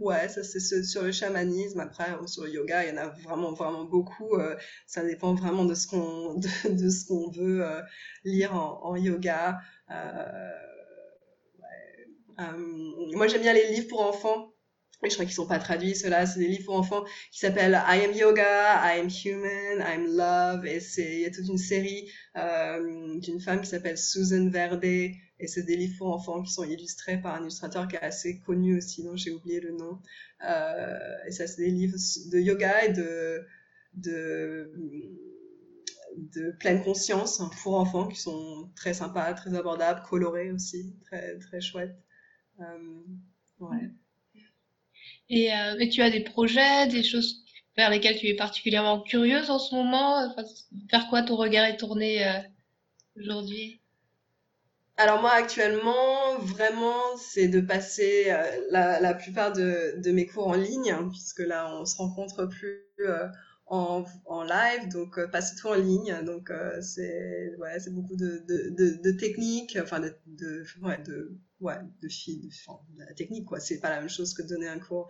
Ouais, 0.00 0.28
ça 0.28 0.42
c'est 0.42 0.82
sur 0.82 1.02
le 1.02 1.12
chamanisme. 1.12 1.80
Après, 1.80 2.06
sur 2.26 2.42
le 2.44 2.50
yoga, 2.50 2.84
il 2.84 2.90
y 2.90 2.92
en 2.92 2.96
a 3.00 3.08
vraiment, 3.08 3.52
vraiment 3.52 3.84
beaucoup. 3.84 4.34
Euh, 4.34 4.56
ça 4.86 5.04
dépend 5.04 5.34
vraiment 5.34 5.64
de 5.64 5.74
ce 5.74 5.86
qu'on 5.86 6.34
de, 6.34 7.38
veut 7.38 7.64
lire 8.24 8.54
en, 8.54 8.96
yoga. 8.96 9.60
Moi, 13.14 13.28
j'aime 13.28 13.42
bien 13.42 13.52
les 13.54 13.70
livres 13.72 13.88
pour 13.88 14.02
enfants. 14.02 14.53
Je 15.10 15.14
crois 15.14 15.24
qu'ils 15.24 15.34
sont 15.34 15.46
pas 15.46 15.58
traduits, 15.58 15.94
ceux-là. 15.94 16.26
C'est 16.26 16.40
des 16.40 16.48
livres 16.48 16.66
pour 16.66 16.76
enfants 16.76 17.04
qui 17.30 17.38
s'appellent 17.38 17.80
I 17.86 18.04
Am 18.04 18.12
Yoga, 18.12 18.94
I 18.94 19.00
Am 19.00 19.08
Human, 19.08 19.78
I 19.80 19.94
Am 19.94 20.06
Love. 20.06 20.66
Et 20.66 20.80
c'est, 20.80 21.14
il 21.14 21.20
y 21.20 21.26
a 21.26 21.30
toute 21.30 21.48
une 21.48 21.58
série 21.58 22.10
euh, 22.36 23.18
d'une 23.20 23.40
femme 23.40 23.60
qui 23.60 23.68
s'appelle 23.68 23.98
Susan 23.98 24.48
Verde 24.48 24.84
et 25.44 25.46
c'est 25.46 25.62
des 25.62 25.76
livres 25.76 25.98
pour 25.98 26.12
enfants 26.12 26.42
qui 26.42 26.52
sont 26.52 26.64
illustrés 26.64 27.20
par 27.20 27.34
un 27.34 27.42
illustrateur 27.42 27.88
qui 27.88 27.96
est 27.96 28.02
assez 28.02 28.40
connu 28.40 28.76
aussi, 28.76 29.02
dont 29.02 29.16
j'ai 29.16 29.32
oublié 29.32 29.60
le 29.60 29.72
nom. 29.72 30.00
Euh, 30.48 30.98
et 31.26 31.32
ça, 31.32 31.46
c'est 31.46 31.62
des 31.62 31.70
livres 31.70 31.96
de 32.30 32.38
yoga 32.38 32.84
et 32.84 32.92
de, 32.92 33.44
de, 33.94 34.72
de 36.16 36.52
pleine 36.60 36.82
conscience 36.82 37.42
pour 37.62 37.74
enfants 37.74 38.06
qui 38.06 38.20
sont 38.20 38.70
très 38.76 38.94
sympas, 38.94 39.34
très 39.34 39.54
abordables, 39.54 40.02
colorés 40.08 40.52
aussi, 40.52 40.94
très, 41.04 41.36
très 41.38 41.60
chouettes. 41.60 41.96
Euh, 42.60 43.02
ouais. 43.58 43.90
Et, 45.28 45.52
euh, 45.52 45.88
tu 45.90 46.02
as 46.02 46.10
des 46.10 46.20
projets, 46.20 46.86
des 46.88 47.02
choses 47.02 47.44
vers 47.76 47.90
lesquelles 47.90 48.18
tu 48.18 48.28
es 48.28 48.34
particulièrement 48.34 49.00
curieuse 49.00 49.50
en 49.50 49.58
ce 49.58 49.74
moment? 49.74 50.26
Enfin, 50.26 50.44
Vers 50.90 51.08
quoi 51.08 51.22
ton 51.22 51.36
regard 51.36 51.66
est 51.66 51.76
tourné 51.76 52.26
euh, 52.26 52.38
aujourd'hui? 53.16 53.80
Alors 54.96 55.20
moi 55.20 55.32
actuellement, 55.32 56.38
vraiment, 56.38 57.16
c'est 57.16 57.48
de 57.48 57.60
passer 57.60 58.26
euh, 58.28 58.42
la, 58.70 59.00
la, 59.00 59.12
plupart 59.14 59.52
de, 59.52 60.00
de, 60.00 60.12
mes 60.12 60.26
cours 60.26 60.46
en 60.46 60.54
ligne, 60.54 60.92
hein, 60.92 61.08
puisque 61.10 61.40
là 61.40 61.76
on 61.76 61.84
se 61.84 61.96
rencontre 61.96 62.46
plus 62.46 62.86
euh, 63.00 63.26
en, 63.66 64.04
live, 64.44 64.88
donc 64.92 65.18
euh, 65.18 65.26
tout 65.60 65.68
en 65.68 65.74
ligne. 65.74 66.22
Donc 66.24 66.50
euh, 66.50 66.80
c'est 66.80 67.54
ouais, 67.58 67.78
c'est 67.80 67.92
beaucoup 67.92 68.16
de, 68.16 68.44
de, 68.46 68.70
de, 68.70 69.02
de 69.02 69.10
techniques, 69.12 69.78
enfin 69.80 70.00
de, 70.00 70.14
de 70.26 70.64
ouais, 70.82 70.98
de 71.02 71.38
ouais, 71.60 71.78
de 72.02 72.08
de, 72.08 72.96
de 72.96 73.04
la 73.04 73.14
technique 73.14 73.46
quoi. 73.46 73.60
C'est 73.60 73.80
pas 73.80 73.90
la 73.90 74.00
même 74.00 74.10
chose 74.10 74.34
que 74.34 74.42
de 74.42 74.48
donner 74.48 74.68
un 74.68 74.78
cours 74.78 75.08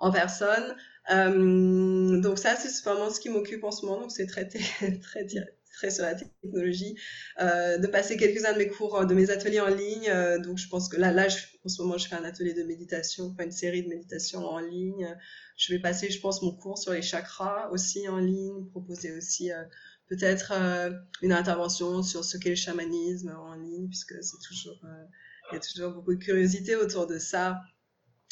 en 0.00 0.10
personne. 0.10 0.74
Euh, 1.12 2.20
donc 2.20 2.38
ça, 2.38 2.56
c'est 2.56 2.84
vraiment 2.84 3.10
ce 3.10 3.20
qui 3.20 3.30
m'occupe 3.30 3.64
en 3.64 3.70
ce 3.70 3.86
moment. 3.86 4.00
Donc 4.00 4.12
c'est 4.12 4.26
très 4.26 4.48
très 4.48 4.98
très 4.98 5.24
très 5.72 5.90
sur 5.90 6.04
la 6.04 6.14
technologie, 6.14 6.96
euh, 7.40 7.78
de 7.78 7.86
passer 7.86 8.16
quelques-uns 8.16 8.52
de 8.52 8.58
mes 8.58 8.68
cours, 8.68 8.96
euh, 8.96 9.04
de 9.04 9.14
mes 9.14 9.30
ateliers 9.30 9.60
en 9.60 9.68
ligne. 9.68 10.08
Euh, 10.08 10.38
donc, 10.38 10.58
je 10.58 10.68
pense 10.68 10.88
que 10.88 10.96
là, 10.96 11.12
là, 11.12 11.28
je, 11.28 11.38
en 11.64 11.68
ce 11.68 11.82
moment, 11.82 11.98
je 11.98 12.08
fais 12.08 12.14
un 12.14 12.24
atelier 12.24 12.54
de 12.54 12.62
méditation, 12.62 13.26
enfin 13.32 13.44
une 13.44 13.52
série 13.52 13.82
de 13.82 13.88
méditations 13.88 14.44
en 14.44 14.58
ligne. 14.58 15.16
Je 15.62 15.72
vais 15.72 15.78
passer, 15.78 16.10
je 16.10 16.18
pense, 16.18 16.42
mon 16.42 16.50
cours 16.50 16.76
sur 16.76 16.92
les 16.92 17.02
chakras 17.02 17.68
aussi 17.70 18.08
en 18.08 18.18
ligne, 18.18 18.66
proposer 18.72 19.12
aussi 19.12 19.52
euh, 19.52 19.62
peut-être 20.08 20.52
euh, 20.52 20.90
une 21.22 21.32
intervention 21.32 22.02
sur 22.02 22.24
ce 22.24 22.36
qu'est 22.36 22.50
le 22.50 22.56
chamanisme 22.56 23.28
en 23.30 23.54
ligne, 23.54 23.86
puisque 23.86 24.14
c'est 24.24 24.38
toujours, 24.44 24.80
euh, 24.84 25.04
il 25.50 25.54
y 25.54 25.56
a 25.58 25.60
toujours 25.60 25.92
beaucoup 25.92 26.14
de 26.16 26.18
curiosité 26.18 26.74
autour 26.74 27.06
de 27.06 27.18
ça. 27.18 27.60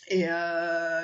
Et 0.09 0.27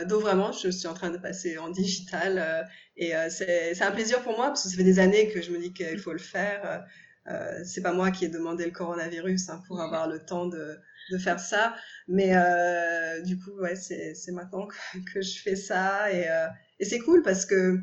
donc 0.09 0.23
vraiment, 0.23 0.51
je 0.51 0.69
suis 0.69 0.89
en 0.89 0.95
train 0.95 1.11
de 1.11 1.19
passer 1.19 1.59
en 1.59 1.69
digital 1.69 2.67
et 2.97 3.13
c'est 3.31 3.81
un 3.83 3.93
plaisir 3.93 4.21
pour 4.23 4.37
moi 4.37 4.49
parce 4.49 4.65
que 4.65 4.71
ça 4.71 4.77
fait 4.77 4.83
des 4.83 4.99
années 4.99 5.29
que 5.29 5.43
je 5.43 5.53
me 5.53 5.59
dis 5.59 5.73
qu'il 5.73 5.99
faut 6.01 6.13
le 6.13 6.19
faire. 6.19 6.85
Euh, 7.29 7.63
c'est 7.65 7.83
pas 7.83 7.93
moi 7.93 8.11
qui 8.11 8.25
ai 8.25 8.29
demandé 8.29 8.65
le 8.65 8.71
coronavirus 8.71 9.49
hein, 9.49 9.63
pour 9.67 9.81
avoir 9.81 10.09
le 10.09 10.25
temps 10.25 10.47
de, 10.47 10.79
de 11.11 11.19
faire 11.19 11.41
ça, 11.41 11.75
mais 12.09 12.37
euh, 12.37 13.21
du 13.23 13.39
coup, 13.39 13.51
ouais, 13.61 13.75
c'est 13.77 14.15
maintenant 14.33 14.67
que, 14.67 14.77
que, 15.13 15.23
je 15.23 15.41
fais 15.43 15.57
ça. 15.57 16.13
Et, 16.13 16.29
euh, 16.29 16.47
et 16.79 16.85
c'est 16.85 17.01
cool 17.01 17.23
parce 17.23 17.47
que 17.47 17.79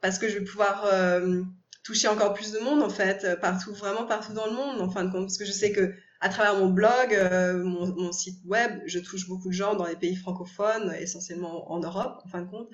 parce 0.00 0.18
que 0.18 0.28
je 0.28 0.38
vais 0.38 0.44
pouvoir 0.44 0.84
euh, 0.86 1.42
toucher 1.84 2.08
encore 2.08 2.34
plus 2.34 2.52
de 2.52 2.58
monde 2.58 2.82
en 2.82 2.90
fait, 2.90 3.38
partout, 3.40 3.72
vraiment 3.72 4.04
partout 4.04 4.32
dans 4.32 4.46
le 4.46 4.52
monde 4.52 4.80
en 4.80 4.90
fin 4.90 5.04
de 5.04 5.12
compte, 5.12 5.26
parce 5.26 5.38
que 5.38 5.44
je 5.44 5.52
sais 5.52 5.72
que 5.72 5.94
à 6.22 6.28
travers 6.28 6.56
mon 6.56 6.68
blog, 6.68 7.12
euh, 7.12 7.62
mon, 7.64 7.86
mon, 7.96 8.12
site 8.12 8.38
web, 8.46 8.80
je 8.86 9.00
touche 9.00 9.26
beaucoup 9.28 9.48
de 9.48 9.54
gens 9.54 9.74
dans 9.74 9.86
les 9.86 9.96
pays 9.96 10.14
francophones, 10.14 10.94
essentiellement 10.94 11.70
en 11.70 11.80
Europe, 11.80 12.22
en 12.24 12.28
fin 12.28 12.42
de 12.42 12.48
compte. 12.48 12.68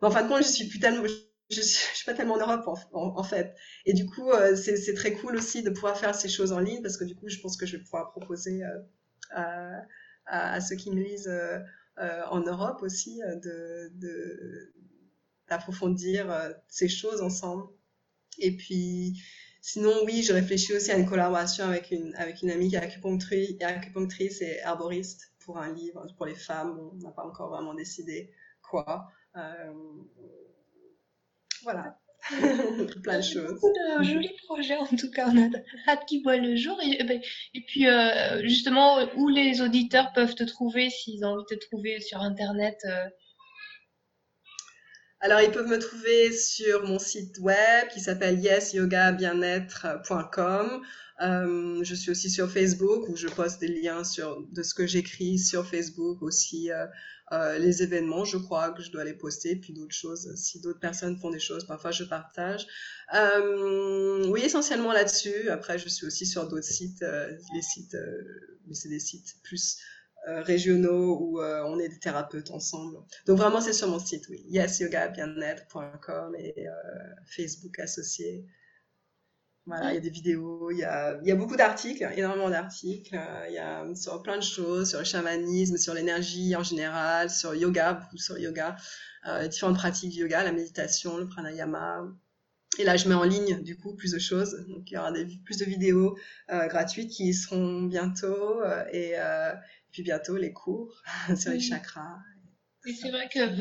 Mais 0.00 0.08
en 0.08 0.10
fin 0.12 0.22
de 0.22 0.28
compte, 0.28 0.44
je 0.44 0.48
suis 0.48 0.68
plus 0.68 0.78
tellement, 0.78 1.02
je, 1.50 1.60
je, 1.60 1.62
suis 1.62 2.04
pas 2.04 2.14
tellement 2.14 2.34
en 2.34 2.38
Europe 2.38 2.66
en, 2.92 3.22
fait. 3.22 3.54
Et 3.86 3.92
du 3.92 4.06
coup, 4.06 4.30
euh, 4.30 4.56
c'est 4.56 4.94
très 4.94 5.12
cool 5.12 5.36
aussi 5.36 5.62
de 5.62 5.70
pouvoir 5.70 5.98
faire 5.98 6.14
ces 6.14 6.28
choses 6.28 6.52
en 6.52 6.60
ligne 6.60 6.82
parce 6.82 6.96
que 6.96 7.04
du 7.04 7.14
coup, 7.14 7.28
je 7.28 7.38
pense 7.40 7.56
que 7.56 7.66
je 7.66 7.76
vais 7.76 7.82
pouvoir 7.82 8.10
proposer 8.10 8.62
euh, 9.36 9.80
à, 10.26 10.60
ceux 10.60 10.76
qui 10.76 10.90
me 10.90 11.02
lisent 11.02 11.28
euh, 11.28 11.60
en 12.30 12.40
Europe 12.40 12.82
aussi 12.82 13.20
de 13.42 13.92
d'approfondir 15.48 16.54
ces 16.68 16.88
choses 16.88 17.20
ensemble. 17.20 17.64
Et 18.38 18.56
puis, 18.56 19.22
Sinon, 19.66 19.94
oui, 20.04 20.22
je 20.22 20.34
réfléchis 20.34 20.74
aussi 20.74 20.92
à 20.92 20.98
une 20.98 21.08
collaboration 21.08 21.64
avec 21.64 21.90
une, 21.90 22.14
avec 22.16 22.42
une 22.42 22.50
amie 22.50 22.68
qui 22.68 22.76
est 22.76 22.78
acupunctrice, 22.80 24.42
et 24.42 24.58
herboriste 24.62 25.32
pour 25.38 25.56
un 25.56 25.72
livre 25.72 26.06
pour 26.18 26.26
les 26.26 26.34
femmes. 26.34 26.78
on 26.78 26.96
n'a 26.96 27.12
pas 27.12 27.24
encore 27.24 27.48
vraiment 27.48 27.72
décidé 27.72 28.30
quoi. 28.60 29.08
Voilà. 31.64 31.98
Plein 33.02 33.18
de 33.18 33.22
choses. 33.22 33.60
Beaucoup 33.60 33.74
de 33.98 34.02
jolis 34.02 34.34
projets 34.46 34.76
en 34.76 34.86
tout 34.86 35.10
cas. 35.10 35.28
On 35.28 35.36
a 35.36 35.50
hâte 35.88 36.06
qu'ils 36.06 36.22
voient 36.22 36.38
le 36.38 36.56
jour. 36.56 36.80
Et, 36.82 37.04
ben, 37.04 37.20
et 37.54 37.60
puis, 37.66 37.86
euh, 37.86 38.40
justement, 38.42 39.06
où 39.16 39.28
les 39.28 39.60
auditeurs 39.60 40.12
peuvent 40.14 40.34
te 40.34 40.44
trouver 40.44 40.88
s'ils 40.90 41.22
ont 41.24 41.30
envie 41.30 41.44
de 41.50 41.56
te 41.56 41.66
trouver 41.66 42.00
sur 42.00 42.20
Internet 42.20 42.78
euh... 42.86 43.08
Alors, 45.20 45.40
ils 45.40 45.50
peuvent 45.50 45.68
me 45.68 45.78
trouver 45.78 46.32
sur 46.32 46.86
mon 46.86 46.98
site 46.98 47.38
web 47.38 47.88
qui 47.92 48.00
s'appelle 48.00 48.40
yesyogabienêtre.com. 48.40 50.82
Euh, 51.22 51.82
je 51.82 51.94
suis 51.94 52.10
aussi 52.10 52.28
sur 52.28 52.50
Facebook 52.50 53.08
où 53.08 53.16
je 53.16 53.28
poste 53.28 53.58
des 53.60 53.68
liens 53.68 54.04
sur 54.04 54.46
de 54.50 54.62
ce 54.62 54.74
que 54.74 54.86
j'écris 54.86 55.38
sur 55.38 55.66
Facebook 55.66 56.20
aussi. 56.22 56.70
Euh, 57.32 57.44
euh, 57.44 57.58
les 57.58 57.82
événements, 57.82 58.24
je 58.24 58.36
crois 58.36 58.70
que 58.70 58.82
je 58.82 58.90
dois 58.90 59.04
les 59.04 59.14
poster, 59.14 59.56
puis 59.56 59.72
d'autres 59.72 59.94
choses. 59.94 60.34
Si 60.36 60.60
d'autres 60.60 60.80
personnes 60.80 61.16
font 61.18 61.30
des 61.30 61.38
choses, 61.38 61.66
parfois 61.66 61.90
je 61.90 62.04
partage. 62.04 62.66
Euh, 63.14 64.26
oui, 64.28 64.42
essentiellement 64.42 64.92
là-dessus. 64.92 65.48
Après, 65.50 65.78
je 65.78 65.88
suis 65.88 66.06
aussi 66.06 66.26
sur 66.26 66.48
d'autres 66.48 66.64
sites, 66.64 67.02
euh, 67.02 67.36
les 67.54 67.62
sites, 67.62 67.94
euh, 67.94 68.22
mais 68.66 68.74
c'est 68.74 68.88
des 68.88 69.00
sites 69.00 69.36
plus 69.42 69.78
euh, 70.28 70.42
régionaux 70.42 71.18
où 71.20 71.40
on 71.40 71.78
est 71.78 71.88
des 71.88 71.98
thérapeutes 71.98 72.50
ensemble. 72.50 72.98
Donc 73.26 73.38
vraiment, 73.38 73.60
c'est 73.60 73.72
sur 73.72 73.88
mon 73.88 73.98
site, 73.98 74.28
oui, 74.28 74.42
yesyogabienêtre.com 74.48 76.34
et 76.38 76.66
Facebook 77.26 77.78
associé. 77.78 78.46
Voilà, 79.66 79.92
il 79.92 79.94
y 79.94 79.98
a 79.98 80.00
des 80.00 80.10
vidéos, 80.10 80.70
il 80.70 80.78
y 80.78 80.84
a, 80.84 81.18
il 81.22 81.28
y 81.28 81.32
a 81.32 81.34
beaucoup 81.34 81.56
d'articles, 81.56 82.06
énormément 82.16 82.50
d'articles. 82.50 83.16
Euh, 83.16 83.46
il 83.48 83.54
y 83.54 83.58
a 83.58 83.82
sur 83.94 84.22
plein 84.22 84.36
de 84.36 84.42
choses, 84.42 84.90
sur 84.90 84.98
le 84.98 85.04
chamanisme, 85.04 85.78
sur 85.78 85.94
l'énergie 85.94 86.54
en 86.54 86.62
général, 86.62 87.30
sur 87.30 87.54
yoga, 87.54 87.94
beaucoup 87.94 88.18
sur 88.18 88.38
yoga, 88.38 88.76
euh, 89.26 89.48
différentes 89.48 89.76
pratiques 89.76 90.14
de 90.14 90.20
yoga, 90.20 90.44
la 90.44 90.52
méditation, 90.52 91.16
le 91.16 91.26
pranayama. 91.26 92.04
Et 92.78 92.84
là, 92.84 92.96
je 92.96 93.08
mets 93.08 93.14
en 93.14 93.24
ligne, 93.24 93.62
du 93.62 93.78
coup, 93.78 93.94
plus 93.94 94.12
de 94.12 94.18
choses. 94.18 94.66
Donc, 94.68 94.90
il 94.90 94.94
y 94.94 94.96
aura 94.98 95.12
des, 95.12 95.26
plus 95.44 95.56
de 95.58 95.64
vidéos 95.64 96.18
euh, 96.50 96.66
gratuites 96.66 97.10
qui 97.10 97.32
seront 97.32 97.82
bientôt. 97.82 98.62
Et, 98.92 99.12
euh, 99.16 99.54
puis 99.92 100.02
bientôt, 100.02 100.36
les 100.36 100.52
cours 100.52 101.02
sur 101.36 101.52
les 101.52 101.60
chakras. 101.60 102.18
Et 102.84 102.92
c'est 102.92 103.10
vrai 103.10 103.28
que 103.32 103.56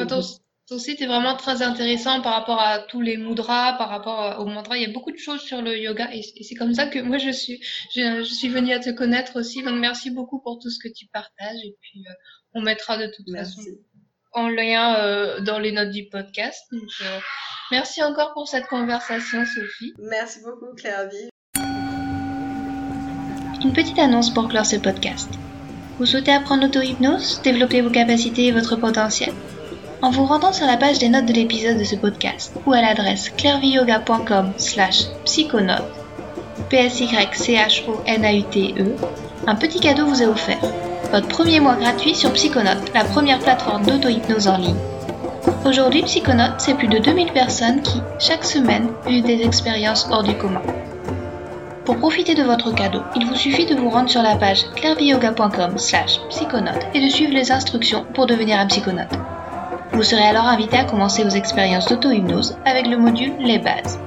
ton 0.68 0.80
site 0.80 1.01
est 1.01 1.07
vraiment 1.07 1.36
très 1.36 1.61
intéressant 1.61 2.22
par 2.22 2.34
rapport 2.34 2.59
à 2.59 2.80
tous 2.80 3.01
les 3.01 3.18
mudras, 3.18 3.74
par 3.74 3.89
rapport 3.89 4.39
au 4.39 4.45
mantra. 4.45 4.78
Il 4.78 4.84
y 4.84 4.89
a 4.89 4.93
beaucoup 4.93 5.11
de 5.11 5.18
choses 5.18 5.41
sur 5.41 5.61
le 5.61 5.78
yoga 5.78 6.09
et, 6.14 6.22
c'est 6.22 6.55
comme 6.55 6.74
ça 6.74 6.88
que 6.88 6.99
moi 6.99 7.18
je 7.18 7.32
suis, 7.32 7.61
je, 7.95 8.24
suis 8.24 8.47
venue 8.47 8.72
à 8.72 8.80
te 8.80 8.89
connaître 8.89 9.38
aussi. 9.39 9.61
Donc 9.61 9.80
merci 9.80 10.09
beaucoup 10.09 10.39
pour 10.39 10.59
tout 10.59 10.70
ce 10.70 10.80
que 10.80 10.88
tu 10.93 11.07
partages 11.07 11.59
et 11.66 11.76
puis 11.82 12.03
euh, 12.07 12.14
on 12.53 12.61
mettra 12.61 12.97
de 12.97 13.07
toute 13.07 13.30
façon 13.36 13.61
en 14.32 14.47
lien 14.47 14.95
euh, 14.97 15.41
dans 15.41 15.59
les 15.59 15.72
notes 15.72 15.91
du 15.91 16.07
podcast. 16.09 16.64
Donc, 16.72 16.89
euh, 17.01 17.20
merci 17.72 18.01
encore 18.01 18.34
pour 18.34 18.47
cette 18.47 18.66
conversation, 18.68 19.45
Sophie. 19.45 19.93
Merci 19.99 20.39
beaucoup, 20.43 20.74
Claire 20.76 21.09
Une 23.64 23.74
petite 23.74 23.99
annonce 23.99 24.34
pour 24.34 24.47
clore 24.47 24.66
ce 24.66 24.78
podcast. 24.78 25.30
Vous 25.99 26.07
souhaitez 26.07 26.32
apprendre 26.32 26.64
l'auto-hypnose, 26.64 27.41
développer 27.43 27.82
vos 27.82 27.91
capacités 27.91 28.47
et 28.47 28.51
votre 28.51 28.76
potentiel? 28.76 29.34
En 30.04 30.10
vous 30.10 30.26
rendant 30.26 30.51
sur 30.51 30.68
la 30.68 30.76
page 30.76 30.99
des 30.99 31.08
notes 31.08 31.26
de 31.26 31.34
l'épisode 31.34 31.78
de 31.78 31.84
ce 31.86 31.95
podcast 31.95 32.54
ou 32.66 32.74
à 32.74 32.82
l'adresse 32.82 33.30
clairviyoga.com 33.30 34.51
slash 34.58 35.06
psychonaute, 35.24 35.86
p 36.70 36.76
s 36.76 36.99
y 36.99 37.08
c 37.32 37.54
h 37.56 37.84
o 37.88 38.01
n 38.06 38.26
a 38.26 38.34
u 38.34 38.43
t 38.43 38.76
e 38.78 38.95
un 39.47 39.56
petit 39.56 39.80
cadeau 39.80 40.06
vous 40.06 40.22
est 40.22 40.28
offert. 40.28 40.60
Votre 41.14 41.30
premier 41.30 41.62
mois 41.62 41.76
gratuit 41.76 42.16
sur 42.16 42.34
Psychonaute, 42.34 42.93
la 42.93 43.06
première 43.06 43.39
plateforme 43.39 43.86
d'auto-hypnose 43.86 44.47
en 44.49 44.58
ligne. 44.58 44.76
Aujourd'hui, 45.66 46.04
Psychonaute, 46.04 46.60
c'est 46.60 46.74
plus 46.74 46.88
de 46.88 46.97
2000 46.97 47.32
personnes 47.32 47.82
qui, 47.82 48.01
chaque 48.20 48.43
semaine, 48.43 48.89
vivent 49.08 49.26
des 49.26 49.41
expériences 49.43 50.08
hors 50.12 50.24
du 50.24 50.36
commun. 50.36 50.62
Pour 51.86 51.97
profiter 51.97 52.36
de 52.36 52.43
votre 52.43 52.74
cadeau, 52.74 53.01
il 53.16 53.26
vous 53.26 53.36
suffit 53.36 53.66
de 53.66 53.76
vous 53.76 53.89
rendre 53.89 54.10
sur 54.10 54.22
la 54.22 54.36
page 54.36 54.66
clairviyoga.com 54.76 55.78
slash 55.78 56.20
psychonaute 56.30 56.88
et 56.93 57.01
de 57.01 57.10
suivre 57.10 57.34
les 57.34 57.51
instructions 57.51 58.06
pour 58.14 58.26
devenir 58.26 58.60
un 58.60 58.68
psychonaute. 58.68 59.22
Vous 59.94 60.02
serez 60.02 60.24
alors 60.24 60.48
invité 60.48 60.78
à 60.78 60.86
commencer 60.86 61.24
vos 61.24 61.30
expériences 61.30 61.88
d'auto-hypnose 61.88 62.58
avec 62.66 62.88
le 62.88 62.98
module 62.98 63.34
Les 63.39 63.60
bases. 63.60 64.00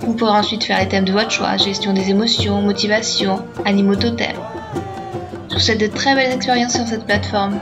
Vous 0.00 0.14
pourrez 0.14 0.32
ensuite 0.32 0.64
faire 0.64 0.80
les 0.80 0.88
thèmes 0.88 1.04
de 1.04 1.12
votre 1.12 1.30
choix, 1.30 1.56
gestion 1.56 1.92
des 1.92 2.10
émotions, 2.10 2.60
motivation, 2.62 3.44
animaux 3.64 3.94
totems. 3.94 4.34
Je 5.48 5.54
vous 5.54 5.60
souhaite 5.60 5.80
de 5.80 5.86
très 5.86 6.16
belles 6.16 6.32
expériences 6.32 6.74
sur 6.74 6.86
cette 6.86 7.06
plateforme. 7.06 7.60